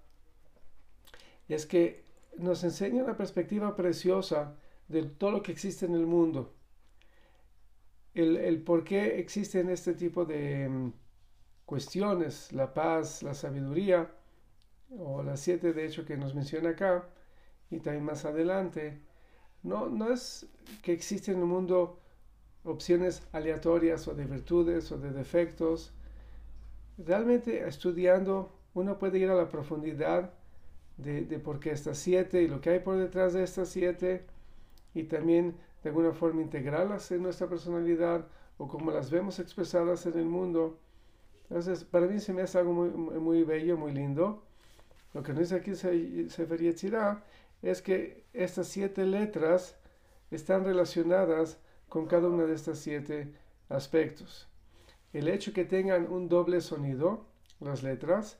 es 1.48 1.66
que 1.66 2.04
nos 2.38 2.62
enseña 2.62 3.02
una 3.02 3.16
perspectiva 3.16 3.74
preciosa 3.74 4.54
de 4.88 5.02
todo 5.04 5.30
lo 5.30 5.42
que 5.42 5.52
existe 5.52 5.86
en 5.86 5.94
el 5.94 6.06
mundo. 6.06 6.54
El, 8.14 8.36
el 8.36 8.62
por 8.62 8.84
qué 8.84 9.18
existen 9.18 9.70
este 9.70 9.94
tipo 9.94 10.26
de 10.26 10.68
mm, 10.68 10.92
cuestiones, 11.72 12.52
la 12.52 12.74
paz, 12.74 13.22
la 13.22 13.32
sabiduría, 13.32 14.10
o 14.90 15.22
las 15.22 15.40
siete 15.40 15.72
de 15.72 15.86
hecho 15.86 16.04
que 16.04 16.18
nos 16.18 16.34
menciona 16.34 16.68
acá, 16.68 17.08
y 17.70 17.78
también 17.78 18.04
más 18.04 18.26
adelante, 18.26 19.00
no, 19.62 19.88
no 19.88 20.12
es 20.12 20.46
que 20.82 20.92
existen 20.92 21.36
en 21.36 21.40
el 21.40 21.46
mundo 21.46 21.98
opciones 22.64 23.26
aleatorias 23.32 24.06
o 24.06 24.14
de 24.14 24.26
virtudes 24.26 24.92
o 24.92 24.98
de 24.98 25.12
defectos. 25.12 25.94
Realmente 26.98 27.66
estudiando 27.66 28.52
uno 28.74 28.98
puede 28.98 29.18
ir 29.18 29.30
a 29.30 29.34
la 29.34 29.48
profundidad 29.48 30.34
de, 30.98 31.22
de 31.22 31.38
por 31.38 31.58
qué 31.58 31.70
estas 31.70 31.96
siete 31.96 32.42
y 32.42 32.48
lo 32.48 32.60
que 32.60 32.68
hay 32.68 32.80
por 32.80 32.98
detrás 32.98 33.32
de 33.32 33.44
estas 33.44 33.70
siete 33.70 34.26
y 34.92 35.04
también 35.04 35.56
de 35.82 35.88
alguna 35.88 36.12
forma 36.12 36.42
integrarlas 36.42 37.10
en 37.12 37.22
nuestra 37.22 37.48
personalidad 37.48 38.26
o 38.58 38.68
como 38.68 38.90
las 38.90 39.10
vemos 39.10 39.38
expresadas 39.38 40.04
en 40.04 40.18
el 40.18 40.26
mundo. 40.26 40.81
Entonces, 41.52 41.84
para 41.84 42.06
mí 42.06 42.18
se 42.18 42.32
me 42.32 42.40
hace 42.40 42.56
algo 42.56 42.72
muy, 42.72 42.88
muy 42.88 43.44
bello, 43.44 43.76
muy 43.76 43.92
lindo. 43.92 44.42
Lo 45.12 45.22
que 45.22 45.34
nos 45.34 45.40
dice 45.50 45.56
aquí 45.56 45.74
Sefer 45.74 46.58
Yetzirah 46.58 47.22
es 47.60 47.82
que 47.82 48.24
estas 48.32 48.68
siete 48.68 49.04
letras 49.04 49.76
están 50.30 50.64
relacionadas 50.64 51.58
con 51.90 52.06
cada 52.06 52.28
una 52.28 52.44
de 52.44 52.54
estas 52.54 52.78
siete 52.78 53.34
aspectos. 53.68 54.48
El 55.12 55.28
hecho 55.28 55.52
que 55.52 55.66
tengan 55.66 56.10
un 56.10 56.26
doble 56.30 56.62
sonido, 56.62 57.26
las 57.60 57.82
letras, 57.82 58.38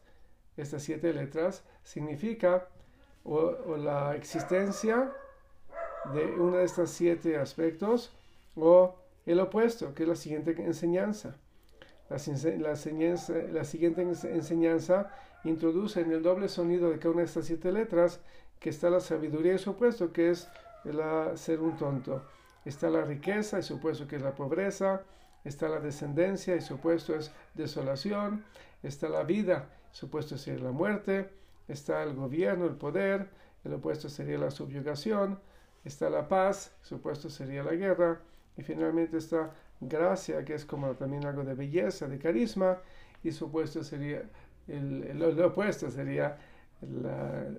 estas 0.57 0.83
siete 0.83 1.13
letras, 1.13 1.65
significa 1.85 2.67
o, 3.25 3.77
la 3.77 4.17
existencia 4.17 5.13
de 6.15 6.25
uno 6.25 6.57
de 6.57 6.65
estos 6.65 6.89
siete 6.89 7.37
aspectos 7.37 8.17
o 8.57 8.95
el 9.27 9.39
opuesto, 9.39 9.95
que 9.95 10.05
es 10.05 10.09
la 10.09 10.17
siguiente 10.17 10.53
enseñanza. 10.65 11.37
La, 12.13 12.69
la, 12.69 13.65
siguiente 13.65 14.03
enseñanza 14.03 15.11
introduce 15.45 16.01
en 16.01 16.13
el 16.13 16.23
doble 16.23 16.49
sonido 16.49 16.91
de 16.91 16.99
cada 16.99 17.11
una 17.11 17.21
de 17.21 17.27
estas 17.27 17.47
siete 17.47 17.73
letras 17.73 18.21
que 18.61 18.71
está 18.71 18.91
la 18.91 19.01
sabiduría 19.01 19.55
y 19.55 19.59
su 19.59 19.71
opuesto, 19.71 20.13
que 20.13 20.31
es 20.31 20.49
la, 20.85 21.37
ser 21.37 21.61
un 21.61 21.77
tonto. 21.77 22.23
Está 22.65 22.91
la 22.91 23.03
riqueza 23.03 23.59
y 23.59 23.63
su 23.63 23.77
opuesto, 23.77 24.07
que 24.07 24.17
es 24.17 24.23
la 24.23 24.35
pobreza. 24.35 25.03
Está 25.45 25.69
la 25.69 25.81
descendencia 25.81 26.55
y 26.55 26.61
su 26.61 26.75
opuesto 26.75 27.15
es 27.17 27.33
desolación. 27.55 28.45
Está 28.83 29.09
la 29.09 29.25
vida, 29.25 29.69
su 29.91 30.07
opuesto 30.07 30.39
sería 30.39 30.65
la 30.65 30.73
muerte. 30.73 31.31
Está 31.67 32.03
el 32.03 32.15
gobierno, 32.15 32.67
el 32.67 32.77
poder. 32.77 33.31
El 33.65 33.75
opuesto 33.75 34.09
sería 34.09 34.39
la 34.39 34.51
subyugación. 34.51 35.41
Está 35.85 36.11
la 36.11 36.29
paz, 36.29 36.73
su 36.83 36.97
opuesto 36.97 37.31
sería 37.31 37.65
la 37.65 37.73
guerra. 37.73 38.21
Y 38.57 38.63
finalmente 38.63 39.17
está 39.17 39.55
gracia, 39.89 40.45
que 40.45 40.55
es 40.55 40.65
como 40.65 40.95
también 40.95 41.25
algo 41.27 41.45
de 41.45 41.55
belleza, 41.55 42.09
de 42.09 42.19
carisma. 42.19 42.79
Y 43.23 43.33
su 43.33 43.47
opuesto 43.47 43.85
sería, 43.85 44.23
el, 44.69 45.05
el 45.05 45.43
opuesto 45.43 45.91
sería 45.91 46.39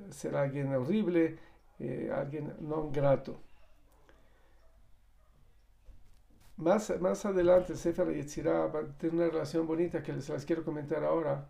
ser 0.10 0.36
alguien 0.36 0.74
horrible, 0.76 1.38
eh, 1.80 2.12
alguien 2.14 2.54
no 2.60 2.92
grato. 2.92 3.40
Más, 6.58 6.94
más 7.02 7.26
adelante, 7.26 7.76
Sefer 7.76 8.14
Yetzirah 8.14 8.72
tiene 8.98 9.16
una 9.18 9.28
relación 9.28 9.66
bonita 9.66 10.04
que 10.04 10.14
les 10.14 10.30
las 10.30 10.46
quiero 10.46 10.64
comentar 10.64 11.04
ahora. 11.04 11.50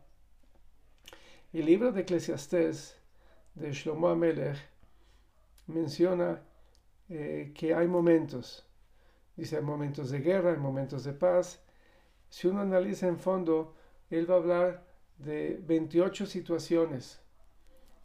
El 1.51 1.65
libro 1.65 1.91
de 1.91 2.01
Eclesiastés 2.01 2.97
de 3.55 3.71
Shlomo 3.71 4.07
Amelech 4.07 4.57
menciona 5.67 6.41
eh, 7.09 7.51
que 7.53 7.73
hay 7.75 7.87
momentos. 7.87 8.65
Dice, 9.35 9.57
hay 9.57 9.63
momentos 9.63 10.11
de 10.11 10.19
guerra, 10.19 10.51
hay 10.51 10.57
momentos 10.57 11.03
de 11.03 11.13
paz. 11.13 11.61
Si 12.29 12.47
uno 12.47 12.61
analiza 12.61 13.07
en 13.07 13.19
fondo, 13.19 13.75
él 14.09 14.29
va 14.29 14.35
a 14.35 14.37
hablar 14.37 14.85
de 15.17 15.59
28 15.65 16.25
situaciones 16.25 17.23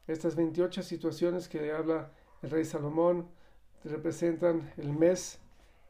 estas 0.08 0.36
28 0.36 0.82
situaciones 0.82 1.48
que 1.48 1.70
habla 1.70 2.10
el 2.42 2.50
rey 2.50 2.64
Salomón 2.64 3.28
representan 3.84 4.72
el 4.78 4.92
mes, 4.92 5.38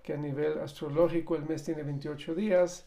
que 0.03 0.13
a 0.13 0.17
nivel 0.17 0.59
astrológico 0.59 1.37
el 1.37 1.45
mes 1.45 1.65
tiene 1.65 1.85
28 1.85 2.35
días, 2.35 2.87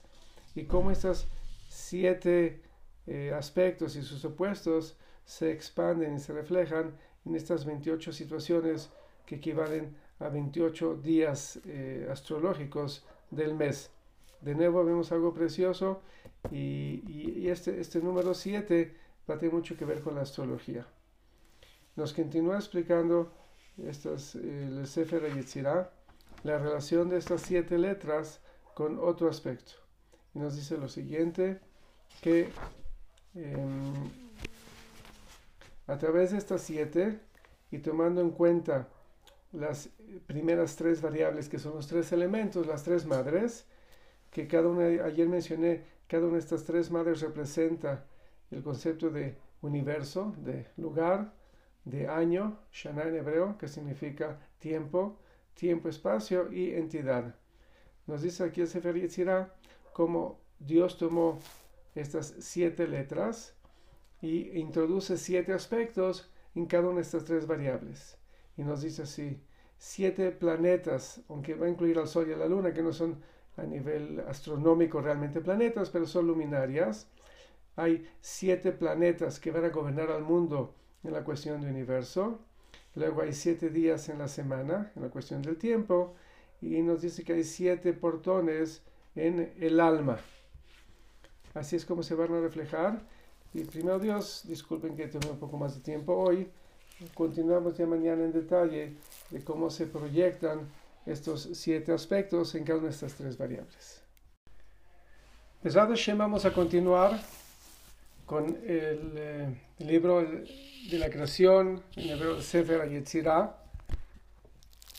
y 0.55 0.65
cómo 0.65 0.91
estos 0.91 1.27
siete 1.69 2.61
eh, 3.07 3.33
aspectos 3.33 3.95
y 3.95 4.03
sus 4.03 4.23
opuestos 4.25 4.97
se 5.23 5.51
expanden 5.51 6.15
y 6.15 6.19
se 6.19 6.33
reflejan 6.33 6.97
en 7.25 7.35
estas 7.35 7.65
28 7.65 8.11
situaciones 8.11 8.89
que 9.25 9.35
equivalen 9.35 9.95
a 10.21 10.29
28 10.29 10.95
días 10.95 11.59
eh, 11.65 12.07
astrológicos 12.09 13.05
del 13.29 13.53
mes. 13.53 13.91
De 14.39 14.55
nuevo 14.55 14.83
vemos 14.85 15.11
algo 15.11 15.33
precioso 15.33 16.01
y, 16.51 17.47
este, 17.47 17.79
este 17.79 17.99
número 17.99 18.33
7 18.33 18.95
va 19.29 19.35
a 19.35 19.37
tener 19.37 19.53
mucho 19.53 19.75
que 19.75 19.85
ver 19.85 20.01
con 20.01 20.15
la 20.15 20.21
astrología 20.21 20.87
nos 21.95 22.13
continúa 22.13 22.55
explicando 22.55 23.31
estas, 23.77 24.35
el 24.35 24.87
Sefer 24.87 25.33
Yetzirah, 25.33 25.91
la 26.43 26.57
relación 26.57 27.09
de 27.09 27.17
estas 27.17 27.41
siete 27.41 27.77
letras 27.77 28.41
con 28.73 28.99
otro 28.99 29.29
aspecto. 29.29 29.73
Y 30.33 30.39
nos 30.39 30.55
dice 30.55 30.77
lo 30.77 30.87
siguiente, 30.87 31.59
que 32.21 32.49
em, 33.35 33.93
a 35.87 35.97
través 35.97 36.31
de 36.31 36.37
estas 36.37 36.61
siete 36.61 37.19
y 37.69 37.79
tomando 37.79 38.21
en 38.21 38.31
cuenta 38.31 38.87
las 39.51 39.89
primeras 40.27 40.75
tres 40.75 41.01
variables 41.01 41.49
que 41.49 41.59
son 41.59 41.75
los 41.75 41.87
tres 41.87 42.11
elementos, 42.11 42.67
las 42.67 42.83
tres 42.83 43.05
madres, 43.05 43.65
que 44.29 44.47
cada 44.47 44.67
una, 44.69 44.85
ayer 45.03 45.27
mencioné, 45.27 45.83
cada 46.07 46.25
una 46.25 46.33
de 46.33 46.39
estas 46.39 46.63
tres 46.63 46.89
madres 46.89 47.21
representa 47.21 48.05
el 48.49 48.63
concepto 48.63 49.09
de 49.09 49.37
universo, 49.61 50.33
de 50.37 50.67
lugar, 50.77 51.33
de 51.85 52.07
año, 52.07 52.59
Shana 52.71 53.03
en 53.03 53.15
hebreo, 53.15 53.57
que 53.57 53.67
significa 53.67 54.39
tiempo, 54.59 55.17
tiempo, 55.53 55.89
espacio 55.89 56.51
y 56.51 56.73
entidad. 56.75 57.35
Nos 58.07 58.21
dice 58.21 58.43
aquí 58.43 58.61
el 58.61 58.67
Sefer 58.67 58.95
Yetzirah 58.95 59.53
cómo 59.93 60.39
Dios 60.59 60.97
tomó 60.97 61.39
estas 61.95 62.35
siete 62.39 62.87
letras 62.87 63.55
y 64.21 64.57
introduce 64.59 65.17
siete 65.17 65.53
aspectos 65.53 66.31
en 66.55 66.65
cada 66.65 66.87
una 66.87 66.97
de 66.97 67.01
estas 67.01 67.25
tres 67.25 67.47
variables. 67.47 68.20
Y 68.57 68.63
nos 68.63 68.81
dice 68.81 69.03
así, 69.03 69.39
siete 69.77 70.31
planetas, 70.31 71.21
aunque 71.29 71.55
va 71.55 71.65
a 71.65 71.69
incluir 71.69 71.97
al 71.97 72.07
Sol 72.07 72.29
y 72.29 72.33
a 72.33 72.37
la 72.37 72.47
Luna, 72.47 72.73
que 72.73 72.83
no 72.83 72.93
son 72.93 73.17
a 73.57 73.63
nivel 73.63 74.19
astronómico 74.27 75.01
realmente 75.01 75.41
planetas, 75.41 75.89
pero 75.89 76.05
son 76.05 76.27
luminarias. 76.27 77.07
Hay 77.75 78.07
siete 78.21 78.71
planetas 78.71 79.39
que 79.39 79.51
van 79.51 79.65
a 79.65 79.69
gobernar 79.69 80.11
al 80.11 80.23
mundo 80.23 80.75
en 81.03 81.13
la 81.13 81.23
cuestión 81.23 81.61
del 81.61 81.71
universo. 81.71 82.39
Luego 82.95 83.21
hay 83.21 83.33
siete 83.33 83.69
días 83.69 84.09
en 84.09 84.19
la 84.19 84.27
semana, 84.27 84.91
en 84.95 85.01
la 85.01 85.09
cuestión 85.09 85.41
del 85.41 85.57
tiempo. 85.57 86.13
Y 86.61 86.81
nos 86.81 87.01
dice 87.01 87.23
que 87.23 87.33
hay 87.33 87.43
siete 87.43 87.93
portones 87.93 88.83
en 89.15 89.53
el 89.59 89.79
alma. 89.79 90.19
Así 91.53 91.75
es 91.75 91.85
como 91.85 92.03
se 92.03 92.15
van 92.15 92.33
a 92.33 92.39
reflejar. 92.39 93.01
Y 93.53 93.63
primero 93.63 93.99
Dios, 93.99 94.43
disculpen 94.47 94.95
que 94.95 95.07
tome 95.07 95.31
un 95.31 95.39
poco 95.39 95.57
más 95.57 95.75
de 95.75 95.81
tiempo 95.81 96.13
hoy. 96.13 96.49
Continuamos 97.15 97.77
ya 97.77 97.87
mañana 97.87 98.23
en 98.23 98.31
detalle 98.31 98.93
de 99.31 99.43
cómo 99.43 99.71
se 99.71 99.87
proyectan 99.87 100.69
estos 101.05 101.49
siete 101.53 101.91
aspectos 101.91 102.53
en 102.53 102.63
cada 102.63 102.77
una 102.77 102.87
de 102.87 102.93
estas 102.93 103.15
tres 103.15 103.37
variables. 103.37 104.03
Hashem 105.63 106.17
vamos 106.17 106.45
a 106.45 106.53
continuar 106.53 107.19
con 108.27 108.45
el, 108.45 109.13
eh, 109.15 109.61
libro 109.79 110.21
de 110.21 110.99
la 110.99 111.09
creación 111.09 111.81
en 111.95 112.09
hebreo 112.11 112.35
de 112.35 112.43
Sefer 112.43 112.87
Yetzirah. 112.87 113.57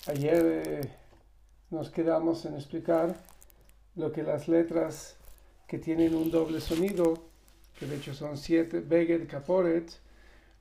Ayer 0.08 0.44
eh, 0.44 0.80
nos 1.70 1.88
quedamos 1.90 2.44
en 2.46 2.54
explicar 2.54 3.14
lo 3.94 4.10
que 4.10 4.24
las 4.24 4.48
letras 4.48 5.16
que 5.68 5.78
tienen 5.78 6.16
un 6.16 6.32
doble 6.32 6.60
sonido, 6.60 7.14
que 7.78 7.86
de 7.86 7.96
hecho 7.96 8.12
son 8.12 8.36
siete, 8.36 8.80
Beged, 8.80 9.28
Kaporet, 9.28 9.92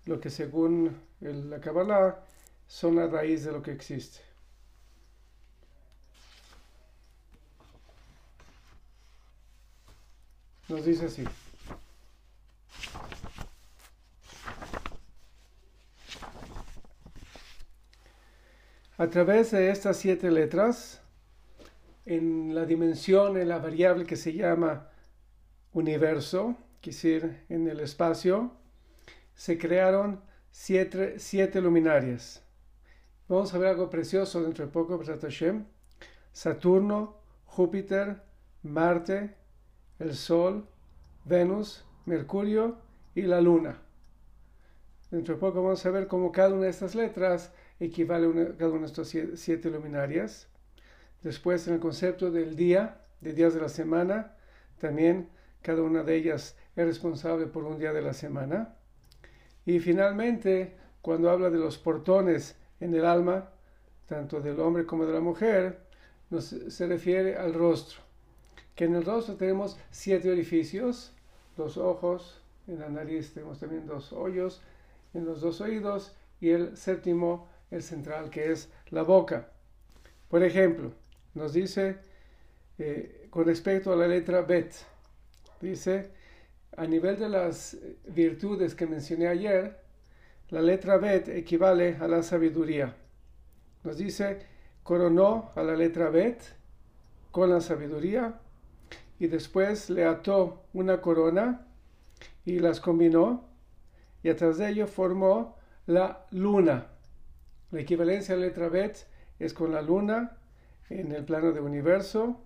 lo 0.06 0.20
que 0.20 0.30
según 0.30 0.96
la 1.22 1.60
Kabbalah 1.60 2.24
son 2.68 2.96
la 2.96 3.08
raíz 3.08 3.46
de 3.46 3.52
lo 3.52 3.62
que 3.62 3.72
existe. 3.72 4.20
Nos 10.68 10.86
dice 10.86 11.06
así. 11.06 11.26
A 18.98 19.08
través 19.08 19.52
de 19.52 19.72
estas 19.72 19.98
siete 19.98 20.30
letras, 20.30 21.02
en 22.06 22.54
la 22.54 22.66
dimensión, 22.66 23.38
en 23.38 23.50
la 23.50 23.58
variable 23.58 24.06
que 24.06 24.16
se 24.16 24.34
llama 24.34 24.90
universo, 25.74 26.56
decir, 26.82 27.44
en 27.50 27.68
el 27.68 27.80
espacio, 27.80 28.52
se 29.36 29.58
crearon 29.58 30.22
siete, 30.52 31.62
luminarias. 31.62 32.44
Vamos 33.28 33.54
a 33.54 33.58
ver 33.58 33.70
algo 33.70 33.90
precioso 33.90 34.44
dentro 34.44 34.66
de 34.66 34.72
poco, 34.72 35.02
Saturno, 36.34 37.18
Júpiter, 37.46 38.22
Marte, 38.64 39.36
el 40.00 40.14
Sol, 40.16 40.68
Venus, 41.26 41.86
Mercurio 42.06 42.78
y 43.16 43.24
la 43.24 43.42
Luna. 43.42 43.82
Dentro 45.10 45.36
de 45.36 45.40
poco 45.40 45.64
vamos 45.64 45.86
a 45.86 45.92
ver 45.92 46.08
cómo 46.08 46.32
cada 46.32 46.54
una 46.54 46.64
de 46.64 46.70
estas 46.70 46.96
letras 46.96 47.52
equivale 47.80 48.28
a 48.28 48.58
cada 48.58 48.72
una 48.72 48.88
de 48.88 48.88
estas 48.88 49.16
siete 49.40 49.70
luminarias. 49.70 50.48
Después, 51.22 51.68
en 51.68 51.76
el 51.76 51.80
concepto 51.80 52.32
del 52.32 52.56
día, 52.56 53.02
de 53.20 53.34
días 53.34 53.54
de 53.54 53.62
la 53.62 53.70
semana, 53.70 54.36
también 54.80 55.30
cada 55.62 55.82
una 55.82 56.04
de 56.04 56.16
ellas 56.16 56.58
es 56.76 56.86
responsable 56.86 57.46
por 57.48 57.66
un 57.66 57.78
día 57.78 57.94
de 57.94 58.02
la 58.02 58.14
semana. 58.14 58.76
Y 59.72 59.80
finalmente, 59.80 60.76
cuando 61.02 61.30
habla 61.30 61.50
de 61.50 61.58
los 61.58 61.78
portones 61.78 62.58
en 62.82 62.94
el 62.94 63.06
alma, 63.06 63.50
tanto 64.08 64.42
del 64.42 64.60
hombre 64.60 64.86
como 64.86 65.06
de 65.06 65.14
la 65.14 65.22
mujer, 65.22 65.80
se 66.40 66.88
refiere 66.88 67.36
al 67.36 67.54
rostro 67.54 68.02
que 68.76 68.86
en 68.86 68.96
el 68.96 69.06
rostro 69.06 69.36
tenemos 69.36 69.78
siete 69.92 70.30
orificios, 70.30 71.14
dos 71.56 71.78
ojos, 71.78 72.42
en 72.68 72.80
la 72.80 72.90
nariz 72.90 73.34
tenemos 73.34 73.60
también 73.60 73.86
dos 73.86 74.12
hoyos, 74.12 74.62
en 75.14 75.24
los 75.24 75.40
dos 75.40 75.62
oídos 75.62 76.16
y 76.42 76.50
el 76.50 76.76
séptimo, 76.76 77.48
el 77.70 77.82
central, 77.82 78.30
que 78.30 78.52
es 78.52 78.70
la 78.90 79.04
boca. 79.04 79.52
Por 80.30 80.44
ejemplo, 80.44 80.92
nos 81.34 81.54
dice 81.54 81.98
eh, 82.78 83.28
con 83.30 83.46
respecto 83.46 83.94
a 83.94 83.96
la 83.96 84.08
letra 84.08 84.42
Bet, 84.42 84.74
dice, 85.62 86.12
a 86.78 86.86
nivel 86.86 87.20
de 87.20 87.30
las 87.30 87.78
virtudes 88.08 88.76
que 88.76 88.88
mencioné 88.88 89.28
ayer, 89.28 89.80
la 90.50 90.62
letra 90.62 90.98
Bet 90.98 91.28
equivale 91.30 91.98
a 91.98 92.08
la 92.08 92.24
sabiduría. 92.24 92.96
Nos 93.84 93.98
dice, 93.98 94.40
coronó 94.84 95.52
a 95.56 95.64
la 95.64 95.76
letra 95.76 96.10
Bet 96.10 96.42
con 97.32 97.50
la 97.50 97.62
sabiduría 97.62 98.40
y 99.20 99.28
después 99.28 99.90
le 99.90 100.06
ató 100.06 100.64
una 100.74 101.02
corona 101.02 101.68
y 102.46 102.60
las 102.60 102.80
combinó 102.80 103.50
y 104.24 104.30
a 104.30 104.36
través 104.36 104.58
de 104.58 104.70
ello 104.70 104.88
formó 104.88 105.58
la 105.86 106.26
luna. 106.32 106.88
La 107.72 107.82
equivalencia 107.82 108.36
a 108.36 108.38
la 108.38 108.48
letra 108.48 108.70
Bet 108.70 109.08
es 109.40 109.54
con 109.54 109.72
la 109.72 109.82
luna 109.82 110.38
en 110.90 111.12
el 111.12 111.24
plano 111.24 111.52
de 111.52 111.62
universo, 111.62 112.42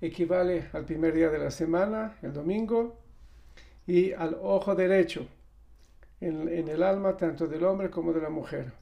equivale 0.00 0.68
al 0.72 0.84
primer 0.84 1.14
día 1.14 1.30
de 1.30 1.38
la 1.38 1.50
semana, 1.50 2.16
el 2.22 2.32
domingo, 2.32 3.05
y 3.86 4.12
al 4.12 4.36
ojo 4.40 4.74
derecho 4.74 5.26
en, 6.20 6.68
el 6.68 6.82
alma 6.82 7.16
tanto 7.16 7.46
del 7.46 7.64
hombre 7.64 7.90
como 7.90 8.12
de 8.12 8.20
la 8.20 8.30
mujer. 8.30 8.72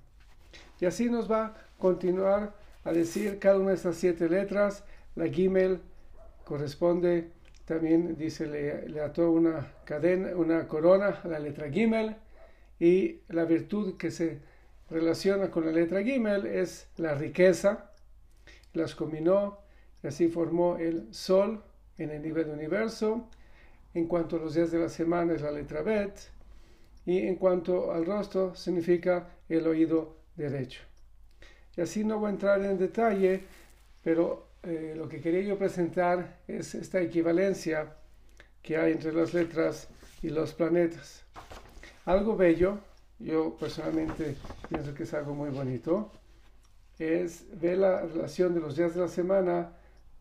Y 0.81 0.87
así 0.87 1.11
nos 1.11 1.31
va 1.31 1.47
a 1.47 1.55
continuar 1.79 2.55
a 2.85 2.93
decir 2.93 3.39
cada 3.39 3.59
una 3.59 3.71
de 3.71 3.77
estas 3.77 3.97
siete 3.97 4.29
letras, 4.29 4.85
la 5.15 5.27
Gimel, 5.29 5.81
corresponde 6.45 7.31
también 7.65 8.17
dice 8.17 8.47
le, 8.47 9.01
ató 9.01 9.31
una 9.31 9.73
cadena, 9.85 10.37
una 10.37 10.69
corona 10.69 11.21
a 11.23 11.29
la 11.29 11.39
letra 11.39 11.71
Gimel 11.71 12.17
y 12.79 13.21
la 13.29 13.45
virtud 13.45 13.97
que 13.97 14.11
se 14.11 14.41
relaciona 14.91 15.51
con 15.51 15.65
la 15.65 15.73
letra 15.73 16.03
Gimel 16.03 16.47
es 16.47 16.89
la 16.99 17.15
riqueza. 17.15 17.91
Las 18.75 18.95
combinó 18.95 19.65
así 20.03 20.29
formó 20.29 20.77
el 20.77 21.13
sol 21.15 21.63
en 21.97 22.11
el 22.11 22.23
nivel 22.23 22.47
del 22.47 22.55
universo. 22.55 23.29
En 23.95 24.07
cuanto 24.09 24.37
a 24.37 24.41
los 24.41 24.55
días 24.55 24.73
de 24.73 24.81
la 24.81 24.89
semana 24.89 25.35
es 25.35 25.43
la 25.43 25.53
letra 25.53 25.83
Bet 25.83 26.19
y 27.07 27.19
en 27.27 27.37
cuanto 27.37 27.93
al 27.93 28.05
rostro 28.05 28.55
significa 28.57 29.29
el 29.49 29.67
oído 29.67 30.17
derecho. 30.35 30.83
Y 31.77 31.81
así 31.81 32.05
no 32.05 32.19
voy 32.19 32.29
a 32.29 32.31
entrar 32.31 32.63
en 32.65 32.77
detalle, 32.77 33.43
pero 34.03 34.49
eh, 34.65 34.95
lo 34.97 35.09
que 35.09 35.21
quería 35.21 35.43
yo 35.43 35.59
presentar 35.59 36.41
es 36.49 36.75
esta 36.75 37.01
equivalencia 37.01 37.95
que 38.63 38.77
hay 38.77 38.93
entre 38.93 39.13
las 39.13 39.33
letras 39.33 39.89
y 40.23 40.31
los 40.31 40.55
planetas. 40.55 41.23
Algo 42.05 42.37
bello, 42.37 42.79
yo 43.19 43.57
personalmente 43.57 44.37
pienso 44.69 44.95
que 44.95 45.05
es 45.05 45.15
algo 45.15 45.35
muy 45.35 45.51
bonito, 45.51 46.11
es 46.99 47.45
ver 47.61 47.79
la 47.79 48.03
relación 48.03 48.55
de 48.55 48.61
los 48.61 48.77
días 48.77 48.95
de 48.95 49.03
la 49.03 49.09
semana, 49.09 49.73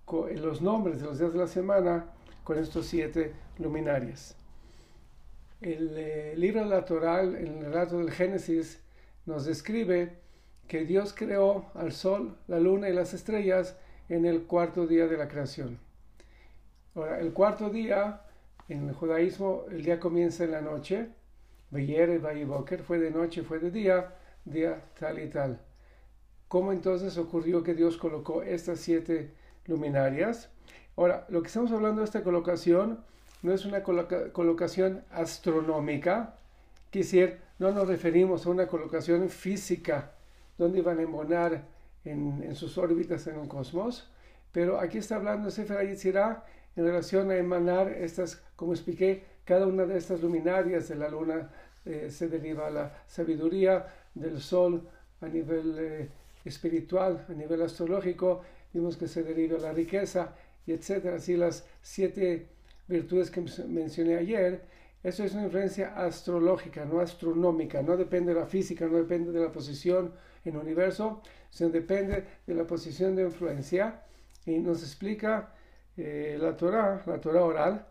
con, 0.05 0.29
eh, 0.29 0.37
los 0.37 0.61
nombres 0.61 0.99
de 0.99 1.05
los 1.05 1.19
días 1.19 1.33
de 1.33 1.39
la 1.39 1.47
semana 1.47 2.05
con 2.43 2.57
estos 2.57 2.87
siete 2.87 3.33
luminarias. 3.57 4.35
El 5.61 5.97
eh, 5.97 6.33
libro 6.35 6.63
de 6.63 6.69
la 6.69 7.21
el 7.21 7.65
relato 7.65 7.97
del 7.97 8.11
Génesis, 8.11 8.83
nos 9.25 9.45
describe 9.45 10.17
que 10.67 10.83
Dios 10.85 11.13
creó 11.13 11.71
al 11.73 11.93
sol, 11.93 12.37
la 12.47 12.59
luna 12.59 12.89
y 12.89 12.93
las 12.93 13.13
estrellas 13.13 13.77
en 14.09 14.25
el 14.25 14.43
cuarto 14.43 14.87
día 14.87 15.07
de 15.07 15.17
la 15.17 15.27
creación. 15.27 15.79
Ahora, 16.95 17.19
el 17.19 17.31
cuarto 17.33 17.69
día, 17.69 18.21
en 18.67 18.89
el 18.89 18.93
judaísmo, 18.93 19.65
el 19.71 19.83
día 19.83 19.99
comienza 19.99 20.43
en 20.43 20.51
la 20.51 20.61
noche. 20.61 21.09
Beyer 21.71 22.09
y 22.09 22.77
fue 22.83 22.99
de 22.99 23.09
noche, 23.09 23.41
fue 23.41 23.59
de 23.59 23.71
día, 23.71 24.13
día 24.45 24.83
tal 24.99 25.19
y 25.19 25.27
tal. 25.27 25.59
¿Cómo 26.47 26.71
entonces 26.71 27.17
ocurrió 27.17 27.63
que 27.63 27.73
Dios 27.73 27.97
colocó 27.97 28.43
estas 28.43 28.79
siete 28.79 29.31
luminarias? 29.65 30.52
Ahora, 30.95 31.25
lo 31.29 31.41
que 31.41 31.47
estamos 31.47 31.71
hablando 31.71 32.01
de 32.01 32.05
esta 32.05 32.23
colocación 32.23 32.99
no 33.41 33.53
es 33.53 33.65
una 33.65 33.83
colocación 33.83 35.03
astronómica, 35.11 36.35
quisiera, 36.91 37.39
no 37.59 37.71
nos 37.71 37.87
referimos 37.87 38.45
a 38.45 38.49
una 38.49 38.67
colocación 38.67 39.29
física 39.29 40.11
donde 40.57 40.81
van 40.81 40.99
a 40.99 41.01
embonar 41.01 41.63
en, 42.05 42.43
en, 42.43 42.55
sus 42.55 42.77
órbitas 42.77 43.25
en 43.27 43.39
el 43.39 43.47
cosmos, 43.47 44.09
pero 44.51 44.79
aquí 44.79 44.99
está 44.99 45.15
hablando 45.15 45.49
Sefer 45.49 45.87
Yetzirah 45.87 46.43
en 46.75 46.85
relación 46.85 47.31
a 47.31 47.37
emanar 47.37 47.89
estas, 47.89 48.41
como 48.55 48.73
expliqué, 48.73 49.23
cada 49.45 49.67
una 49.67 49.85
de 49.85 49.97
estas 49.97 50.21
luminarias 50.21 50.87
de 50.87 50.95
la 50.95 51.09
luna 51.09 51.49
eh, 51.85 52.09
se 52.09 52.27
deriva 52.29 52.69
la 52.69 53.03
sabiduría, 53.07 53.87
del 54.13 54.39
sol 54.39 54.87
a 55.21 55.27
nivel 55.27 55.75
eh, 55.79 56.09
espiritual, 56.45 57.25
a 57.27 57.33
nivel 57.33 57.61
astrológico, 57.61 58.41
vimos 58.73 58.97
que 58.97 59.07
se 59.07 59.23
deriva 59.23 59.57
la 59.57 59.71
riqueza, 59.71 60.33
y 60.65 60.73
etcétera. 60.73 61.17
Así 61.17 61.35
las 61.35 61.65
siete 61.81 62.47
virtudes 62.87 63.31
que 63.31 63.43
mencioné 63.67 64.15
ayer, 64.15 64.65
eso 65.03 65.23
es 65.23 65.33
una 65.33 65.43
influencia 65.43 65.95
astrológica, 65.95 66.85
no 66.85 66.99
astronómica, 66.99 67.81
no 67.81 67.97
depende 67.97 68.33
de 68.33 68.39
la 68.39 68.45
física, 68.45 68.87
no 68.87 68.97
depende 68.97 69.31
de 69.31 69.41
la 69.41 69.51
posición 69.51 70.13
en 70.45 70.55
el 70.55 70.61
universo, 70.61 71.21
sino 71.49 71.69
depende 71.69 72.23
de 72.47 72.53
la 72.53 72.65
posición 72.65 73.15
de 73.15 73.23
influencia. 73.23 74.01
Y 74.45 74.59
nos 74.59 74.81
explica 74.81 75.53
eh, 75.97 76.37
la 76.39 76.55
Torah, 76.55 77.03
la 77.05 77.19
Torah 77.19 77.43
oral, 77.43 77.87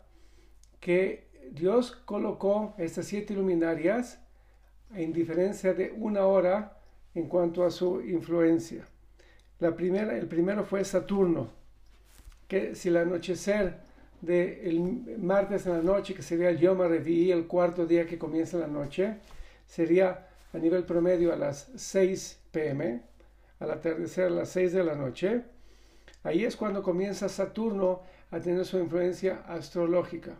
que 0.79 1.29
Dios 1.51 1.91
colocó 1.91 2.73
estas 2.77 3.05
siete 3.05 3.33
luminarias 3.33 4.19
en 4.95 5.13
diferencia 5.13 5.73
de 5.73 5.91
una 5.95 6.25
hora 6.25 6.77
en 7.15 7.27
cuanto 7.27 7.63
a 7.63 7.71
su 7.71 8.01
influencia. 8.01 8.85
La 9.59 9.75
primera, 9.75 10.17
el 10.17 10.27
primero 10.27 10.63
fue 10.63 10.83
Saturno, 10.83 11.49
si 12.75 12.89
el 12.89 12.97
anochecer 12.97 13.79
del 14.21 15.17
martes 15.19 15.65
en 15.65 15.73
la 15.73 15.81
noche, 15.81 16.13
que 16.13 16.21
sería 16.21 16.49
el 16.49 16.57
Yom 16.57 16.81
Revi, 16.81 17.31
el 17.31 17.45
cuarto 17.45 17.85
día 17.85 18.05
que 18.05 18.17
comienza 18.17 18.57
la 18.57 18.67
noche, 18.67 19.17
sería 19.65 20.27
a 20.53 20.57
nivel 20.57 20.83
promedio 20.85 21.33
a 21.33 21.35
las 21.35 21.69
6 21.75 22.39
pm, 22.51 23.01
al 23.59 23.71
atardecer 23.71 24.25
a 24.25 24.29
las 24.29 24.49
6 24.49 24.73
de 24.73 24.83
la 24.83 24.95
noche. 24.95 25.43
Ahí 26.23 26.45
es 26.45 26.55
cuando 26.55 26.83
comienza 26.83 27.27
Saturno 27.27 28.01
a 28.31 28.39
tener 28.39 28.65
su 28.65 28.77
influencia 28.77 29.43
astrológica. 29.47 30.37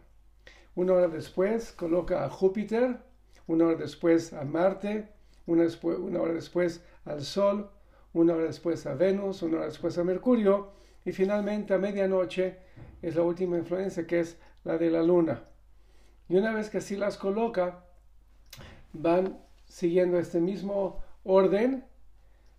Una 0.76 0.94
hora 0.94 1.08
después 1.08 1.74
coloca 1.74 2.24
a 2.24 2.30
Júpiter, 2.30 3.00
una 3.48 3.66
hora 3.66 3.76
después 3.76 4.34
a 4.34 4.46
Marte, 4.46 5.10
una 5.46 5.64
hora 6.22 6.34
después 6.34 6.82
al 7.06 7.22
Sol, 7.22 7.70
una 8.14 8.34
hora 8.34 8.46
después 8.46 8.86
a 8.86 8.94
Venus, 8.94 9.42
una 9.42 9.58
hora 9.58 9.66
después 9.66 9.98
a 9.98 10.04
Mercurio 10.04 10.72
y 11.06 11.12
finalmente 11.12 11.74
a 11.74 11.78
medianoche 11.78 12.58
es 13.02 13.16
la 13.16 13.24
última 13.24 13.58
influencia 13.58 14.08
que 14.08 14.20
es 14.22 14.38
la 14.64 14.78
de 14.78 14.90
la 14.90 15.04
Luna. 15.04 15.44
Y 16.30 16.38
una 16.38 16.54
vez 16.54 16.70
que 16.70 16.78
así 16.78 16.96
las 16.96 17.18
coloca, 17.18 17.84
van 18.94 19.40
siguiendo 19.66 20.18
este 20.18 20.40
mismo 20.40 21.04
orden. 21.24 21.86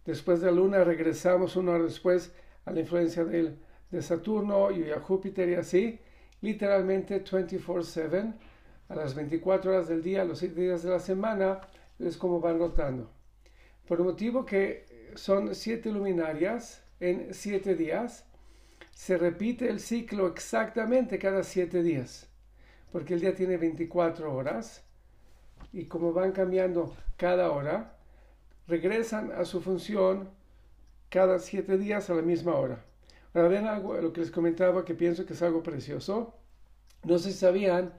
Después 0.05 0.40
de 0.40 0.47
la 0.47 0.53
Luna 0.53 0.84
regresamos 0.84 1.57
una 1.57 1.72
hora 1.72 1.84
después 1.84 2.34
a 2.66 2.72
la 2.72 2.80
influencia 2.80 3.24
de 3.24 4.03
Saturno 4.03 4.70
y 4.70 4.90
a 4.90 5.01
Júpiter 5.01 5.49
y 5.49 5.55
así, 5.55 6.01
literalmente 6.40 7.24
24/7, 7.24 8.34
a 8.88 8.95
las 8.95 9.14
24 9.14 9.70
horas 9.70 9.88
del 9.88 10.03
día, 10.03 10.24
los 10.24 10.40
7 10.40 10.61
días 10.61 10.82
de 10.82 10.90
la 10.90 11.01
semana, 11.01 11.61
es 11.99 12.18
como 12.18 12.40
van 12.40 12.59
rotando. 12.59 13.11
Por 13.86 13.99
el 13.99 14.05
motivo 14.05 14.45
que 14.45 15.12
son 15.14 15.55
siete 15.55 15.90
luminarias 15.90 16.82
en 17.01 17.32
siete 17.32 17.74
días, 17.74 18.26
se 18.95 19.18
repite 19.18 19.68
el 19.68 19.80
ciclo 19.80 20.28
exactamente 20.28 21.18
cada 21.18 21.42
siete 21.42 21.82
días, 21.82 22.28
porque 22.92 23.14
el 23.14 23.20
día 23.20 23.34
tiene 23.34 23.57
24 23.57 24.32
horas 24.32 24.82
y 25.72 25.86
como 25.86 26.12
van 26.12 26.32
cambiando 26.32 26.97
cada 27.16 27.51
hora, 27.51 27.97
regresan 28.66 29.32
a 29.32 29.45
su 29.45 29.61
función 29.61 30.30
cada 31.11 31.38
siete 31.38 31.76
días 31.76 32.09
a 32.09 32.14
la 32.14 32.22
misma 32.22 32.55
hora. 32.55 32.84
Ahora 33.34 33.49
ven 33.49 33.66
algo, 33.66 33.95
lo 33.95 34.12
que 34.12 34.20
les 34.20 34.30
comentaba 34.30 34.84
que 34.84 34.95
pienso 34.95 35.26
que 35.26 35.32
es 35.32 35.42
algo 35.42 35.62
precioso. 35.62 36.34
No 37.03 37.18
si 37.18 37.32
sabían 37.32 37.92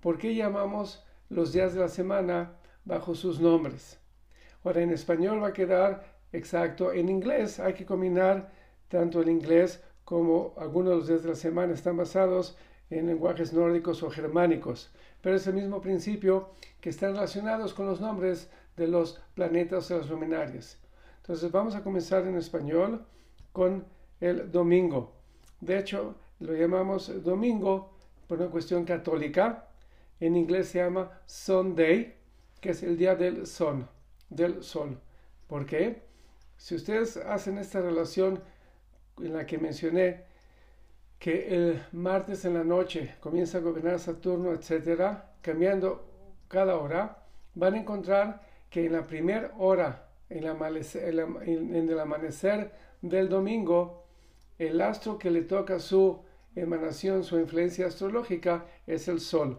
por 0.00 0.16
qué 0.16 0.34
llamamos 0.34 1.04
los 1.28 1.52
días 1.52 1.74
de 1.74 1.80
la 1.80 1.88
semana 1.88 2.52
bajo 2.84 3.14
sus 3.14 3.38
nombres. 3.38 3.98
Ahora 4.64 4.80
en 4.80 4.90
español 4.90 5.42
va 5.42 5.48
a 5.48 5.52
quedar 5.52 6.16
exacto. 6.32 6.92
En 6.92 7.10
inglés 7.10 7.60
hay 7.60 7.74
que 7.74 7.84
combinar 7.84 8.50
tanto 8.88 9.20
el 9.20 9.28
inglés 9.28 9.82
como 10.08 10.54
algunos 10.56 10.88
de 10.88 10.96
los 10.96 11.06
días 11.06 11.22
de 11.22 11.28
la 11.28 11.34
semana 11.34 11.74
están 11.74 11.98
basados 11.98 12.56
en 12.88 13.08
lenguajes 13.08 13.52
nórdicos 13.52 14.02
o 14.02 14.08
germánicos, 14.08 14.88
pero 15.20 15.36
es 15.36 15.46
el 15.46 15.52
mismo 15.52 15.82
principio 15.82 16.48
que 16.80 16.88
están 16.88 17.12
relacionados 17.12 17.74
con 17.74 17.84
los 17.84 18.00
nombres 18.00 18.48
de 18.78 18.88
los 18.88 19.20
planetas 19.34 19.90
o 19.90 19.98
las 19.98 20.08
luminarias. 20.08 20.78
Entonces 21.18 21.52
vamos 21.52 21.74
a 21.74 21.82
comenzar 21.82 22.26
en 22.26 22.38
español 22.38 23.04
con 23.52 23.84
el 24.18 24.50
domingo. 24.50 25.12
De 25.60 25.78
hecho, 25.78 26.14
lo 26.40 26.54
llamamos 26.54 27.22
domingo 27.22 27.90
por 28.26 28.40
una 28.40 28.50
cuestión 28.50 28.86
católica. 28.86 29.68
En 30.20 30.36
inglés 30.36 30.68
se 30.68 30.78
llama 30.78 31.20
Sunday, 31.26 32.16
que 32.62 32.70
es 32.70 32.82
el 32.82 32.96
día 32.96 33.14
del 33.14 33.46
sol, 33.46 33.86
del 34.30 34.62
sol. 34.62 34.98
¿Por 35.46 35.66
qué? 35.66 36.04
Si 36.56 36.76
ustedes 36.76 37.18
hacen 37.18 37.58
esta 37.58 37.82
relación 37.82 38.40
en 39.22 39.32
la 39.32 39.46
que 39.46 39.58
mencioné 39.58 40.24
que 41.18 41.48
el 41.54 41.82
martes 41.92 42.44
en 42.44 42.54
la 42.54 42.64
noche 42.64 43.16
comienza 43.20 43.58
a 43.58 43.60
gobernar 43.60 43.98
Saturno, 43.98 44.52
etcétera, 44.52 45.32
cambiando 45.42 46.06
cada 46.48 46.76
hora, 46.76 47.24
van 47.54 47.74
a 47.74 47.78
encontrar 47.78 48.42
que 48.70 48.86
en 48.86 48.92
la 48.92 49.06
primera 49.06 49.52
hora, 49.58 50.08
en, 50.30 50.44
en 50.46 51.88
el 51.88 52.00
amanecer 52.00 52.72
del 53.02 53.28
domingo, 53.28 54.04
el 54.58 54.80
astro 54.80 55.18
que 55.18 55.30
le 55.30 55.42
toca 55.42 55.78
su 55.78 56.20
emanación, 56.54 57.24
su 57.24 57.38
influencia 57.38 57.86
astrológica, 57.86 58.66
es 58.86 59.08
el 59.08 59.20
Sol. 59.20 59.58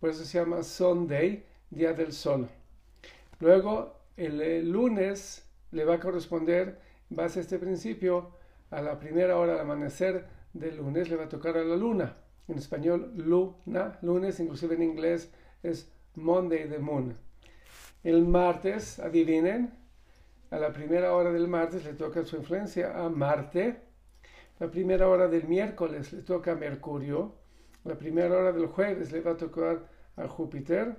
Por 0.00 0.10
eso 0.10 0.24
se 0.24 0.38
llama 0.38 0.62
Sunday, 0.62 1.44
día 1.70 1.92
del 1.92 2.12
Sol. 2.12 2.48
Luego, 3.40 3.96
el, 4.16 4.70
lunes 4.70 5.44
le 5.70 5.84
va 5.84 5.94
a 5.94 6.00
corresponder, 6.00 6.80
base 7.08 7.38
a 7.38 7.42
este 7.42 7.58
principio, 7.58 8.30
a 8.72 8.80
la 8.80 8.98
primera 8.98 9.36
hora 9.36 9.52
del 9.52 9.60
amanecer 9.60 10.24
del 10.52 10.78
lunes 10.78 11.08
le 11.10 11.16
va 11.16 11.24
a 11.24 11.28
tocar 11.28 11.56
a 11.58 11.62
la 11.62 11.76
luna. 11.76 12.16
En 12.48 12.58
español, 12.58 13.12
luna, 13.16 13.98
lunes, 14.00 14.40
inclusive 14.40 14.74
en 14.74 14.82
inglés 14.82 15.30
es 15.62 15.92
Monday 16.16 16.68
the 16.68 16.78
Moon. 16.78 17.14
El 18.02 18.26
martes, 18.26 18.98
adivinen, 18.98 19.72
a 20.50 20.58
la 20.58 20.72
primera 20.72 21.14
hora 21.14 21.30
del 21.32 21.48
martes 21.48 21.84
le 21.84 21.92
toca 21.92 22.24
su 22.24 22.36
influencia 22.36 22.98
a 22.98 23.08
Marte. 23.10 23.76
La 24.58 24.70
primera 24.70 25.06
hora 25.08 25.28
del 25.28 25.44
miércoles 25.44 26.12
le 26.12 26.22
toca 26.22 26.52
a 26.52 26.56
Mercurio. 26.56 27.34
La 27.84 27.94
primera 27.94 28.36
hora 28.36 28.52
del 28.52 28.66
jueves 28.66 29.12
le 29.12 29.20
va 29.20 29.32
a 29.32 29.36
tocar 29.36 29.86
a 30.16 30.28
Júpiter. 30.28 30.96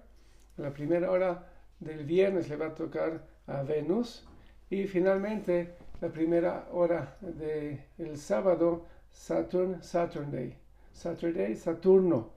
La 0.57 0.71
primera 0.71 1.09
hora 1.09 1.51
del 1.79 2.05
viernes 2.05 2.49
le 2.49 2.55
va 2.55 2.67
a 2.67 2.75
tocar 2.75 3.27
a 3.47 3.63
Venus. 3.63 4.27
Y 4.69 4.85
finalmente 4.85 5.75
la 6.01 6.09
primera 6.09 6.67
hora 6.71 7.17
del 7.21 7.81
el 7.97 8.17
sábado, 8.17 8.85
Saturn, 9.11 9.81
Saturday, 9.81 10.57
Saturday, 10.91 11.55
Saturno. 11.55 12.31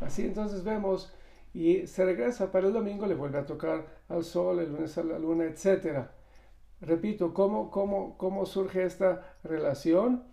Así 0.00 0.22
entonces 0.22 0.64
vemos 0.64 1.12
y 1.54 1.86
se 1.86 2.04
regresa 2.04 2.50
para 2.50 2.66
el 2.66 2.72
domingo, 2.72 3.06
le 3.06 3.14
vuelve 3.14 3.38
a 3.38 3.46
tocar 3.46 3.86
al 4.08 4.24
sol, 4.24 4.60
el 4.60 4.72
lunes 4.72 4.96
a 4.98 5.04
la 5.04 5.18
luna, 5.18 5.44
etc. 5.44 6.06
Repito, 6.80 7.32
¿cómo, 7.34 7.70
cómo, 7.70 8.16
cómo 8.16 8.46
surge 8.46 8.84
esta 8.84 9.36
relación? 9.44 10.24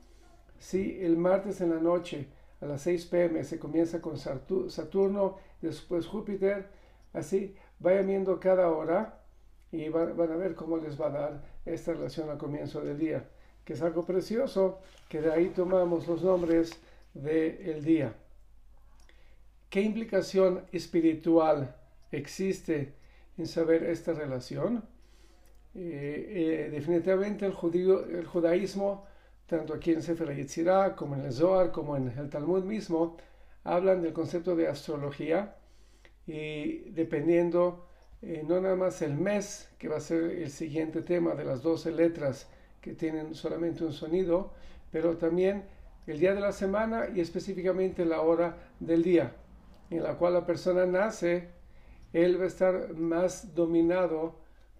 Si 0.57 0.99
el 1.01 1.17
martes 1.17 1.61
en 1.61 1.69
la 1.69 1.79
noche 1.79 2.29
a 2.61 2.65
las 2.65 2.81
6 2.81 3.05
pm 3.05 3.43
se 3.43 3.59
comienza 3.59 4.01
con 4.01 4.17
Saturno, 4.17 5.37
después 5.61 6.07
Júpiter, 6.07 6.69
así 7.13 7.55
vayan 7.79 8.07
viendo 8.07 8.39
cada 8.39 8.69
hora 8.69 9.21
y 9.71 9.89
van, 9.89 10.17
van 10.17 10.31
a 10.31 10.37
ver 10.37 10.55
cómo 10.55 10.77
les 10.77 10.99
va 10.99 11.07
a 11.07 11.11
dar 11.11 11.41
esta 11.73 11.93
relación 11.93 12.29
al 12.29 12.37
comienzo 12.37 12.81
del 12.81 12.97
día, 12.97 13.23
que 13.65 13.73
es 13.73 13.81
algo 13.81 14.05
precioso, 14.05 14.79
que 15.07 15.21
de 15.21 15.31
ahí 15.31 15.49
tomamos 15.49 16.07
los 16.07 16.23
nombres 16.23 16.71
del 17.13 17.83
día. 17.83 18.13
¿Qué 19.69 19.81
implicación 19.81 20.63
espiritual 20.71 21.75
existe 22.11 22.93
en 23.37 23.47
saber 23.47 23.83
esta 23.83 24.13
relación? 24.13 24.83
Eh, 25.75 26.65
eh, 26.65 26.69
definitivamente 26.71 27.45
el, 27.45 27.53
judío, 27.53 28.05
el 28.05 28.25
judaísmo, 28.25 29.05
tanto 29.45 29.73
aquí 29.73 29.91
en 29.91 30.01
Sefer 30.01 30.35
Yetzirah 30.35 30.95
como 30.95 31.15
en 31.15 31.25
el 31.25 31.33
Zohar, 31.33 31.71
como 31.71 31.95
en 31.95 32.09
el 32.17 32.29
Talmud 32.29 32.63
mismo, 32.63 33.17
hablan 33.63 34.01
del 34.01 34.13
concepto 34.13 34.55
de 34.55 34.67
astrología 34.67 35.55
y 36.25 36.89
dependiendo 36.91 37.88
eh, 38.21 38.43
no 38.47 38.59
nada 38.59 38.75
más 38.75 39.01
el 39.01 39.15
mes, 39.15 39.69
que 39.77 39.87
va 39.87 39.97
a 39.97 40.01
ser 40.01 40.23
el 40.23 40.49
siguiente 40.49 41.01
tema 41.01 41.35
de 41.35 41.45
las 41.45 41.61
12 41.61 41.91
letras 41.91 42.47
que 42.81 42.93
tienen 42.93 43.33
solamente 43.33 43.83
un 43.83 43.93
sonido, 43.93 44.51
pero 44.91 45.17
también 45.17 45.63
el 46.07 46.19
día 46.19 46.33
de 46.33 46.41
la 46.41 46.51
semana 46.51 47.07
y 47.13 47.21
específicamente 47.21 48.05
la 48.05 48.21
hora 48.21 48.57
del 48.79 49.03
día. 49.03 49.35
en 49.91 50.03
la 50.03 50.15
cual 50.17 50.33
la 50.33 50.45
persona 50.45 50.85
nace, 50.85 51.49
él 52.13 52.39
va 52.39 52.43
a 52.43 52.47
estar 52.47 52.93
más 52.93 53.55
dominado 53.55 54.35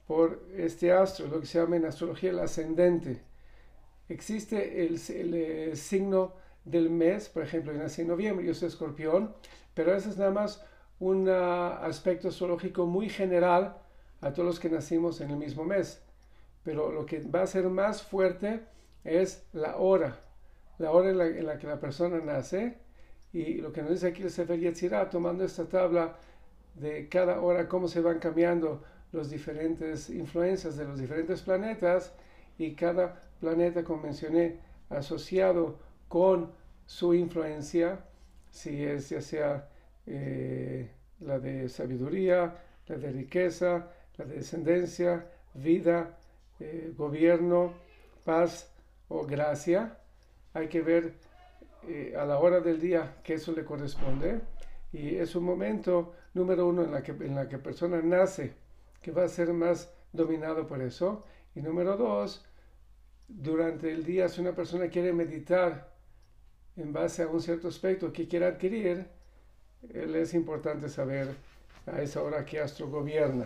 por 0.05 0.43
este 0.55 0.91
astro, 0.91 1.27
lo 1.27 1.39
que 1.39 1.47
se 1.47 1.59
llama 1.59 1.77
en 1.77 1.85
astrología 1.85 2.31
el 2.31 2.39
ascendente. 2.39 3.21
Existe 4.07 4.85
el, 4.85 4.99
eh, 5.07 5.75
signo 5.75 6.33
del 6.65 6.89
mes, 6.89 7.29
por 7.29 7.43
ejemplo, 7.43 7.73
yo 7.73 7.79
nací 7.79 8.01
en 8.01 8.07
noviembre, 8.09 8.45
yo 8.45 8.53
soy 8.53 8.67
escorpión, 8.67 9.33
pero 9.73 9.95
ese 9.95 10.09
es 10.09 10.17
nada 10.17 10.31
más 10.31 10.63
un 10.99 11.29
aspecto 11.29 12.27
astrológico 12.27 12.85
muy 12.85 13.09
general 13.09 13.77
a 14.21 14.33
todos 14.33 14.45
los 14.45 14.59
que 14.59 14.69
nacimos 14.69 15.21
en 15.21 15.31
el 15.31 15.37
mismo 15.37 15.63
mes. 15.63 16.01
Pero 16.63 16.91
lo 16.91 17.05
que 17.05 17.21
va 17.21 17.43
a 17.43 17.47
ser 17.47 17.69
más 17.69 18.03
fuerte 18.03 18.65
es 19.03 19.45
la 19.53 19.77
hora, 19.77 20.19
la 20.77 20.91
hora 20.91 21.09
en 21.09 21.45
la, 21.45 21.57
que 21.57 21.67
la 21.67 21.79
persona 21.79 22.19
nace. 22.19 22.77
Y 23.31 23.55
lo 23.55 23.71
que 23.71 23.81
nos 23.81 23.91
dice 23.91 24.07
aquí 24.07 24.23
el 24.23 24.31
Sefer 24.31 24.59
Yetzirah, 24.59 25.09
tomando 25.09 25.43
esta 25.43 25.65
tabla 25.65 26.17
de 26.75 27.07
cada 27.07 27.41
hora, 27.41 27.67
cómo 27.67 27.87
se 27.87 28.01
van 28.01 28.19
cambiando 28.19 28.83
las 29.11 29.29
diferentes 29.29 30.09
influencias 30.09 30.77
de 30.77 30.85
los 30.85 30.99
diferentes 30.99 31.41
planetas 31.41 32.13
y 32.57 32.75
cada 32.75 33.21
planeta, 33.39 33.83
como 33.83 34.03
mencioné, 34.03 34.59
asociado 34.89 35.77
con 36.07 36.51
su 36.85 37.13
influencia, 37.13 37.99
si 38.51 38.83
es 38.83 39.09
ya 39.09 39.21
sea 39.21 39.69
eh, 40.05 40.89
la 41.21 41.39
de 41.39 41.69
sabiduría, 41.69 42.55
la 42.87 42.97
de 42.97 43.11
riqueza, 43.11 43.91
la 44.17 44.25
de 44.25 44.35
descendencia, 44.35 45.25
vida, 45.53 46.17
eh, 46.59 46.93
gobierno, 46.95 47.73
paz 48.23 48.71
o 49.07 49.25
gracia. 49.25 49.97
Hay 50.53 50.67
que 50.67 50.81
ver 50.81 51.13
eh, 51.87 52.15
a 52.17 52.25
la 52.25 52.39
hora 52.39 52.59
del 52.59 52.79
día 52.79 53.17
que 53.23 53.35
eso 53.35 53.51
le 53.51 53.63
corresponde. 53.63 54.41
Y 54.91 55.15
es 55.15 55.35
un 55.35 55.43
momento, 55.43 56.13
número 56.33 56.67
uno, 56.67 56.83
en 56.83 56.91
la 56.91 57.03
que 57.03 57.11
en 57.11 57.35
la 57.35 57.47
que 57.47 57.59
persona 57.59 58.01
nace, 58.01 58.53
que 59.01 59.11
va 59.11 59.23
a 59.23 59.29
ser 59.29 59.53
más 59.53 59.91
dominado 60.11 60.67
por 60.67 60.81
eso. 60.81 61.23
Y 61.55 61.61
número 61.61 61.95
dos, 61.95 62.45
durante 63.27 63.91
el 63.91 64.03
día, 64.03 64.27
si 64.27 64.41
una 64.41 64.55
persona 64.55 64.87
quiere 64.89 65.13
meditar 65.13 65.93
en 66.75 66.91
base 66.91 67.23
a 67.23 67.27
un 67.27 67.41
cierto 67.41 67.67
aspecto 67.67 68.11
que 68.11 68.27
quiera 68.27 68.47
adquirir, 68.47 69.05
es 69.93 70.33
importante 70.33 70.89
saber 70.89 71.27
a 71.85 72.01
esa 72.01 72.21
hora 72.21 72.45
qué 72.45 72.59
astro 72.59 72.89
gobierna. 72.89 73.45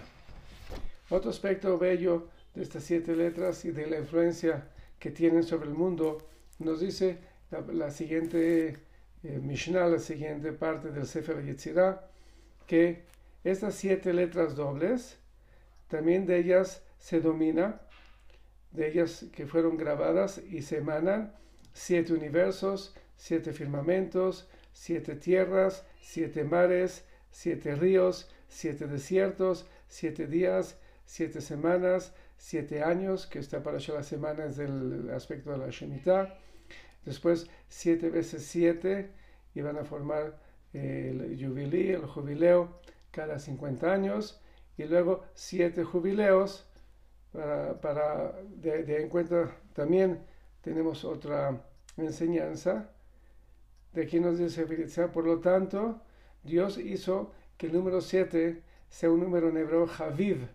Otro 1.10 1.30
aspecto 1.30 1.78
bello 1.78 2.30
de 2.56 2.64
estas 2.64 2.84
siete 2.84 3.16
letras 3.16 3.66
y 3.66 3.72
de 3.72 3.88
la 3.88 4.00
influencia 4.00 4.68
que 5.00 5.12
tienen 5.12 5.44
sobre 5.44 5.70
el 5.70 5.76
mundo 5.76 6.28
nos 6.60 6.80
dice 6.80 7.18
la, 7.52 7.92
siguiente 7.92 8.78
eh, 9.24 9.40
Mishnah, 9.40 9.88
la 9.88 10.00
siguiente 10.00 10.54
parte 10.54 10.92
del 10.92 11.06
Sefer 11.06 11.44
Yetzirah, 11.44 12.10
que 12.66 13.04
estas 13.44 13.76
siete 13.76 14.14
letras 14.14 14.56
dobles, 14.56 15.18
también 15.88 16.26
de 16.26 16.40
ellas 16.40 16.84
se 16.98 17.20
domina, 17.20 17.82
de 18.72 18.88
ellas 18.88 19.26
que 19.34 19.46
fueron 19.46 19.78
grabadas 19.78 20.42
y 20.50 20.62
se 20.62 20.78
emanan 20.78 21.34
siete 21.74 22.14
universos, 22.14 22.96
siete 23.16 23.52
firmamentos, 23.52 24.48
siete 24.74 25.16
tierras, 25.16 25.86
siete 26.02 26.44
mares, 26.44 27.06
siete 27.32 27.76
ríos, 27.76 28.30
siete 28.50 28.88
desiertos, 28.88 29.66
siete 29.88 30.28
días, 30.28 30.78
siete 31.06 31.42
semanas, 31.42 32.14
siete 32.38 32.84
años, 32.84 33.28
que 33.28 33.40
está 33.40 33.64
para 33.64 33.78
las 33.80 34.06
semanas 34.06 34.58
del 34.58 35.10
aspecto 35.12 35.52
de 35.52 35.58
la 35.60 35.70
Shemitah. 35.70 36.38
Después 37.06 37.48
siete 37.70 38.10
veces 38.10 38.46
siete 38.46 39.12
y 39.56 39.62
van 39.62 39.78
a 39.78 39.86
formar 39.86 40.40
el 40.74 41.38
jubilí, 41.40 41.92
el 41.92 42.06
jubileo, 42.06 42.80
cada 43.12 43.40
50 43.40 43.92
años. 43.92 44.42
Y 44.78 44.86
luego 44.86 45.24
siete 45.34 45.84
jubileos. 45.84 46.68
Para, 47.32 47.82
para 47.82 48.32
de, 48.62 48.84
de 48.84 49.02
en 49.02 49.10
cuenta 49.10 49.50
también 49.74 50.20
tenemos 50.62 51.04
otra 51.04 51.66
enseñanza 51.98 52.92
de 53.94 54.04
aquí 54.04 54.20
nos 54.20 54.40
dice 54.40 54.66
por 55.08 55.26
lo 55.26 55.40
tanto, 55.40 56.02
Dios 56.44 56.78
hizo 56.78 57.32
que 57.58 57.68
el 57.68 57.74
número 57.74 58.02
7 58.02 58.62
sea 58.90 59.12
un 59.12 59.20
número 59.20 59.50
en 59.50 59.58
hebreo 59.58 59.88
Javiv. 59.88 60.48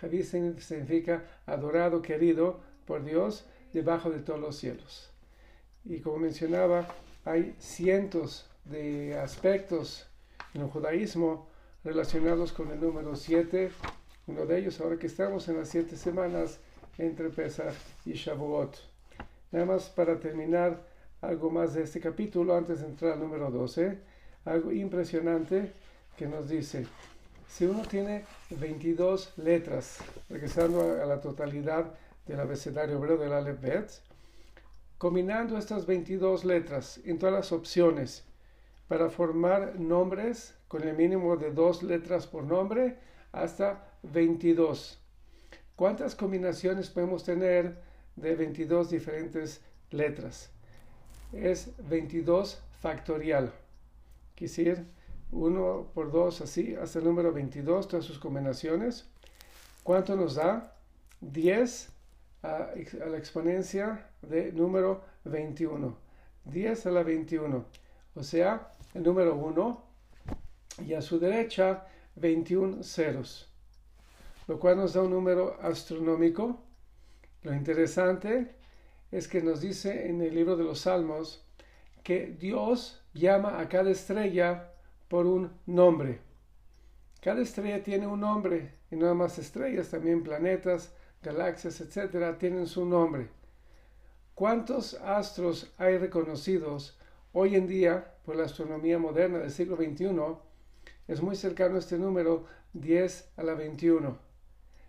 Javiv 0.00 0.24
significa 0.24 1.24
adorado, 1.46 2.02
querido 2.02 2.60
por 2.86 3.04
Dios 3.04 3.46
debajo 3.72 4.10
de 4.10 4.20
todos 4.20 4.40
los 4.40 4.56
cielos. 4.56 5.10
Y 5.84 6.00
como 6.00 6.18
mencionaba, 6.18 6.88
hay 7.24 7.54
cientos 7.58 8.48
de 8.64 9.18
aspectos 9.18 10.06
en 10.54 10.62
el 10.62 10.68
judaísmo 10.68 11.48
relacionados 11.84 12.52
con 12.52 12.70
el 12.70 12.80
número 12.80 13.14
7. 13.16 13.70
Uno 14.26 14.46
de 14.46 14.58
ellos, 14.58 14.80
ahora 14.80 14.98
que 14.98 15.06
estamos 15.06 15.48
en 15.48 15.58
las 15.58 15.68
siete 15.68 15.96
semanas 15.96 16.60
entre 16.98 17.30
Pesach 17.30 17.74
y 18.04 18.12
Shavuot. 18.12 18.76
Nada 19.52 19.66
más 19.66 19.88
para 19.88 20.18
terminar, 20.20 20.89
algo 21.20 21.50
más 21.50 21.74
de 21.74 21.82
este 21.82 22.00
capítulo 22.00 22.56
antes 22.56 22.80
de 22.80 22.86
entrar 22.86 23.12
al 23.12 23.20
número 23.20 23.50
12, 23.50 23.98
algo 24.44 24.72
impresionante 24.72 25.72
que 26.16 26.26
nos 26.26 26.48
dice, 26.48 26.86
si 27.48 27.66
uno 27.66 27.82
tiene 27.82 28.24
22 28.50 29.34
letras, 29.38 29.98
regresando 30.28 30.80
a, 30.80 31.04
la 31.04 31.20
totalidad 31.20 31.94
del 32.26 32.40
abecedario 32.40 32.96
hebreo 32.96 33.16
del 33.16 33.32
Aleph 33.32 34.00
combinando 34.98 35.56
estas 35.56 35.86
22 35.86 36.44
letras 36.44 37.00
en 37.04 37.18
todas 37.18 37.34
las 37.34 37.52
opciones 37.52 38.24
para 38.86 39.08
formar 39.08 39.80
nombres 39.80 40.54
con 40.68 40.86
el 40.86 40.94
mínimo 40.94 41.36
de 41.36 41.52
dos 41.52 41.82
letras 41.82 42.26
por 42.26 42.44
nombre 42.44 42.98
hasta 43.32 43.88
22. 44.02 45.00
¿Cuántas 45.74 46.14
combinaciones 46.14 46.90
podemos 46.90 47.24
tener 47.24 47.80
de 48.14 48.34
22 48.36 48.90
diferentes 48.90 49.62
letras? 49.90 50.50
Es 51.32 51.72
22 51.88 52.62
factorial. 52.80 53.52
Quisiera 54.34 54.84
1 55.32 55.90
por 55.94 56.10
2, 56.10 56.40
así, 56.40 56.74
hasta 56.74 56.98
el 56.98 57.04
número 57.04 57.32
22, 57.32 57.88
todas 57.88 58.04
sus 58.04 58.18
combinaciones. 58.18 59.08
¿Cuánto 59.82 60.16
nos 60.16 60.34
da? 60.34 60.76
10 61.20 61.92
a, 62.42 62.70
la 63.08 63.16
exponencia 63.16 64.08
de 64.22 64.52
número 64.52 65.04
21. 65.24 65.96
10 66.44 66.86
a 66.86 66.90
la 66.90 67.02
21. 67.02 67.64
O 68.14 68.22
sea, 68.22 68.72
el 68.94 69.02
número 69.02 69.36
1 69.36 69.84
y 70.84 70.94
a 70.94 71.02
su 71.02 71.18
derecha 71.18 71.86
21 72.16 72.82
ceros. 72.82 73.48
Lo 74.48 74.58
cual 74.58 74.78
nos 74.78 74.94
da 74.94 75.02
un 75.02 75.10
número 75.10 75.58
astronómico. 75.62 76.60
Lo 77.42 77.54
interesante 77.54 78.56
es 79.10 79.28
que 79.28 79.42
nos 79.42 79.60
dice 79.60 80.08
en 80.08 80.20
el 80.20 80.34
libro 80.34 80.56
de 80.56 80.64
los 80.64 80.80
Salmos 80.80 81.44
que 82.02 82.26
Dios 82.26 83.02
llama 83.12 83.60
a 83.60 83.68
cada 83.68 83.90
estrella 83.90 84.72
por 85.08 85.26
un 85.26 85.50
nombre. 85.66 86.20
Cada 87.20 87.42
estrella 87.42 87.82
tiene 87.82 88.06
un 88.06 88.20
nombre, 88.20 88.74
y 88.90 88.96
no 88.96 89.14
más 89.14 89.38
estrellas, 89.38 89.90
también 89.90 90.22
planetas, 90.22 90.94
galaxias, 91.22 91.80
etcétera, 91.80 92.38
tienen 92.38 92.66
su 92.66 92.86
nombre. 92.86 93.28
¿Cuántos 94.34 94.94
astros 94.94 95.70
hay 95.76 95.98
reconocidos 95.98 96.98
hoy 97.32 97.56
en 97.56 97.66
día 97.66 98.14
por 98.24 98.36
la 98.36 98.44
astronomía 98.44 98.98
moderna 98.98 99.38
del 99.38 99.50
siglo 99.50 99.76
XXI? 99.76 100.08
Es 101.08 101.20
muy 101.20 101.36
cercano 101.36 101.76
este 101.76 101.98
número 101.98 102.46
10 102.72 103.32
a 103.36 103.42
la 103.42 103.54
21. 103.54 104.16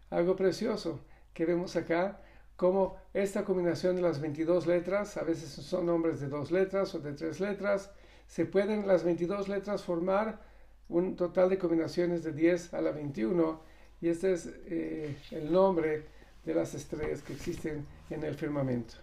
Algo 0.10 0.36
precioso 0.36 1.02
que 1.34 1.46
vemos 1.46 1.76
acá 1.76 2.22
como 2.62 2.96
esta 3.12 3.44
combinación 3.44 3.96
de 3.96 4.04
las 4.04 4.22
22 4.22 4.68
letras, 4.68 5.18
a 5.18 5.24
veces 5.24 5.50
son 5.50 5.88
nombres 5.88 6.20
de 6.22 6.28
dos 6.28 6.52
letras 6.52 6.94
o 6.94 7.00
de 7.00 7.14
tres 7.14 7.40
letras, 7.40 7.90
se 8.28 8.46
pueden 8.46 8.88
las 8.88 9.04
22 9.04 9.50
letras 9.50 9.84
formar 9.84 10.40
un 10.88 11.16
total 11.16 11.50
de 11.50 11.58
combinaciones 11.58 12.24
de 12.24 12.34
10 12.34 12.76
a 12.76 12.82
la 12.82 12.92
21 12.92 13.60
y 14.00 14.10
este 14.10 14.34
es 14.34 14.48
eh, 14.68 15.18
el 15.32 15.52
nombre 15.52 16.06
de 16.46 16.54
las 16.54 16.76
estrellas 16.76 17.24
que 17.24 17.34
existen 17.34 17.84
en 18.12 18.24
el 18.24 18.36
firmamento. 18.36 18.94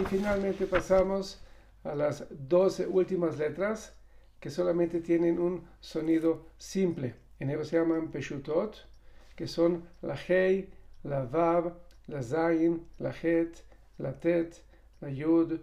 Y 0.00 0.04
finalmente 0.04 0.64
pasamos 0.66 1.40
a 1.82 1.96
las 1.96 2.24
12 2.30 2.86
últimas 2.86 3.36
letras 3.36 3.94
que 4.38 4.48
solamente 4.48 5.00
tienen 5.00 5.40
un 5.40 5.66
sonido 5.80 6.46
simple. 6.56 7.16
En 7.40 7.50
ellos 7.50 7.66
se 7.66 7.78
llaman 7.78 8.12
peshutot, 8.12 8.76
que 9.34 9.48
son 9.48 9.88
la 10.02 10.14
hei, 10.14 10.70
la 11.02 11.24
vav, 11.24 11.89
la 12.10 12.22
Zain, 12.22 12.80
la 12.98 13.10
Het, 13.10 13.62
la 13.98 14.12
Tet, 14.12 14.62
la 15.00 15.08
Yud, 15.08 15.60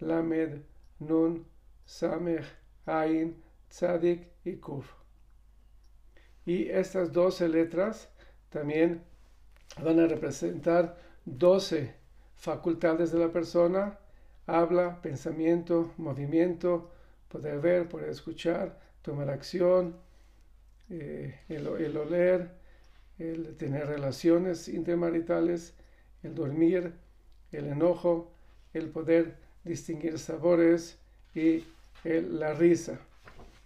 Lamed, 0.00 0.62
Nun, 0.98 1.44
Samech, 1.84 2.46
Ain, 2.86 3.34
Tzadik 3.68 4.26
y 4.44 4.56
Kuf. 4.56 4.86
Y 6.46 6.68
estas 6.70 7.12
doce 7.12 7.48
letras 7.48 8.08
también 8.48 9.02
van 9.82 10.00
a 10.00 10.06
representar 10.06 10.96
doce 11.24 11.94
facultades 12.36 13.12
de 13.12 13.18
la 13.18 13.28
persona, 13.28 13.98
habla, 14.46 15.00
pensamiento, 15.02 15.92
movimiento, 15.98 16.90
poder 17.28 17.60
ver, 17.60 17.88
poder 17.88 18.08
escuchar, 18.08 18.80
tomar 19.02 19.30
acción, 19.30 19.94
eh, 20.88 21.38
el, 21.48 21.66
el, 21.66 21.96
oler, 21.96 22.50
el 23.18 23.56
tener 23.56 23.86
relaciones 23.86 24.68
intermaritales, 24.68 25.74
el 26.22 26.34
dormir, 26.34 26.92
el 27.52 27.66
enojo, 27.66 28.30
el 28.72 28.88
poder 28.88 29.36
distinguir 29.64 30.18
sabores 30.18 30.98
y 31.34 31.64
la 32.04 32.54
risa. 32.54 32.98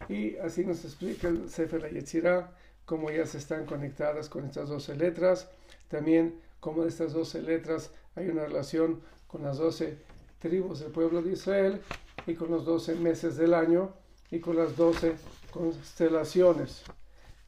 Y 0.09 0.37
así 0.37 0.65
nos 0.65 0.85
explica 0.85 1.29
el 1.29 1.49
Sefer 1.49 1.93
Yetzirah 1.93 2.53
cómo 2.85 3.11
ellas 3.11 3.35
están 3.35 3.65
conectadas 3.65 4.29
con 4.29 4.45
estas 4.45 4.69
12 4.69 4.97
letras. 4.97 5.49
También 5.89 6.41
cómo 6.61 6.83
de 6.83 6.89
estas 6.89 7.13
12 7.13 7.43
letras 7.43 7.91
hay 8.15 8.29
una 8.29 8.45
relación 8.45 9.01
con 9.27 9.43
las 9.43 9.59
12 9.59 9.97
tribus 10.39 10.81
del 10.81 10.93
pueblo 10.93 11.23
de 11.23 11.33
Israel 11.33 11.81
y 12.27 12.35
con 12.35 12.51
los 12.51 12.65
12 12.65 12.97
meses 12.97 13.37
del 13.37 13.55
año 13.55 13.93
y 14.31 14.41
con 14.41 14.57
las 14.57 14.77
12 14.77 15.15
constelaciones. 15.51 16.83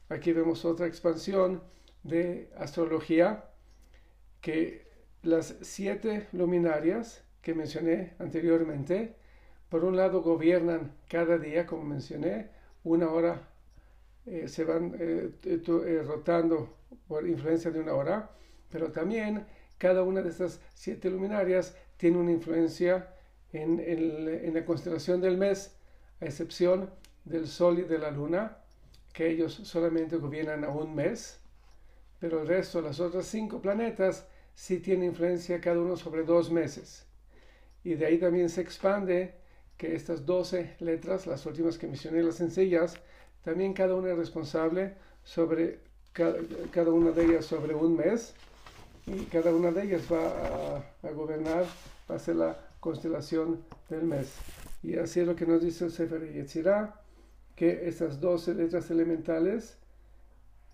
Aquí 0.09 0.31
vemos 0.31 0.65
otra 0.65 0.87
expansión 0.87 1.61
de 2.03 2.49
astrología 2.57 3.45
que 4.41 4.86
las 5.27 5.55
siete 5.61 6.27
luminarias 6.31 7.21
que 7.41 7.53
mencioné 7.53 8.13
anteriormente, 8.17 9.15
por 9.69 9.83
un 9.83 9.97
lado 9.97 10.21
gobiernan 10.21 10.93
cada 11.09 11.37
día, 11.37 11.65
como 11.65 11.83
mencioné, 11.83 12.49
una 12.85 13.11
hora 13.11 13.49
eh, 14.25 14.47
se 14.47 14.63
van 14.63 14.95
eh, 14.97 15.31
eh, 15.43 16.03
rotando 16.05 16.77
por 17.07 17.27
influencia 17.27 17.69
de 17.71 17.81
una 17.81 17.93
hora, 17.93 18.31
pero 18.69 18.91
también 18.91 19.45
cada 19.77 20.01
una 20.03 20.21
de 20.21 20.29
estas 20.29 20.61
siete 20.73 21.09
luminarias 21.09 21.75
tiene 21.97 22.17
una 22.17 22.31
influencia 22.31 23.13
en, 23.51 23.81
en 23.81 24.53
la 24.53 24.65
constelación 24.65 25.19
del 25.19 25.37
mes, 25.37 25.75
a 26.21 26.25
excepción 26.25 26.89
del 27.25 27.47
Sol 27.47 27.79
y 27.79 27.83
de 27.83 27.99
la 27.99 28.11
Luna, 28.11 28.59
que 29.11 29.27
ellos 29.29 29.53
solamente 29.53 30.15
gobiernan 30.15 30.63
a 30.63 30.69
un 30.69 30.95
mes, 30.95 31.41
pero 32.19 32.41
el 32.41 32.47
resto, 32.47 32.81
las 32.81 32.99
otras 33.01 33.25
cinco 33.25 33.61
planetas, 33.61 34.25
sí 34.57 34.79
tienen 34.79 35.09
influencia 35.09 35.61
cada 35.61 35.79
uno 35.79 35.95
sobre 35.95 36.23
dos 36.23 36.49
meses. 36.49 37.05
Y 37.83 37.93
de 37.93 38.07
ahí 38.07 38.17
también 38.17 38.49
se 38.49 38.61
expande 38.61 39.35
que 39.77 39.95
estas 39.95 40.25
doce 40.25 40.75
letras, 40.79 41.27
las 41.27 41.45
últimas 41.45 41.77
que 41.77 41.85
mencioné, 41.85 42.23
las 42.23 42.35
sencillas, 42.35 42.95
también 43.45 43.73
cada 43.73 43.93
una 43.93 44.11
es 44.11 44.17
responsable 44.17 44.95
sobre 45.23 45.79
cada, 46.11 46.91
una 46.91 47.11
de 47.11 47.25
ellas 47.25 47.45
sobre 47.45 47.75
un 47.75 47.95
mes 47.95 48.33
y 49.05 49.25
cada 49.25 49.53
una 49.53 49.69
de 49.69 49.83
ellas 49.83 50.01
va 50.11 50.81
a, 51.03 51.11
gobernar, 51.11 51.65
va 52.09 52.15
a 52.15 52.19
ser 52.19 52.37
la 52.37 52.57
constelación 52.79 53.63
del 53.89 54.05
mes. 54.05 54.33
Y 54.81 54.95
así 54.97 55.19
es 55.19 55.27
lo 55.27 55.35
que 55.35 55.45
nos 55.45 55.61
dice 55.61 55.85
el 55.85 55.91
Sefer 55.91 56.33
Yetzirah, 56.33 56.99
que 57.55 57.87
estas 57.87 58.19
doce 58.19 58.55
letras 58.55 58.89
elementales, 58.89 59.77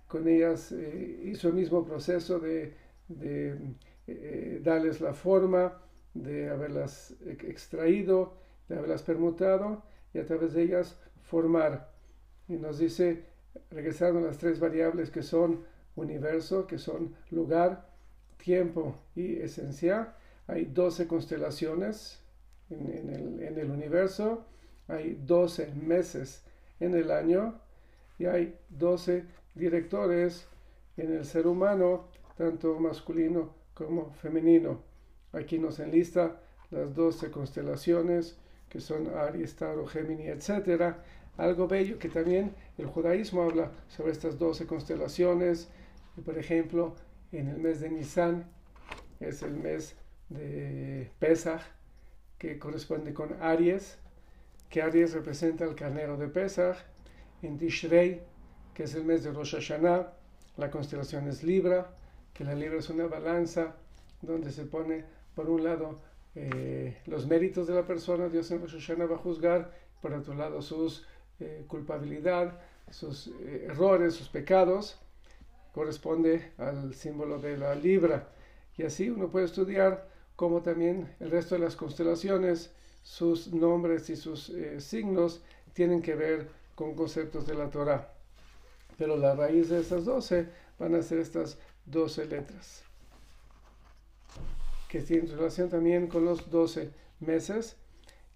con 0.07 0.25
ellas 0.25 0.71
eh, 0.71 1.21
hizo 1.25 1.49
el 1.49 1.55
mismo 1.55 1.83
proceso 1.83 2.39
de, 2.39 2.82
eh, 3.21 4.59
darles 4.63 5.01
la 5.01 5.13
forma, 5.13 5.79
de 6.13 6.49
haberlas 6.49 7.15
extraído, 7.25 8.33
de 8.69 8.77
haberlas 8.77 9.01
permutado 9.01 9.83
y 10.13 10.19
a 10.19 10.25
través 10.25 10.53
de 10.53 10.63
ellas 10.63 10.97
formar. 11.23 11.91
Y 12.47 12.53
nos 12.53 12.77
dice, 12.77 13.23
regresando 13.71 14.19
a 14.19 14.23
las 14.23 14.37
tres 14.37 14.59
variables 14.59 15.09
que 15.09 15.23
son 15.23 15.63
universo, 15.95 16.67
que 16.67 16.77
son 16.77 17.15
lugar, 17.31 17.89
tiempo 18.37 18.95
y 19.15 19.37
esencia, 19.37 20.15
hay 20.47 20.65
12 20.65 21.07
constelaciones 21.07 22.19
en, 22.69 23.09
el, 23.09 23.43
en 23.43 23.57
el 23.57 23.71
universo, 23.71 24.45
hay 24.87 25.17
12 25.25 25.73
meses 25.75 26.43
en 26.79 26.95
el 26.95 27.11
año. 27.11 27.59
Y 28.19 28.25
hay 28.25 28.57
12 28.69 29.25
directores 29.55 30.47
en 30.97 31.13
el 31.13 31.25
ser 31.25 31.47
humano, 31.47 32.07
tanto 32.37 32.79
masculino 32.79 33.53
como 33.73 34.11
femenino. 34.13 34.81
Aquí 35.31 35.57
nos 35.59 35.79
enlista 35.79 36.39
las 36.71 36.93
12 36.95 37.31
constelaciones 37.31 38.37
que 38.69 38.79
son 38.79 39.07
Aries, 39.15 39.55
Tauro, 39.55 39.85
Géminis, 39.85 40.49
etc. 40.49 40.95
Algo 41.37 41.67
bello 41.67 41.99
que 41.99 42.09
también 42.09 42.55
el 42.77 42.87
judaísmo 42.87 43.43
habla 43.43 43.71
sobre 43.87 44.11
estas 44.11 44.39
12 44.39 44.65
constelaciones. 44.65 45.69
Por 46.25 46.37
ejemplo, 46.37 46.95
en 47.31 47.49
el 47.49 47.57
mes 47.57 47.81
de 47.81 47.89
Nisan 47.89 48.49
es 49.19 49.43
el 49.43 49.55
mes 49.55 49.95
de 50.29 51.11
Pesach, 51.19 51.61
que 52.39 52.57
corresponde 52.57 53.13
con 53.13 53.41
Aries, 53.41 53.99
que 54.69 54.81
Aries 54.81 55.13
representa 55.13 55.65
el 55.65 55.75
carnero 55.75 56.17
de 56.17 56.27
Pesach. 56.27 56.77
En 57.43 57.57
Tishrei, 57.57 58.21
que 58.73 58.83
es 58.83 58.95
el 58.95 59.03
mes 59.03 59.23
de 59.23 59.31
Rosh 59.31 59.53
Hashanah, 59.55 60.13
la 60.57 60.71
constelación 60.71 61.27
es 61.27 61.43
Libra, 61.43 61.95
que 62.33 62.43
la 62.43 62.55
Libra 62.55 62.79
es 62.79 62.89
una 62.89 63.05
balanza 63.05 63.75
donde 64.21 64.51
se 64.51 64.65
pone, 64.65 65.05
por 65.35 65.49
un 65.49 65.63
lado, 65.63 65.99
eh, 66.35 66.97
los 67.05 67.27
méritos 67.27 67.67
de 67.67 67.75
la 67.75 67.85
persona, 67.85 68.29
Dios 68.29 68.49
en 68.51 68.61
Rosh 68.61 68.79
Hashanah 68.79 69.05
va 69.05 69.15
a 69.15 69.19
juzgar, 69.19 69.71
por 70.01 70.13
otro 70.13 70.33
lado, 70.33 70.61
sus 70.61 71.05
eh, 71.39 71.63
culpabilidad, 71.67 72.59
sus 72.89 73.27
eh, 73.27 73.67
errores, 73.69 74.15
sus 74.15 74.29
pecados, 74.29 74.97
corresponde 75.73 76.51
al 76.57 76.93
símbolo 76.95 77.39
de 77.39 77.57
la 77.57 77.75
Libra. 77.75 78.29
Y 78.77 78.83
así 78.83 79.09
uno 79.09 79.29
puede 79.29 79.45
estudiar 79.45 80.09
cómo 80.35 80.61
también 80.61 81.15
el 81.19 81.29
resto 81.29 81.55
de 81.55 81.61
las 81.61 81.75
constelaciones, 81.75 82.71
sus 83.03 83.53
nombres 83.53 84.09
y 84.09 84.15
sus 84.15 84.51
signos 84.79 85.43
tienen 85.73 86.01
que 86.01 86.15
ver 86.15 86.47
con 86.73 86.95
conceptos 86.95 87.45
de 87.45 87.53
la 87.53 87.69
Torah. 87.69 88.13
Pero 88.97 89.17
la 89.17 89.35
raíz 89.35 89.69
de 89.69 89.81
estas 89.81 90.05
doce 90.05 90.47
van 90.79 90.95
a 90.95 91.01
ser 91.01 91.19
estas 91.19 91.57
doce 91.85 92.25
letras, 92.25 92.83
que 94.89 95.01
tienen 95.01 95.29
relación 95.29 95.69
también 95.69 96.07
con 96.07 96.25
los 96.25 96.49
doce 96.49 96.91
meses. 97.19 97.77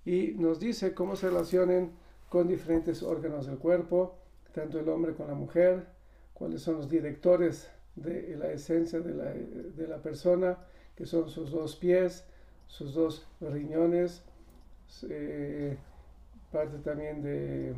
Y 0.05 0.33
nos 0.37 0.59
dice 0.59 0.93
cómo 0.93 1.15
se 1.15 1.27
relacionan 1.27 1.91
con 2.29 2.47
diferentes 2.47 3.03
órganos 3.03 3.45
del 3.45 3.57
cuerpo, 3.57 4.17
tanto 4.53 4.79
el 4.79 4.87
hombre 4.89 5.13
como 5.13 5.29
la 5.29 5.35
mujer, 5.35 5.87
cuáles 6.33 6.61
son 6.61 6.75
los 6.75 6.89
directores 6.89 7.69
de 7.95 8.35
la 8.37 8.51
esencia 8.51 8.99
de 8.99 9.13
la, 9.13 9.33
de 9.33 9.87
la 9.87 9.97
persona, 10.01 10.57
que 10.95 11.05
son 11.05 11.29
sus 11.29 11.51
dos 11.51 11.75
pies, 11.75 12.25
sus 12.67 12.93
dos 12.93 13.27
riñones, 13.41 14.23
eh, 15.09 15.77
parte 16.51 16.77
también 16.79 17.21
de 17.21 17.75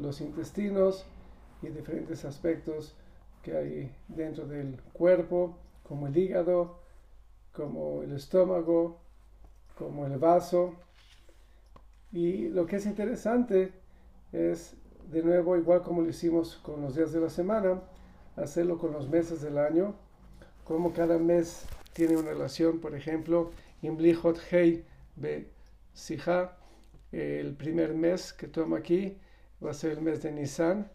los 0.00 0.20
intestinos 0.20 1.04
y 1.62 1.68
diferentes 1.68 2.24
aspectos 2.24 2.96
que 3.42 3.56
hay 3.56 3.94
dentro 4.08 4.46
del 4.46 4.80
cuerpo, 4.92 5.58
como 5.82 6.06
el 6.06 6.16
hígado, 6.16 6.78
como 7.52 8.02
el 8.02 8.12
estómago, 8.12 8.98
como 9.76 10.06
el 10.06 10.18
vaso. 10.18 10.74
Y 12.12 12.48
lo 12.48 12.66
que 12.66 12.76
es 12.76 12.86
interesante 12.86 13.72
es, 14.32 14.74
de 15.10 15.22
nuevo, 15.22 15.56
igual 15.56 15.82
como 15.82 16.02
lo 16.02 16.08
hicimos 16.08 16.56
con 16.56 16.80
los 16.82 16.94
días 16.94 17.12
de 17.12 17.20
la 17.20 17.30
semana, 17.30 17.82
hacerlo 18.36 18.78
con 18.78 18.92
los 18.92 19.08
meses 19.08 19.42
del 19.42 19.58
año, 19.58 19.94
como 20.64 20.92
cada 20.92 21.18
mes 21.18 21.66
tiene 21.92 22.16
una 22.16 22.30
relación, 22.30 22.80
por 22.80 22.94
ejemplo, 22.94 23.50
Imblichot 23.82 24.38
Hei 24.50 24.84
Be 25.16 25.48
Sija, 25.92 26.56
el 27.10 27.54
primer 27.54 27.94
mes 27.94 28.32
que 28.32 28.48
toma 28.48 28.78
aquí 28.78 29.18
va 29.62 29.72
a 29.72 29.74
ser 29.74 29.92
el 29.92 30.00
mes 30.00 30.22
de 30.22 30.32
Nisan, 30.32 30.90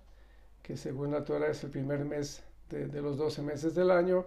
que 0.67 0.75
según 0.75 1.11
la 1.11 1.23
Torah 1.23 1.47
es 1.47 1.63
el 1.63 1.69
primer 1.69 2.03
mes 2.03 2.43
de, 2.69 3.01
los 3.01 3.15
12 3.15 3.41
meses 3.41 3.73
del 3.73 3.89
año. 3.89 4.25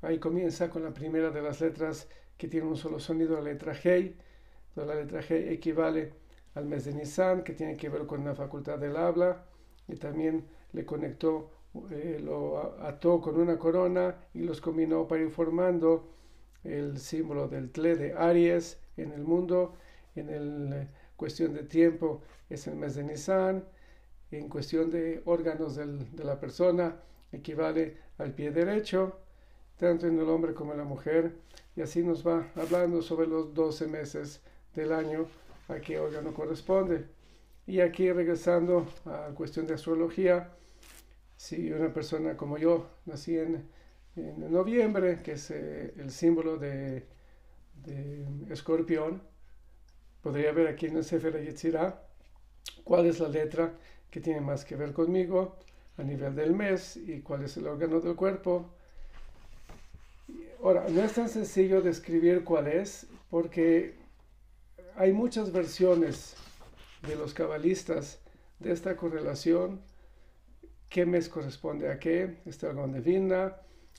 Ahí 0.00 0.18
comienza 0.18 0.70
con 0.70 0.82
la 0.82 0.94
primera 0.94 1.30
de 1.30 1.42
las 1.42 1.60
letras 1.60 2.08
que 2.38 2.48
tiene 2.48 2.66
un 2.66 2.78
solo 2.78 2.98
sonido, 2.98 3.34
la 3.36 3.42
letra 3.42 3.74
Hei. 3.74 4.16
La 4.76 4.86
letra 4.86 5.20
Hei 5.20 5.52
equivale 5.52 6.14
al 6.54 6.64
mes 6.64 6.86
de 6.86 6.94
Nisan, 6.94 7.44
que 7.44 7.52
tiene 7.52 7.76
que 7.76 7.90
ver 7.90 8.06
con 8.06 8.24
la 8.24 8.34
facultad 8.34 8.78
del 8.78 8.96
habla, 8.96 9.44
y 9.86 9.96
también 9.96 10.46
le 10.72 10.86
conectó, 10.86 11.50
eh, 11.90 12.18
lo 12.18 12.80
ató 12.82 13.20
con 13.20 13.38
una 13.38 13.58
corona 13.58 14.16
y 14.32 14.38
los 14.40 14.62
combinó 14.62 15.06
para 15.06 15.20
ir 15.20 15.30
formando 15.30 16.08
el 16.62 16.96
símbolo 16.98 17.46
del 17.46 17.70
Tle 17.72 17.96
de 17.96 18.14
Aries 18.14 18.80
en 18.96 19.12
el 19.12 19.22
mundo. 19.22 19.74
En 20.16 20.30
el 20.30 20.72
eh, 20.72 20.88
cuestión 21.14 21.52
de 21.52 21.64
tiempo 21.64 22.22
es 22.48 22.66
el 22.68 22.76
mes 22.76 22.94
de 22.94 23.04
Nisan 23.04 23.64
en 24.36 24.48
cuestión 24.48 24.90
de 24.90 25.22
órganos 25.24 25.76
de 25.76 26.24
la 26.24 26.38
persona 26.38 26.96
equivale 27.32 27.98
al 28.18 28.32
pie 28.32 28.50
derecho, 28.50 29.18
tanto 29.76 30.06
en 30.06 30.18
el 30.18 30.28
hombre 30.28 30.54
como 30.54 30.72
en 30.72 30.78
la 30.78 30.84
mujer, 30.84 31.36
y 31.76 31.82
así 31.82 32.02
nos 32.02 32.26
va 32.26 32.48
hablando 32.54 33.02
sobre 33.02 33.26
los 33.26 33.52
12 33.52 33.86
meses 33.88 34.40
del 34.74 34.92
año 34.92 35.26
a 35.68 35.76
qué 35.76 35.98
órgano 35.98 36.32
corresponde. 36.32 37.06
Y 37.66 37.80
aquí 37.80 38.12
regresando 38.12 38.86
a 39.06 39.32
cuestión 39.34 39.66
de 39.66 39.74
astrología, 39.74 40.50
si 41.36 41.72
una 41.72 41.92
persona 41.92 42.36
como 42.36 42.58
yo 42.58 42.88
nací 43.06 43.38
en, 43.38 43.68
noviembre, 44.16 45.20
que 45.24 45.32
es 45.32 45.50
eh, 45.50 45.92
el 45.96 46.12
símbolo 46.12 46.56
de, 46.56 47.04
escorpión, 48.48 49.20
podría 50.22 50.52
ver 50.52 50.68
aquí 50.68 50.86
en 50.86 50.96
el 50.98 51.04
Sefer 51.04 51.42
Yetzirah 51.42 52.00
cuál 52.84 53.06
es 53.06 53.18
la 53.18 53.28
letra 53.28 53.74
que 54.14 54.20
tiene 54.20 54.40
más 54.40 54.64
que 54.64 54.76
ver 54.76 54.92
conmigo 54.92 55.56
a 55.98 56.04
nivel 56.04 56.36
del 56.36 56.54
mes 56.54 56.96
y 56.96 57.20
cuál 57.20 57.42
es 57.42 57.56
el 57.56 57.66
órgano 57.66 57.98
del 57.98 58.14
cuerpo. 58.14 58.70
Ahora, 60.62 60.86
no 60.88 61.02
es 61.02 61.14
tan 61.14 61.28
sencillo 61.28 61.82
describir 61.82 62.44
cuál 62.44 62.68
es 62.68 63.08
porque 63.28 63.96
hay 64.94 65.12
muchas 65.12 65.50
versiones 65.50 66.36
de 67.08 67.16
los 67.16 67.34
cabalistas 67.34 68.20
de 68.60 68.70
esta 68.70 68.94
correlación. 68.94 69.80
¿Qué 70.88 71.06
mes 71.06 71.28
corresponde 71.28 71.90
a 71.90 71.98
qué? 71.98 72.36
Está 72.46 72.70
el 72.70 72.76
Gondevina, 72.76 73.56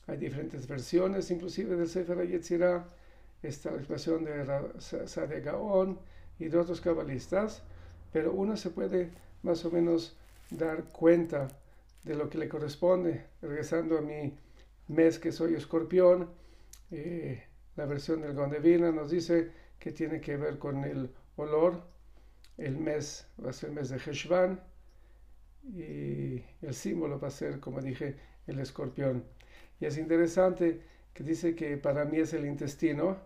hay 0.07 0.15
diferentes 0.15 0.65
versiones, 0.65 1.29
inclusive 1.29 1.75
del 1.75 1.89
Sefer 1.89 2.25
Yetzirah, 2.25 2.87
está 3.43 3.71
la 3.71 3.79
expresión 3.79 4.23
de 4.23 4.45
Sade 4.79 5.41
Gaon 5.41 5.99
y 6.39 6.47
de 6.47 6.57
otros 6.57 6.79
cabalistas, 6.79 7.63
pero 8.13 8.31
uno 8.31 8.55
se 8.55 8.69
puede 8.69 9.24
más 9.45 9.63
o 9.63 9.71
menos 9.71 10.17
dar 10.49 10.85
cuenta 10.85 11.47
de 12.03 12.15
lo 12.15 12.29
que 12.29 12.37
le 12.37 12.49
corresponde. 12.49 13.25
Regresando 13.41 13.97
a 13.97 14.01
mi 14.01 14.33
mes 14.87 15.19
que 15.19 15.31
soy 15.31 15.53
escorpión, 15.53 16.29
eh, 16.91 17.43
la 17.75 17.85
versión 17.85 18.21
del 18.21 18.33
Gondevina 18.33 18.91
nos 18.91 19.11
dice 19.11 19.51
que 19.79 19.91
tiene 19.91 20.19
que 20.19 20.35
ver 20.35 20.57
con 20.57 20.83
el 20.83 21.11
olor. 21.37 21.81
El 22.57 22.77
mes 22.77 23.27
va 23.43 23.51
a 23.51 23.53
ser 23.53 23.69
el 23.69 23.75
mes 23.75 23.89
de 23.89 23.97
Heshvan 23.97 24.59
y 25.73 26.43
el 26.61 26.73
símbolo 26.73 27.19
va 27.19 27.27
a 27.27 27.31
ser, 27.31 27.59
como 27.59 27.81
dije, 27.81 28.15
el 28.47 28.59
escorpión. 28.59 29.23
Y 29.79 29.85
es 29.85 29.97
interesante 29.97 30.81
que 31.13 31.23
dice 31.23 31.55
que 31.55 31.77
para 31.77 32.05
mí 32.05 32.17
es 32.17 32.33
el 32.33 32.45
intestino, 32.45 33.17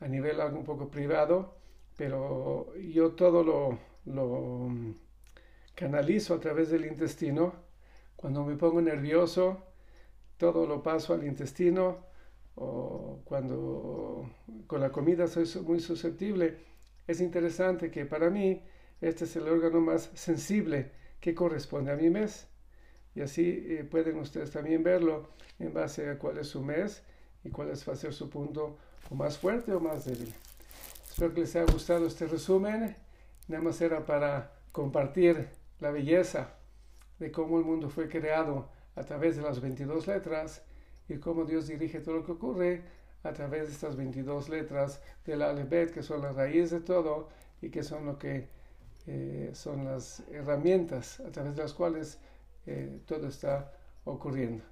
a 0.00 0.08
nivel 0.08 0.40
algo 0.40 0.58
un 0.58 0.64
poco 0.64 0.88
privado, 0.88 1.54
pero 1.96 2.74
yo 2.76 3.12
todo 3.12 3.42
lo, 3.44 3.78
lo 4.06 4.70
canalizo 5.74 6.34
a 6.34 6.40
través 6.40 6.70
del 6.70 6.86
intestino. 6.86 7.54
Cuando 8.16 8.44
me 8.44 8.56
pongo 8.56 8.80
nervioso, 8.80 9.62
todo 10.36 10.66
lo 10.66 10.82
paso 10.82 11.14
al 11.14 11.24
intestino. 11.24 12.10
O 12.54 13.20
cuando 13.24 14.28
con 14.66 14.80
la 14.80 14.92
comida 14.92 15.26
soy 15.26 15.48
muy 15.62 15.80
susceptible, 15.80 16.58
es 17.06 17.20
interesante 17.20 17.90
que 17.90 18.04
para 18.04 18.28
mí 18.30 18.62
este 19.00 19.24
es 19.24 19.34
el 19.36 19.48
órgano 19.48 19.80
más 19.80 20.10
sensible 20.14 20.92
que 21.20 21.34
corresponde 21.34 21.92
a 21.92 21.96
mi 21.96 22.10
mes. 22.10 22.46
Y 23.14 23.20
así 23.20 23.64
eh, 23.68 23.84
pueden 23.84 24.18
ustedes 24.18 24.50
también 24.50 24.82
verlo 24.82 25.30
en 25.58 25.72
base 25.72 26.08
a 26.08 26.18
cuál 26.18 26.38
es 26.38 26.48
su 26.48 26.62
mes 26.62 27.02
y 27.44 27.50
cuál 27.50 27.70
es, 27.70 27.86
va 27.88 27.94
a 27.94 27.96
ser 27.96 28.12
su 28.12 28.30
punto 28.30 28.78
o 29.10 29.14
más 29.14 29.38
fuerte 29.38 29.72
o 29.72 29.80
más 29.80 30.04
débil. 30.04 30.32
Espero 31.08 31.34
que 31.34 31.40
les 31.40 31.56
haya 31.56 31.70
gustado 31.70 32.06
este 32.06 32.26
resumen. 32.26 32.96
Nada 33.48 33.62
más 33.62 33.80
era 33.80 34.06
para 34.06 34.52
compartir 34.72 35.48
la 35.82 35.90
belleza 35.90 36.54
de 37.18 37.32
cómo 37.32 37.58
el 37.58 37.64
mundo 37.64 37.90
fue 37.90 38.08
creado 38.08 38.68
a 38.94 39.02
través 39.02 39.36
de 39.36 39.42
las 39.42 39.60
22 39.60 40.06
letras 40.06 40.62
y 41.08 41.16
cómo 41.16 41.44
Dios 41.44 41.66
dirige 41.66 42.00
todo 42.00 42.18
lo 42.18 42.24
que 42.24 42.32
ocurre 42.32 42.82
a 43.24 43.32
través 43.32 43.66
de 43.66 43.72
estas 43.72 43.96
22 43.96 44.48
letras 44.48 45.02
del 45.26 45.42
alfabet 45.42 45.92
que 45.92 46.04
son 46.04 46.22
la 46.22 46.32
raíz 46.32 46.70
de 46.70 46.80
todo 46.80 47.28
y 47.60 47.70
que 47.70 47.82
son 47.82 48.06
lo 48.06 48.16
que 48.16 48.48
eh, 49.08 49.50
son 49.54 49.84
las 49.84 50.22
herramientas 50.30 51.18
a 51.18 51.32
través 51.32 51.56
de 51.56 51.62
las 51.62 51.74
cuales 51.74 52.20
eh, 52.66 53.00
todo 53.04 53.26
está 53.26 53.72
ocurriendo. 54.04 54.62